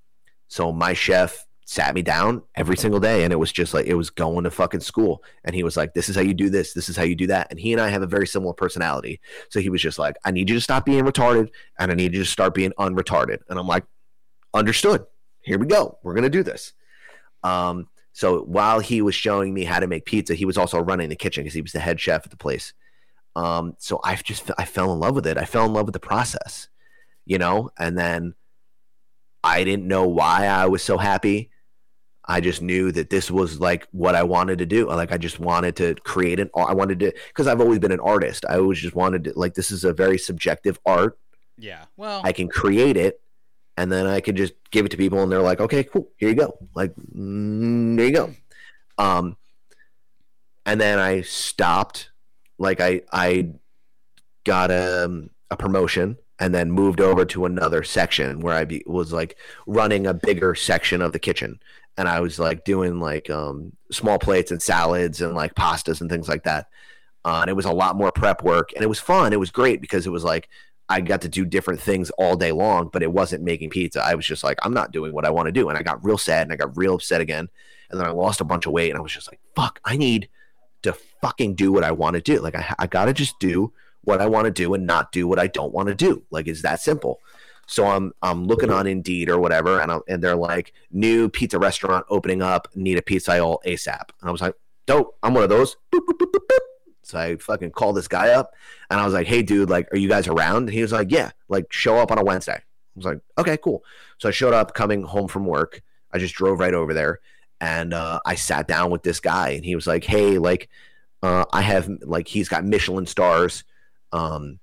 [0.46, 3.94] so my chef sat me down every single day and it was just like it
[3.94, 5.22] was going to fucking school.
[5.44, 6.72] And he was like this is how you do this.
[6.72, 7.48] This is how you do that.
[7.50, 9.20] And he and i have a very similar personality.
[9.50, 12.14] So he was just like i need you to stop being retarded and i need
[12.14, 13.40] you to start being unretarded.
[13.48, 13.84] And i'm like
[14.54, 15.06] understood.
[15.42, 15.98] Here we go.
[16.02, 16.72] We're going to do this.
[17.42, 21.08] Um so while he was showing me how to make pizza he was also running
[21.08, 22.72] the kitchen because he was the head chef at the place.
[23.34, 25.36] Um so i just i fell in love with it.
[25.36, 26.68] I fell in love with the process
[27.26, 27.70] you know?
[27.78, 28.34] And then
[29.44, 31.50] I didn't know why I was so happy.
[32.28, 34.88] I just knew that this was like what I wanted to do.
[34.88, 38.00] Like I just wanted to create an I wanted to because I've always been an
[38.00, 38.44] artist.
[38.48, 41.18] I always just wanted to like this is a very subjective art.
[41.56, 41.84] Yeah.
[41.96, 43.20] Well, I can create it
[43.76, 46.08] and then I can just give it to people and they're like, "Okay, cool.
[46.16, 48.34] Here you go." Like, mm, there you go.
[48.98, 49.36] Um
[50.64, 52.10] and then I stopped
[52.58, 53.50] like I I
[54.44, 59.12] got a, a promotion and then moved over to another section where I be, was
[59.12, 59.36] like
[59.66, 61.60] running a bigger section of the kitchen
[61.96, 66.10] and I was like doing like um, small plates and salads and like pastas and
[66.10, 66.68] things like that.
[67.24, 69.32] Uh, and it was a lot more prep work and it was fun.
[69.32, 70.48] It was great because it was like
[70.88, 74.04] I got to do different things all day long, but it wasn't making pizza.
[74.04, 75.68] I was just like, I'm not doing what I want to do.
[75.68, 77.48] And I got real sad and I got real upset again.
[77.90, 79.96] And then I lost a bunch of weight and I was just like, fuck, I
[79.96, 80.28] need
[80.82, 82.40] to fucking do what I want to do.
[82.40, 85.26] Like, I, I got to just do what I want to do and not do
[85.26, 86.22] what I don't want to do.
[86.30, 87.20] Like, it's that simple.
[87.66, 91.58] So I'm I'm looking on Indeed or whatever, and I'm, and they're like new pizza
[91.58, 94.54] restaurant opening up, need a pizza all ASAP, and I was like,
[94.86, 95.76] dope, I'm one of those.
[95.92, 96.58] Boop, boop, boop.
[97.02, 98.52] So I fucking called this guy up,
[98.90, 100.64] and I was like, hey dude, like, are you guys around?
[100.64, 102.56] And he was like, yeah, like show up on a Wednesday.
[102.56, 102.62] I
[102.96, 103.84] was like, okay, cool.
[104.18, 105.82] So I showed up coming home from work.
[106.12, 107.20] I just drove right over there,
[107.60, 110.68] and uh, I sat down with this guy, and he was like, hey, like,
[111.22, 113.64] uh, I have like he's got Michelin stars.
[114.12, 114.60] Um,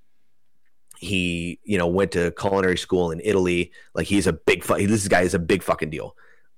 [1.03, 3.71] he you know went to culinary school in Italy.
[3.93, 6.15] Like he's a big fu- this guy is a big fucking deal.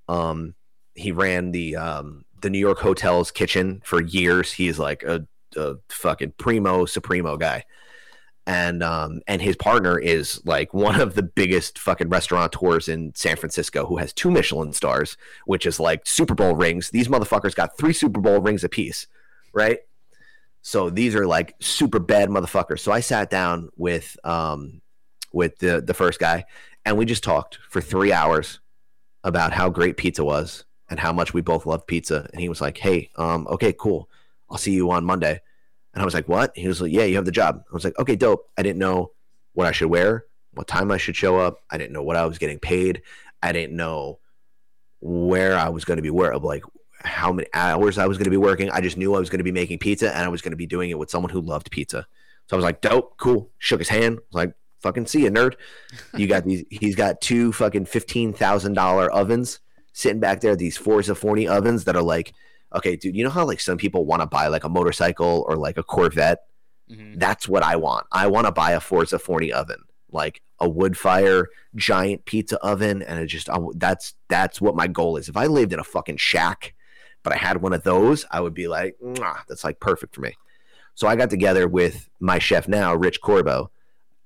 [0.08, 0.54] Um,
[0.94, 4.52] he ran the um, the New York hotels kitchen for years.
[4.52, 7.64] He's like a, a fucking primo supremo guy.
[8.48, 13.36] And um and his partner is like one of the biggest fucking restaurateurs in San
[13.36, 15.16] Francisco who has two Michelin stars,
[15.46, 16.90] which is like Super Bowl rings.
[16.90, 19.08] These motherfuckers got three Super Bowl rings apiece,
[19.52, 19.80] right?
[20.66, 22.80] So these are like super bad motherfuckers.
[22.80, 24.82] So I sat down with um
[25.32, 26.44] with the the first guy
[26.84, 28.58] and we just talked for 3 hours
[29.22, 32.60] about how great pizza was and how much we both love pizza and he was
[32.60, 34.10] like, "Hey, um okay, cool.
[34.50, 35.40] I'll see you on Monday."
[35.94, 37.84] And I was like, "What?" He was like, "Yeah, you have the job." I was
[37.84, 39.12] like, "Okay, dope." I didn't know
[39.52, 41.58] what I should wear, what time I should show up.
[41.70, 43.02] I didn't know what I was getting paid.
[43.40, 44.18] I didn't know
[44.98, 46.64] where I was going to be where like
[47.00, 48.70] how many hours I was going to be working.
[48.70, 50.56] I just knew I was going to be making pizza and I was going to
[50.56, 52.06] be doing it with someone who loved pizza.
[52.48, 53.50] So I was like, dope, cool.
[53.58, 54.16] Shook his hand.
[54.16, 55.54] Was like, fucking see you, nerd.
[56.16, 56.64] You got these.
[56.70, 59.60] He's got two fucking fifteen thousand dollar ovens
[59.92, 60.56] sitting back there.
[60.56, 62.32] These Forza Forty ovens that are like,
[62.74, 63.14] okay, dude.
[63.16, 65.82] You know how like some people want to buy like a motorcycle or like a
[65.82, 66.38] Corvette.
[66.90, 67.18] Mhm.
[67.18, 68.06] That's what I want.
[68.12, 73.02] I want to buy a Forza Forty oven, like a wood fire giant pizza oven,
[73.02, 75.28] and it just I, that's that's what my goal is.
[75.28, 76.74] If I lived in a fucking shack,
[77.26, 78.94] but I had one of those, I would be like,
[79.48, 80.34] that's like perfect for me.
[80.94, 83.72] So I got together with my chef now, Rich Corbo,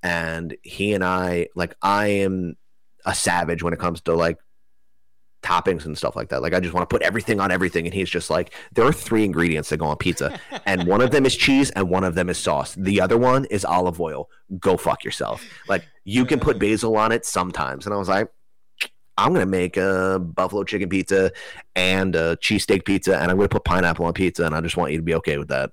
[0.02, 2.59] and he and I like I am
[3.06, 4.36] a savage when it comes to like
[5.43, 6.43] toppings and stuff like that.
[6.43, 8.93] Like I just want to put everything on everything, and he's just like, there are
[8.93, 12.14] three ingredients that go on pizza, and one of them is cheese, and one of
[12.14, 12.74] them is sauce.
[12.74, 14.28] The other one is olive oil.
[14.59, 15.43] Go fuck yourself.
[15.68, 18.28] Like you can put basil on it sometimes, and I was like.
[19.20, 21.30] I'm gonna make a buffalo chicken pizza
[21.76, 24.92] and a cheesesteak pizza, and I'm gonna put pineapple on pizza, and I just want
[24.92, 25.72] you to be okay with that.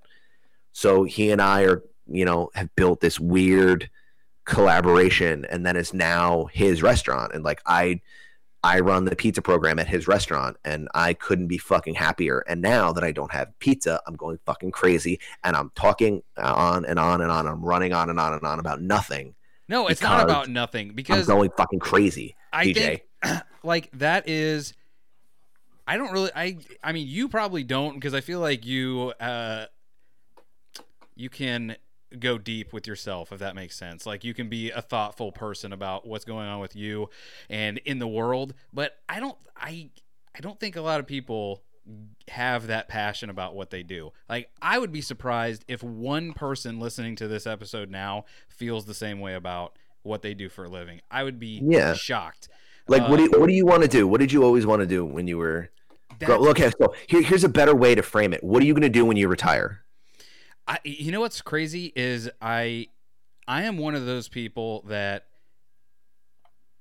[0.74, 3.90] So he and I are, you know, have built this weird
[4.44, 8.02] collaboration, and then it's now his restaurant, and like I,
[8.64, 12.44] I run the pizza program at his restaurant, and I couldn't be fucking happier.
[12.50, 16.84] And now that I don't have pizza, I'm going fucking crazy, and I'm talking on
[16.84, 17.48] and on and on.
[17.48, 19.36] I'm running on and on and on about nothing.
[19.70, 22.36] No, it's not about nothing because I'm going fucking crazy.
[22.54, 22.74] I DJ.
[22.76, 23.07] think
[23.64, 24.74] like that is
[25.88, 29.66] I don't really I I mean you probably don't because I feel like you uh
[31.16, 31.76] you can
[32.20, 34.06] go deep with yourself if that makes sense.
[34.06, 37.10] Like you can be a thoughtful person about what's going on with you
[37.50, 39.90] and in the world, but I don't I
[40.36, 41.64] I don't think a lot of people
[42.28, 44.12] have that passion about what they do.
[44.30, 48.94] Like I would be surprised if one person listening to this episode now feels the
[48.94, 51.02] same way about what they do for a living.
[51.10, 51.94] I would be Yeah.
[51.94, 52.50] shocked.
[52.88, 54.08] Like, Uh, what do you, what do you want to do?
[54.08, 55.70] What did you always want to do when you were?
[56.22, 58.44] Okay, so here, here's a better way to frame it.
[58.44, 59.84] What are you going to do when you retire?
[60.68, 62.88] I, you know what's crazy is I
[63.48, 65.26] I am one of those people that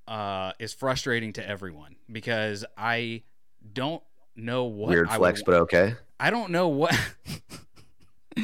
[0.09, 3.23] uh, is frustrating to everyone because I
[3.73, 4.03] don't
[4.35, 5.95] know what Weird I flex, would, but okay.
[6.19, 6.99] I don't know what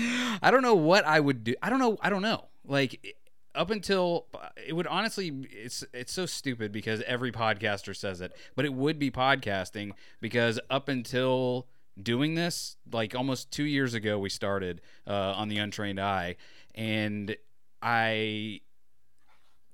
[0.43, 1.55] I don't know what I would do.
[1.62, 1.98] I don't know.
[2.01, 2.47] I don't know.
[2.64, 3.16] Like
[3.55, 4.27] up until
[4.66, 8.99] it would honestly it's it's so stupid because every podcaster says it, but it would
[8.99, 11.66] be podcasting because up until
[12.03, 16.37] doing this like almost 2 years ago we started uh, on the untrained eye
[16.74, 17.37] and
[17.83, 18.61] I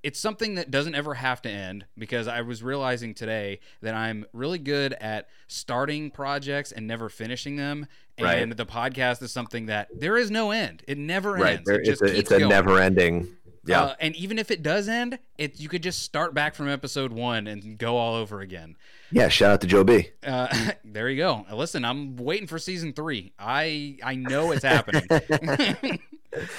[0.03, 4.25] it's something that doesn't ever have to end because I was realizing today that I'm
[4.33, 7.87] really good at starting projects and never finishing them.
[8.21, 8.39] Right.
[8.39, 10.83] And the podcast is something that there is no end.
[10.87, 11.57] It never Right.
[11.57, 11.67] ends.
[11.67, 13.29] There, it it's a, it's a never ending.
[13.69, 13.83] Yeah.
[13.83, 17.13] Uh, and even if it does end, it you could just start back from episode
[17.13, 18.77] one and go all over again.
[19.13, 19.29] yeah.
[19.29, 20.11] Shout out to Joe B.
[20.27, 21.45] Uh, there you go.
[21.53, 23.33] Listen, I'm waiting for season three.
[23.39, 25.07] I I know it's happening.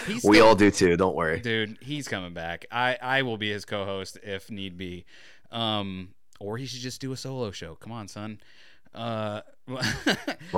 [0.07, 0.97] He's We still- all do too.
[0.97, 1.39] Don't worry.
[1.39, 5.05] dude he's coming back i i will be his co-host if need be
[5.51, 6.09] um
[6.39, 8.39] or he should just do a solo show come on son
[8.95, 9.77] uh Well,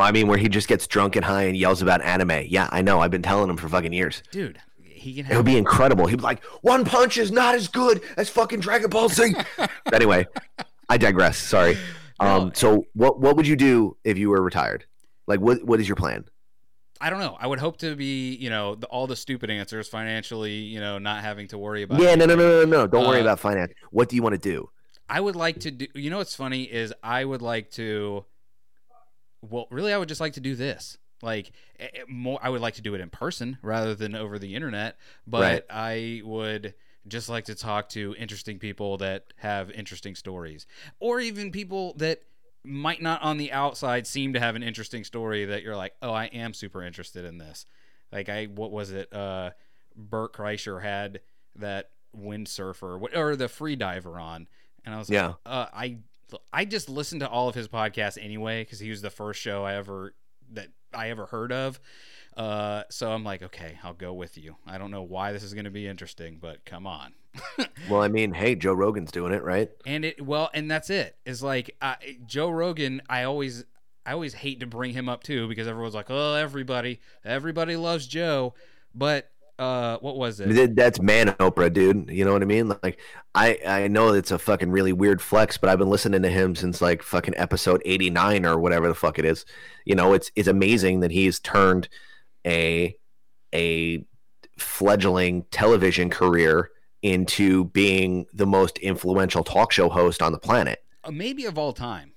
[0.05, 2.45] I mean, where he just gets drunk and high and yells about anime.
[2.47, 3.01] Yeah, I know.
[3.01, 4.23] I've been telling him for fucking years.
[4.31, 4.57] dude
[5.01, 6.05] he can It would be incredible.
[6.07, 9.33] He'd be like, "One Punch is not as good as fucking Dragon Ball Z."
[9.93, 10.25] anyway,
[10.89, 11.37] I digress.
[11.37, 11.77] Sorry.
[12.19, 12.51] Um, No.
[12.53, 14.85] so what what would you do if you were retired?
[15.27, 16.25] Like, what what is your plan?
[17.03, 19.87] i don't know i would hope to be you know the, all the stupid answers
[19.87, 22.37] financially you know not having to worry about Yeah, no, no, anything.
[22.37, 22.87] no, no, no.
[22.87, 23.71] Don't worry Uh, about finance.
[23.89, 24.69] What do you want to do?
[25.09, 25.87] I would like to do.
[25.95, 28.23] You know what's funny is I would like to.
[29.41, 30.99] Well, really, I would just like to do this.
[31.23, 34.39] Like eh, eh, more, I would like to do it in person rather than over
[34.39, 34.97] the internet.
[35.27, 35.63] But Right.
[35.69, 36.73] I would
[37.07, 40.67] just like to talk to interesting people that have interesting stories,
[40.99, 42.21] or even people that
[42.63, 46.11] might not on the outside seem to have an interesting story that you're like, oh,
[46.13, 47.65] I am super interested in this.
[48.11, 49.11] Like I, what was it?
[49.11, 49.51] Uh,
[49.95, 51.21] Bert Kreischer had
[51.55, 54.47] that windsurfer or the free diver on,
[54.85, 55.33] and I was like, Yeah.
[55.45, 55.97] uh, I
[56.53, 59.65] I just listened to all of his podcasts anyway because he was the first show
[59.65, 60.13] I ever
[60.53, 61.79] that I ever heard of.
[62.35, 64.55] Uh, so I'm like, okay, I'll go with you.
[64.65, 67.13] I don't know why this is going to be interesting, but come on.
[67.89, 69.69] Well, I mean, hey, Joe Rogan's doing it, right?
[69.85, 71.15] And it well, and that's it.
[71.25, 71.95] Is like uh,
[72.25, 73.01] Joe Rogan.
[73.09, 73.65] I always
[74.05, 78.05] I always hate to bring him up too because everyone's like, oh, everybody everybody loves
[78.07, 78.53] Joe,
[78.93, 79.31] but
[79.61, 80.75] uh, what was it?
[80.75, 82.09] That's man Oprah, dude.
[82.09, 82.75] You know what I mean?
[82.81, 82.99] Like,
[83.35, 86.55] I I know it's a fucking really weird flex, but I've been listening to him
[86.55, 89.45] since like fucking episode eighty nine or whatever the fuck it is.
[89.85, 91.89] You know, it's it's amazing that he's turned
[92.45, 92.97] a
[93.53, 94.03] a
[94.57, 96.71] fledgling television career
[97.03, 100.83] into being the most influential talk show host on the planet.
[101.03, 102.13] Uh, maybe of all time.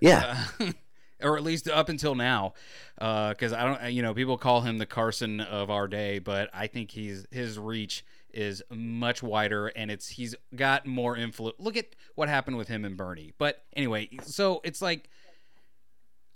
[0.00, 0.72] Yeah, Uh,
[1.22, 2.54] or at least up until now,
[3.00, 6.50] uh, because I don't, you know, people call him the Carson of our day, but
[6.52, 11.56] I think he's his reach is much wider and it's he's got more influence.
[11.58, 13.32] Look at what happened with him and Bernie.
[13.38, 15.08] But anyway, so it's like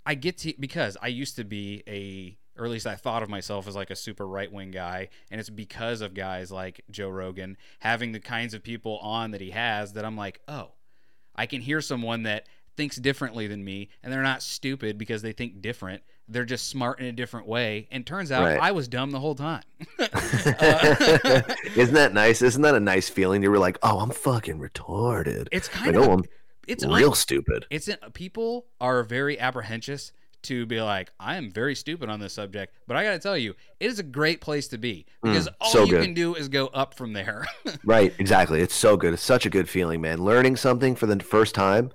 [0.05, 3.29] I get to because I used to be a or at least I thought of
[3.29, 7.09] myself as like a super right wing guy, and it's because of guys like Joe
[7.09, 10.71] Rogan having the kinds of people on that he has that I'm like, oh,
[11.35, 12.47] I can hear someone that
[12.79, 16.01] thinks differently than me, and they're not stupid because they think different.
[16.29, 17.89] They're just smart in a different way.
[17.91, 18.57] And turns out Right.
[18.57, 19.63] I was dumb the whole time.
[19.99, 22.41] Isn't that nice?
[22.41, 23.43] Isn't that a nice feeling?
[23.43, 25.49] You were like, oh, I'm fucking retarded.
[25.51, 26.23] It's kind of oh, I'm
[26.67, 27.65] it's real un- stupid.
[27.69, 30.11] it's people are very apprehensive
[30.43, 33.37] to be like I am very stupid on this subject, but I got to tell
[33.37, 36.01] you, it is a great place to be because all Mm, so you good.
[36.03, 37.45] can do is go up from there.
[37.83, 38.61] Right, exactly.
[38.61, 39.13] It's so good.
[39.13, 40.19] It's such a good feeling, man.
[40.23, 41.91] Learning something for the first time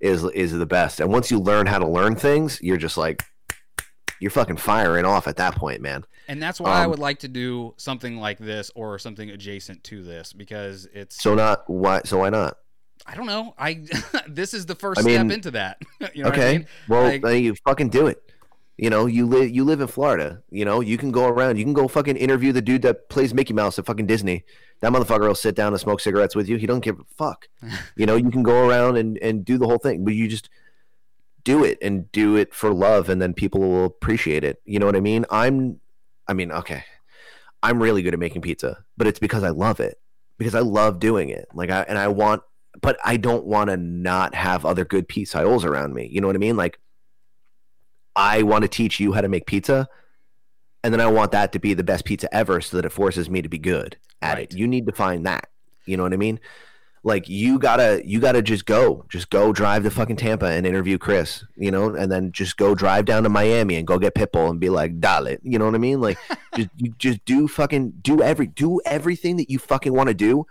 [0.00, 1.00] is is the best.
[1.00, 3.22] And once you learn how to learn things, you're just like
[4.20, 6.04] you're fucking firing off at that point, man.
[6.26, 9.82] and that's why I Um, would like to do something like this or something adjacent
[9.84, 12.56] to this because it's So not why so why not?
[13.10, 13.54] I don't know.
[13.58, 13.84] I
[14.28, 15.78] this is the first I mean- step into that.
[16.14, 16.58] you know what I okay.
[16.58, 16.66] mean?
[16.88, 18.22] Well, Like- then you fucking do it.
[18.76, 20.40] You know, you live you live in Florida.
[20.50, 21.56] You know, you can go around.
[21.58, 24.44] You can go fucking interview the dude that plays Mickey Mouse at fucking Disney.
[24.80, 26.58] That motherfucker will sit down and smoke cigarettes with you.
[26.58, 27.48] He don't give a fuck.
[27.96, 30.48] you know, you can go around and and do the whole thing, but you just
[31.42, 34.60] do it and do it for love, and then people will appreciate it.
[34.64, 35.24] You know what I mean?
[35.30, 35.80] I'm,
[36.28, 36.84] I mean, okay,
[37.62, 39.98] I'm really good at making pizza, but it's because I love it.
[40.36, 41.48] Because I love doing it.
[41.52, 42.42] Like I and I want,
[42.80, 46.08] but I don't want to not have other good pizzaioli around me.
[46.10, 46.56] You know what I mean?
[46.56, 46.78] Like
[48.16, 49.88] I want to teach you how to make pizza,
[50.82, 53.30] and then I want that to be the best pizza ever, so that it forces
[53.30, 54.52] me to be good at Right.
[54.52, 54.56] it.
[54.56, 55.48] You need to find that.
[55.86, 56.40] You know what I mean?
[57.04, 60.98] Like you gotta, you gotta just go, just go drive to fucking Tampa and interview
[60.98, 61.44] Chris.
[61.56, 64.58] You know, and then just go drive down to Miami and go get Pitbull and
[64.58, 66.00] be like, "Dale," you know what I mean?
[66.00, 66.18] Like,
[66.56, 70.44] just you just do fucking do every do everything that you fucking want to do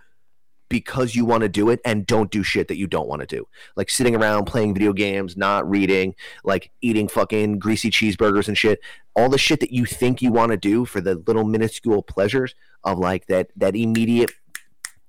[0.70, 3.28] because you want to do it and don't do shit that you don't want to
[3.28, 3.48] do.
[3.76, 8.80] Like sitting around playing video games not reading like eating fucking greasy cheeseburgers and shit.
[9.16, 12.56] All the shit that you think you want to do for the little minuscule pleasures
[12.84, 14.32] of like that that immediate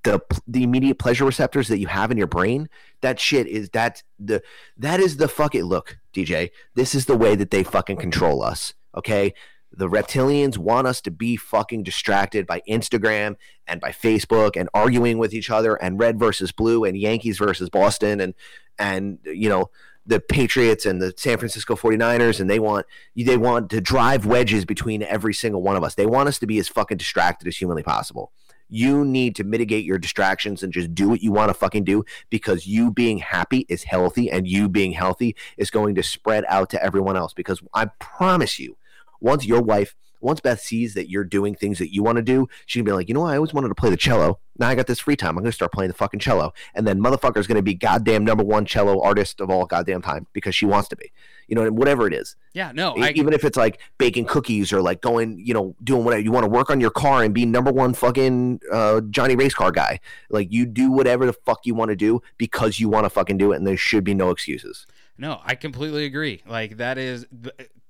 [0.05, 2.68] the the immediate pleasure receptors that you have in your brain
[3.01, 4.43] that shit is that the
[4.76, 8.74] that is the fucking look DJ this is the way that they fucking control us
[8.97, 9.35] okay
[9.73, 13.36] the reptilians want us to be fucking distracted by Instagram
[13.66, 17.69] and by Facebook and arguing with each other and red versus blue and Yankees versus
[17.69, 18.35] Boston and
[18.78, 19.70] and you know
[20.07, 24.65] the Patriots and the San Francisco 49ers and they want they want to drive wedges
[24.65, 25.95] between every single one of us.
[25.95, 28.32] They want us to be as fucking distracted as humanly possible.
[28.70, 32.05] You need to mitigate your distractions and just do what you want to fucking do
[32.31, 36.70] because you being happy is healthy and you being healthy is going to spread out
[36.70, 38.77] to everyone else because I promise you
[39.20, 42.49] once your wife once Beth sees that you're doing things that you want to do,
[42.66, 43.32] she gonna be like, you know, what?
[43.32, 44.40] I always wanted to play the cello.
[44.59, 45.36] Now I got this free time.
[45.36, 48.66] I'm gonna start playing the fucking cello, and then motherfucker's gonna be goddamn number one
[48.66, 51.12] cello artist of all goddamn time because she wants to be.
[51.47, 52.36] You know, whatever it is.
[52.53, 56.05] Yeah, no, I even if it's like baking cookies or like going, you know, doing
[56.05, 59.36] whatever you want to work on your car and be number one fucking uh, Johnny
[59.36, 60.01] race car guy.
[60.28, 63.39] Like you do whatever the fuck you want to do because you want to fucking
[63.39, 64.86] do it, and there should be no excuses.
[65.19, 66.43] No, I completely agree.
[66.47, 67.27] Like that is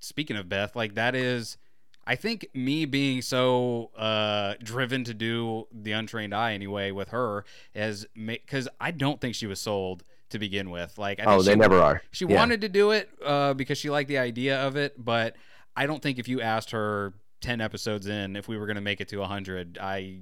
[0.01, 1.59] speaking of Beth, like that is
[2.07, 7.45] I think me being so uh driven to do the untrained eye anyway with her
[7.75, 8.07] is
[8.47, 10.97] cuz I don't think she was sold to begin with.
[10.99, 12.03] Like I think Oh, they she, never are.
[12.11, 12.37] she Yeah.
[12.37, 15.37] wanted to do it uh because she liked the idea of it, but
[15.77, 18.81] I don't think if you asked her 10 episodes in if we were going to
[18.83, 20.21] make it to 100, I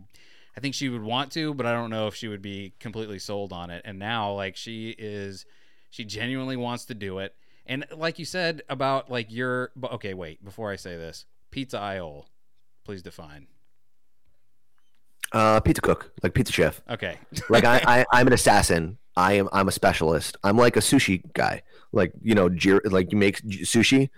[0.57, 3.19] I think she would want to, but I don't know if she would be completely
[3.19, 3.83] sold on it.
[3.85, 5.47] And now like she is
[5.97, 7.35] she genuinely wants to do it.
[7.65, 11.25] And like you said about like your but okay, wait, before I say this.
[11.51, 12.27] Pizza Iol.
[12.85, 13.47] Please define.
[15.33, 16.83] Uh, pizza cook, like pizza chef.
[16.89, 17.19] Okay.
[17.49, 18.99] like I, I I'm an assassin.
[19.17, 20.37] I am I'm a specialist.
[20.45, 21.63] I'm like a sushi guy.
[21.93, 24.11] Like you know, jir- like you make sushi.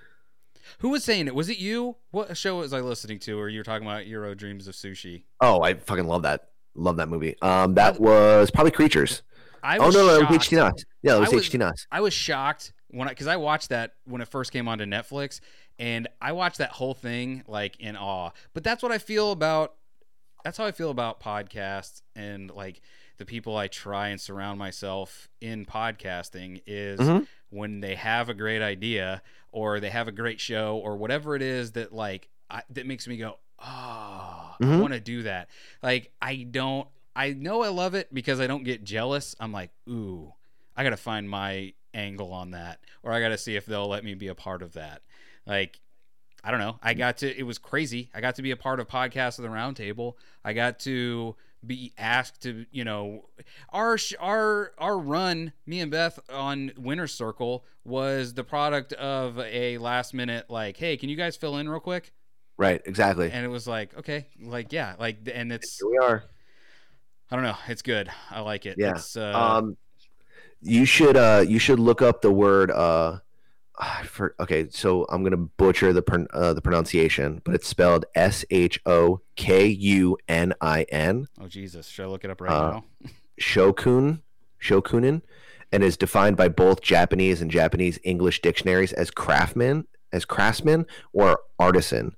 [0.80, 1.34] Who was saying it?
[1.34, 1.96] Was it you?
[2.10, 5.22] What show was I listening to where you were talking about Jiro Dreams of Sushi?
[5.40, 6.50] Oh, I fucking love that.
[6.74, 7.36] Love that movie.
[7.40, 9.22] Um, that was probably Creatures.
[9.62, 10.50] I Oh was no, no, was shocked.
[10.50, 10.84] HT Knox.
[11.02, 11.86] Yeah, it was I was- HT Knox.
[11.92, 15.40] I was shocked when I because I watched that when it first came onto Netflix,
[15.78, 18.30] and I watched that whole thing like in awe.
[18.54, 19.74] But that's what I feel about.
[20.44, 22.80] That's how I feel about podcasts and like
[23.18, 27.26] the people I try and surround myself in podcasting is Mhm.
[27.50, 31.42] when they have a great idea or they have a great show or whatever it
[31.42, 34.80] is that like I, that makes me go, oh, I Mhm.
[34.80, 35.48] want to do that.
[35.82, 36.88] Like I don't.
[37.16, 39.34] I know I love it because I don't get jealous.
[39.40, 40.32] I'm like, ooh,
[40.78, 44.04] I gotta find my angle on that, or I got to see if they'll let
[44.04, 45.02] me be a part of that.
[45.46, 45.80] Like,
[46.44, 46.78] I don't know.
[46.82, 47.38] I got to.
[47.38, 48.10] It was crazy.
[48.14, 50.14] I got to be a part of podcast of the roundtable.
[50.44, 51.36] I got to
[51.66, 53.28] be asked to, you know,
[53.70, 59.78] our our our run, me and Beth on Winter Circle was the product of a
[59.78, 62.12] last minute like, hey, can you guys fill in real quick?
[62.56, 63.30] Right, exactly.
[63.30, 66.24] And it was like, okay, like yeah, like and it's Here we are.
[67.30, 68.08] I don't know, it's good.
[68.30, 68.76] I like it.
[68.78, 68.92] Yeah.
[68.92, 69.76] It's, uh, Um,
[70.60, 73.18] you should uh you should look up the word uh.
[74.06, 78.44] For, okay, so I'm gonna butcher the pron- uh, the pronunciation, but it's spelled S
[78.50, 81.28] H O K U N I N.
[81.40, 82.84] oh Jesus, should I look it up right uh, now?
[83.40, 84.22] Shokun,
[84.60, 85.22] shokunin,
[85.70, 91.38] and is defined by both Japanese and Japanese English dictionaries as craftsman, as craftsman or
[91.60, 92.16] artisan.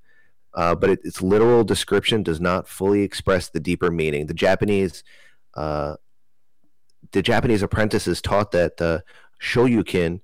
[0.55, 4.25] Uh, but it, its literal description does not fully express the deeper meaning.
[4.25, 5.03] The Japanese,
[5.55, 5.97] uh,
[7.11, 9.03] the Japanese apprentice is taught that the
[9.41, 10.21] shokunin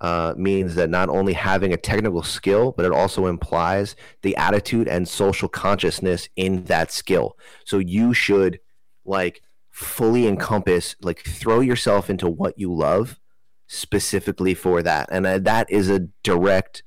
[0.00, 4.88] uh, means that not only having a technical skill, but it also implies the attitude
[4.88, 7.38] and social consciousness in that skill.
[7.64, 8.60] So you should
[9.04, 13.18] like fully encompass, like throw yourself into what you love
[13.66, 15.08] specifically for that.
[15.10, 16.82] And uh, that is a direct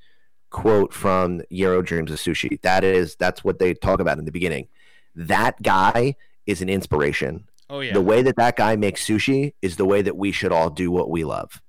[0.49, 2.61] quote from Jiro Dreams of Sushi.
[2.61, 4.67] That is, that's what they talk about in the beginning.
[5.15, 6.15] That guy
[6.45, 7.93] is an inspiration Oh yeah.
[7.93, 10.89] the way that that guy makes sushi is the way that we should all do
[10.89, 11.61] what we love.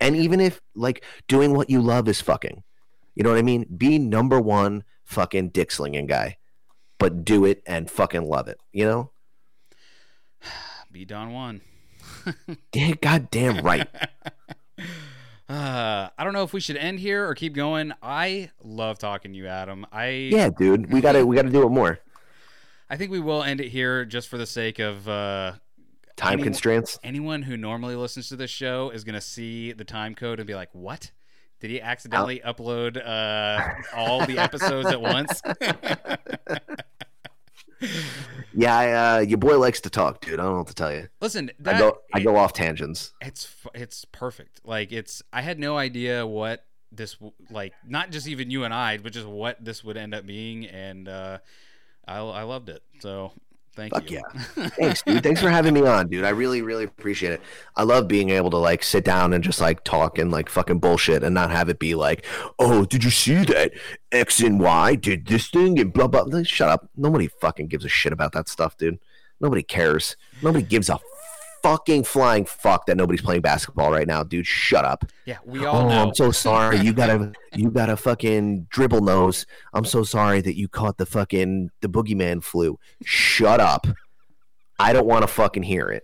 [0.00, 2.62] And even if like doing what you love is fucking,
[3.14, 3.66] you know what I mean?
[3.76, 6.38] Be number one fucking dick slinging guy,
[6.98, 8.58] but do it and fucking love it.
[8.72, 9.10] You know?
[10.92, 11.60] Be Don Juan.
[12.72, 13.88] Damn, goddamn right.
[15.46, 17.92] Uh, I don't know if we should end here or keep going.
[18.02, 19.86] I love talking to you, Adam.
[19.92, 20.90] I Yeah, dude.
[20.90, 22.00] We gotta we gotta do it more.
[22.94, 25.54] I think we will end it here just for the sake of uh,
[26.14, 26.96] Time Anyone- constraints.
[27.02, 30.54] anyone who normally listens to this show is gonna see the time code and be
[30.54, 31.10] like, "What?
[31.58, 35.42] Did he accidentally upload uh, all the episodes at once?"
[38.56, 40.34] Yeah, I, uh, your boy likes to talk, dude.
[40.34, 41.08] I don't know what to tell you.
[41.20, 43.12] Listen, that, I go I go off tangents.
[43.20, 44.60] it's it's perfect.
[44.64, 47.16] Like it's I had no idea what this
[47.50, 50.66] like not just even you and I, but just what this would end up being,
[50.66, 51.38] and uh,
[52.06, 52.82] I I loved it.
[53.00, 53.32] So
[53.74, 54.22] thank Fuck you.
[54.78, 55.22] Thanks, dude.
[55.22, 56.24] Thanks for having me on, dude.
[56.24, 57.40] I really, really appreciate it.
[57.76, 60.78] I love being able to like sit down and just like talk and like fucking
[60.78, 62.24] bullshit and not have it be like,
[62.58, 63.72] oh, did you see that
[64.12, 66.22] X and Y did this thing and blah blah.
[66.22, 66.88] Like, shut up.
[66.96, 68.98] Nobody fucking gives a shit about that stuff, dude.
[69.40, 70.16] Nobody cares.
[70.42, 70.98] Nobody gives a
[71.64, 74.46] fucking flying fuck that nobody's playing basketball right now, dude.
[74.46, 75.10] Shut up.
[75.24, 76.02] yeah, we all oh, know.
[76.08, 76.78] I'm so sorry.
[76.80, 79.46] You got a you got a fucking dribble nose.
[79.72, 82.78] I'm so sorry that you caught the fucking the boogeyman flu.
[83.02, 83.86] Shut up.
[84.78, 86.02] I don't want to fucking hear it.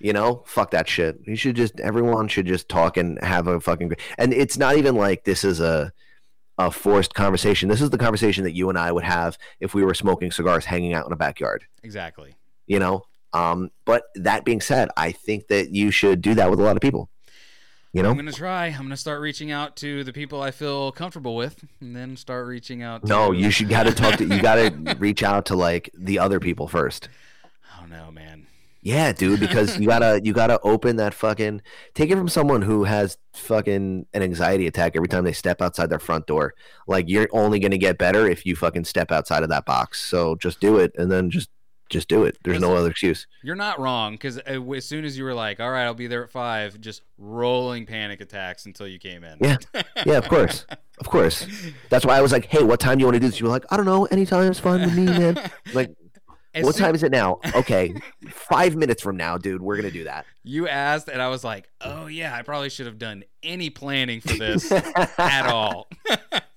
[0.00, 1.18] You know, fuck that shit.
[1.26, 4.96] You should just everyone should just talk and have a fucking and it's not even
[4.96, 5.92] like this is a
[6.58, 7.70] a forced conversation.
[7.70, 10.66] This is the conversation that you and I would have if we were smoking cigars
[10.66, 12.34] hanging out in a backyard exactly.
[12.66, 16.58] you know um but that being said i think that you should do that with
[16.58, 17.08] a lot of people
[17.92, 18.66] you know I'm gonna try.
[18.66, 22.46] I'm gonna start reaching out to the people I feel comfortable with, and then start
[22.46, 23.02] reaching out.
[23.02, 25.90] To, no you should got to talk to you got to reach out to like
[25.98, 27.08] the other people first
[27.80, 28.46] Oh no, man.
[28.80, 31.62] yeah dude because you gotta you gotta open that fucking
[31.94, 35.90] take it from someone who has fucking an anxiety attack every time they step outside
[35.90, 36.54] their front door
[36.86, 40.36] like you're only gonna get better if you fucking step outside of that box so
[40.36, 41.50] just do it and then just
[41.90, 45.18] just do it there's no other excuse You're not wrong because uh, as soon as
[45.18, 48.88] you were like, "All right, I'll be there at five, just rolling panic attacks until
[48.88, 49.36] you came in.
[49.40, 49.56] Yeah.
[50.06, 50.64] yeah of course
[51.00, 51.46] of course
[51.90, 53.46] That's why I was like, "Hey, what time do you want to do this?" You
[53.46, 54.06] were like, "I don't know.
[54.06, 55.90] Anytime's fine with me, man." Like,
[56.54, 57.38] As what soon- time is it now?
[57.54, 57.94] Okay,
[58.28, 59.62] five minutes from now, dude.
[59.62, 60.26] We're gonna do that.
[60.42, 64.20] You asked, and I was like, "Oh yeah, I probably should have done any planning
[64.20, 65.88] for this at all."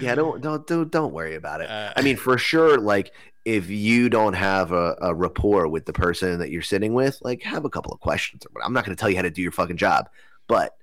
[0.00, 1.70] yeah, don't don't don't don't worry about it.
[1.70, 3.12] Uh, I mean, for sure, like
[3.44, 7.42] if you don't have a, a rapport with the person that you're sitting with, like
[7.42, 8.42] have a couple of questions.
[8.62, 10.08] I'm not gonna tell you how to do your fucking job,
[10.46, 10.74] but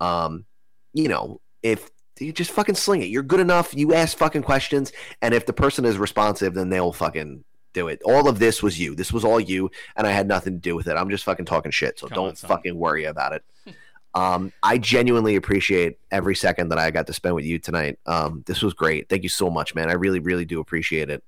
[0.00, 0.44] um,
[0.92, 3.74] you know, if you just fucking sling it, you're good enough.
[3.74, 8.00] You ask fucking questions, and if the person is responsive, then they'll fucking do it.
[8.04, 8.94] All of this was you.
[8.94, 10.96] This was all you, and I had nothing to do with it.
[10.96, 11.98] I'm just fucking talking shit.
[11.98, 13.44] So Come don't on, fucking worry about it.
[14.14, 17.98] Um, I genuinely appreciate every second that I got to spend with you tonight.
[18.06, 19.08] Um, this was great.
[19.08, 19.90] Thank you so much, man.
[19.90, 21.22] I really, really do appreciate it.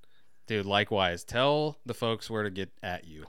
[0.47, 1.25] Dude, likewise.
[1.25, 3.27] Tell the folks where to get at you.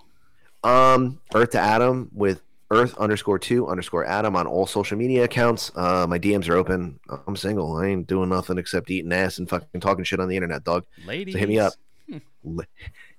[0.64, 5.72] Um, Earth to Adam with Earth underscore two underscore Adam on all social media accounts.
[5.76, 7.00] Uh, my DMs are open.
[7.28, 7.76] I'm single.
[7.78, 10.86] I ain't doing nothing except eating ass and fucking talking shit on the internet, dog.
[11.06, 11.36] Ladies.
[11.36, 11.74] hit me up.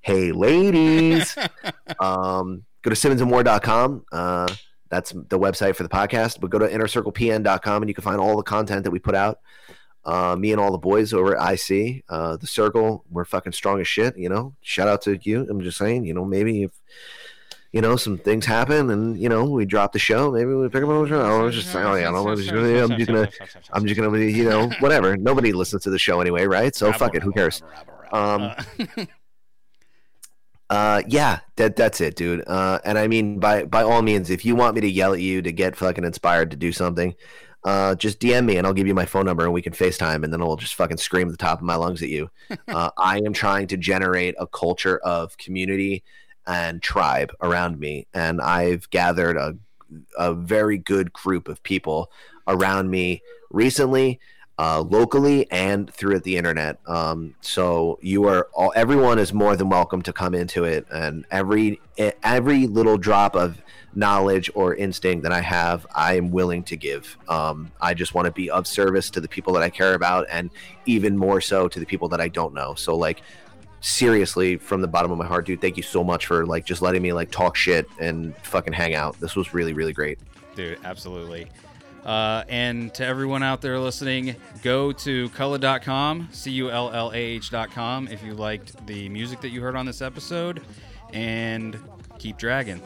[0.00, 1.36] Hey, ladies.
[2.00, 4.04] um, go to simmonsandmore.com.
[4.10, 4.54] Uh,
[4.90, 6.40] That's the website for the podcast.
[6.40, 9.40] But go to innercirclepn.com and you can find all the content that we put out.
[10.04, 13.80] Uh, me and all the boys over at IC, uh, the circle, we're fucking strong
[13.80, 14.16] as shit.
[14.16, 15.46] You know, shout out to you.
[15.48, 16.70] I'm just saying, you know, maybe if
[17.72, 20.82] you know some things happen and you know we drop the show, maybe we pick
[20.82, 21.46] up on the show.
[21.46, 22.30] I just saying, oh, yeah, I don't know.
[22.30, 22.36] I'm
[22.96, 23.28] just gonna,
[23.72, 25.16] I'm just gonna be, you know, whatever.
[25.18, 26.74] Nobody listens to the show anyway, right?
[26.74, 27.22] So fuck it.
[27.22, 27.62] Who cares?
[28.10, 28.52] Um,
[30.70, 32.44] uh, yeah, that that's it, dude.
[32.46, 35.20] Uh, and I mean, by by all means, if you want me to yell at
[35.20, 37.14] you to get fucking inspired to do something,
[37.64, 40.22] uh, just DM me and I'll give you my phone number and we can FaceTime
[40.22, 42.30] and then I'll just fucking scream at the top of my lungs at you.
[42.68, 46.04] Uh, I am trying to generate a culture of community
[46.46, 49.56] and tribe around me, and I've gathered a
[50.16, 52.12] a very good group of people
[52.46, 54.20] around me recently
[54.60, 56.78] uh, locally and through the internet.
[56.86, 61.24] Um, so you are all everyone is more than welcome to come into it, and
[61.30, 61.80] every
[62.22, 63.62] every little drop of
[63.94, 67.16] knowledge or instinct that I have, I am willing to give.
[67.26, 70.26] Um, I just want to be of service to the people that I care about,
[70.28, 70.50] and
[70.84, 72.74] even more so to the people that I don't know.
[72.74, 73.22] So like.
[73.82, 76.82] Seriously, from the bottom of my heart, dude, thank you so much for like just
[76.82, 79.18] letting me like talk shit and fucking hang out.
[79.20, 80.18] This was really, really great.
[80.54, 81.48] Dude, absolutely.
[82.04, 87.16] Uh, and to everyone out there listening, go to cullah.com, C U L L A
[87.16, 90.62] H.com, if you liked the music that you heard on this episode.
[91.12, 91.78] And
[92.18, 92.80] keep dragging.